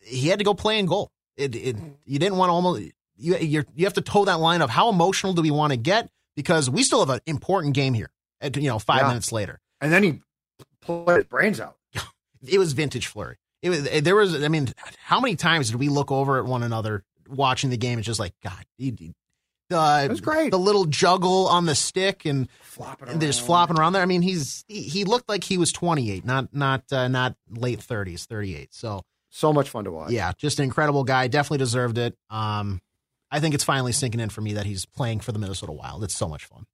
he 0.00 0.28
had 0.28 0.38
to 0.40 0.44
go 0.44 0.54
play 0.54 0.78
in 0.78 0.86
goal. 0.86 1.10
It, 1.36 1.54
it 1.54 1.76
you 2.04 2.18
didn't 2.18 2.36
want 2.38 2.48
to 2.50 2.52
almost 2.54 2.82
you 3.16 3.36
you're, 3.36 3.66
you 3.74 3.84
have 3.86 3.94
to 3.94 4.00
toe 4.02 4.24
that 4.26 4.40
line 4.40 4.62
of 4.62 4.70
how 4.70 4.88
emotional 4.90 5.32
do 5.32 5.42
we 5.42 5.50
want 5.50 5.72
to 5.72 5.76
get 5.76 6.08
because 6.36 6.68
we 6.70 6.82
still 6.82 7.00
have 7.00 7.10
an 7.10 7.20
important 7.26 7.74
game 7.74 7.94
here. 7.94 8.10
At, 8.40 8.56
you 8.56 8.68
know, 8.68 8.78
five 8.78 9.00
Yeah. 9.02 9.08
minutes 9.08 9.32
later, 9.32 9.60
And 9.80 9.90
then 9.92 10.02
he 10.02 10.20
played 10.82 11.16
his 11.16 11.24
brains 11.24 11.60
out. 11.60 11.76
it 12.46 12.58
was 12.58 12.72
vintage 12.74 13.06
Fleury. 13.06 13.36
It 13.62 13.70
was 13.70 13.86
eh, 13.88 14.00
there 14.00 14.16
was. 14.16 14.42
I 14.44 14.48
mean, 14.48 14.68
how 15.02 15.18
many 15.20 15.34
times 15.36 15.70
did 15.70 15.76
we 15.78 15.88
look 15.88 16.10
over 16.12 16.38
at 16.38 16.44
one 16.44 16.62
another 16.62 17.04
watching 17.28 17.70
the 17.70 17.76
game 17.78 17.98
and 17.98 18.04
just 18.04 18.20
like 18.20 18.34
God, 18.42 18.64
he, 18.76 18.94
he- 18.98 19.14
the 19.70 20.02
It 20.04 20.10
was 20.10 20.20
great. 20.20 20.50
the 20.50 20.58
little 20.58 20.84
juggle 20.84 21.46
on 21.48 21.66
the 21.66 21.74
stick 21.74 22.24
and 22.24 22.48
Flopping 22.62 23.18
they're 23.18 23.28
just 23.28 23.40
around. 23.40 23.46
flopping 23.46 23.78
around 23.78 23.92
there. 23.94 24.02
I 24.02 24.06
mean, 24.06 24.22
he's 24.22 24.64
he, 24.68 24.82
he 24.82 25.04
looked 25.04 25.28
like 25.28 25.44
he 25.44 25.58
was 25.58 25.72
28, 25.72 26.24
not 26.24 26.52
not 26.54 26.84
uh, 26.92 27.08
not 27.08 27.36
late 27.50 27.80
30s, 27.80 28.24
38. 28.26 28.74
So 28.74 29.02
So 29.30 29.52
much 29.52 29.70
fun 29.70 29.84
to 29.84 29.92
watch. 29.92 30.10
yeah, 30.10 30.32
just 30.36 30.58
an 30.58 30.64
incredible 30.64 31.04
guy. 31.04 31.28
Definitely 31.28 31.58
deserved 31.58 31.98
it. 31.98 32.16
Um, 32.30 32.80
I 33.30 33.40
think 33.40 33.54
it's 33.54 33.64
finally 33.64 33.92
sinking 33.92 34.20
in 34.20 34.28
for 34.28 34.40
me 34.40 34.54
that 34.54 34.66
he's 34.66 34.86
playing 34.86 35.20
for 35.20 35.32
the 35.32 35.38
Minnesota 35.38 35.72
Wild. 35.72 36.04
It's 36.04 36.14
so 36.14 36.28
much 36.28 36.44
fun. 36.44 36.66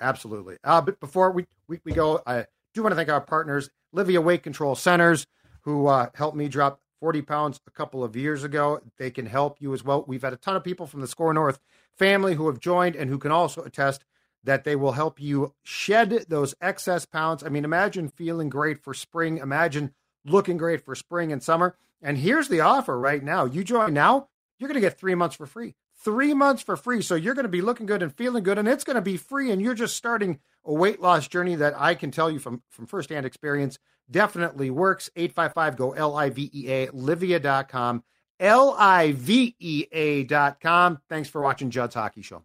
Absolutely. 0.00 0.56
Uh, 0.62 0.80
but 0.80 1.00
before 1.00 1.30
we, 1.32 1.46
we, 1.68 1.80
we 1.84 1.92
go, 1.92 2.22
I 2.26 2.46
do 2.74 2.82
want 2.82 2.92
to 2.92 2.96
thank 2.96 3.08
our 3.08 3.20
partners, 3.20 3.70
Livea 3.94 4.22
Weight 4.22 4.42
Control 4.42 4.74
Centers, 4.74 5.26
who 5.62 5.86
uh, 5.86 6.10
helped 6.14 6.36
me 6.36 6.48
drop 6.48 6.80
40 7.00 7.22
pounds 7.22 7.60
a 7.66 7.70
couple 7.70 8.04
of 8.04 8.14
years 8.14 8.44
ago. 8.44 8.80
They 8.98 9.10
can 9.10 9.26
help 9.26 9.56
you 9.60 9.72
as 9.74 9.82
well. 9.82 10.04
We've 10.06 10.22
had 10.22 10.32
a 10.32 10.36
ton 10.36 10.54
of 10.56 10.62
people 10.64 10.86
from 10.86 11.00
the 11.00 11.06
SKOR 11.08 11.32
North 11.34 11.58
family 11.96 12.34
who 12.34 12.46
have 12.48 12.60
joined 12.60 12.96
and 12.96 13.10
who 13.10 13.18
can 13.18 13.30
also 13.30 13.62
attest 13.62 14.04
that 14.44 14.64
they 14.64 14.76
will 14.76 14.92
help 14.92 15.20
you 15.20 15.54
shed 15.62 16.26
those 16.28 16.54
excess 16.60 17.04
pounds. 17.04 17.42
I 17.42 17.48
mean, 17.48 17.64
imagine 17.64 18.08
feeling 18.08 18.48
great 18.48 18.82
for 18.82 18.94
spring. 18.94 19.38
Imagine 19.38 19.92
looking 20.24 20.56
great 20.56 20.84
for 20.84 20.94
spring 20.94 21.32
and 21.32 21.42
summer. 21.42 21.76
And 22.00 22.18
here's 22.18 22.48
the 22.48 22.60
offer 22.60 22.98
right 22.98 23.22
now. 23.22 23.44
You 23.44 23.64
join 23.64 23.92
now, 23.92 24.28
you're 24.58 24.68
going 24.68 24.80
to 24.80 24.86
get 24.86 24.98
three 24.98 25.14
months 25.14 25.36
for 25.36 25.46
free. 25.46 25.74
Three 26.04 26.34
months 26.34 26.62
for 26.62 26.76
free. 26.76 27.02
So 27.02 27.14
you're 27.14 27.34
going 27.34 27.44
to 27.44 27.48
be 27.48 27.62
looking 27.62 27.86
good 27.86 28.02
and 28.02 28.14
feeling 28.14 28.44
good, 28.44 28.58
and 28.58 28.68
it's 28.68 28.84
going 28.84 28.96
to 28.96 29.02
be 29.02 29.16
free. 29.16 29.50
And 29.50 29.60
you're 29.60 29.74
just 29.74 29.96
starting 29.96 30.38
a 30.64 30.72
weight 30.72 31.00
loss 31.00 31.26
journey 31.26 31.56
that 31.56 31.74
I 31.80 31.94
can 31.94 32.10
tell 32.10 32.30
you 32.30 32.38
from, 32.38 32.62
from 32.68 32.86
firsthand 32.86 33.26
experience 33.26 33.78
definitely 34.10 34.70
works. 34.70 35.10
855 35.16 35.76
go 35.76 35.92
L 35.92 36.16
I 36.16 36.30
V 36.30 36.50
E 36.52 36.70
A, 36.70 36.86
Livea.com. 36.88 38.04
L 38.40 38.74
I 38.78 39.12
V 39.12 39.56
E 39.58 39.86
A 39.92 40.24
dot 40.24 40.60
com. 40.60 41.00
Thanks 41.08 41.28
for 41.28 41.40
watching 41.40 41.70
Judd's 41.70 41.94
Hockey 41.94 42.22
Show. 42.22 42.44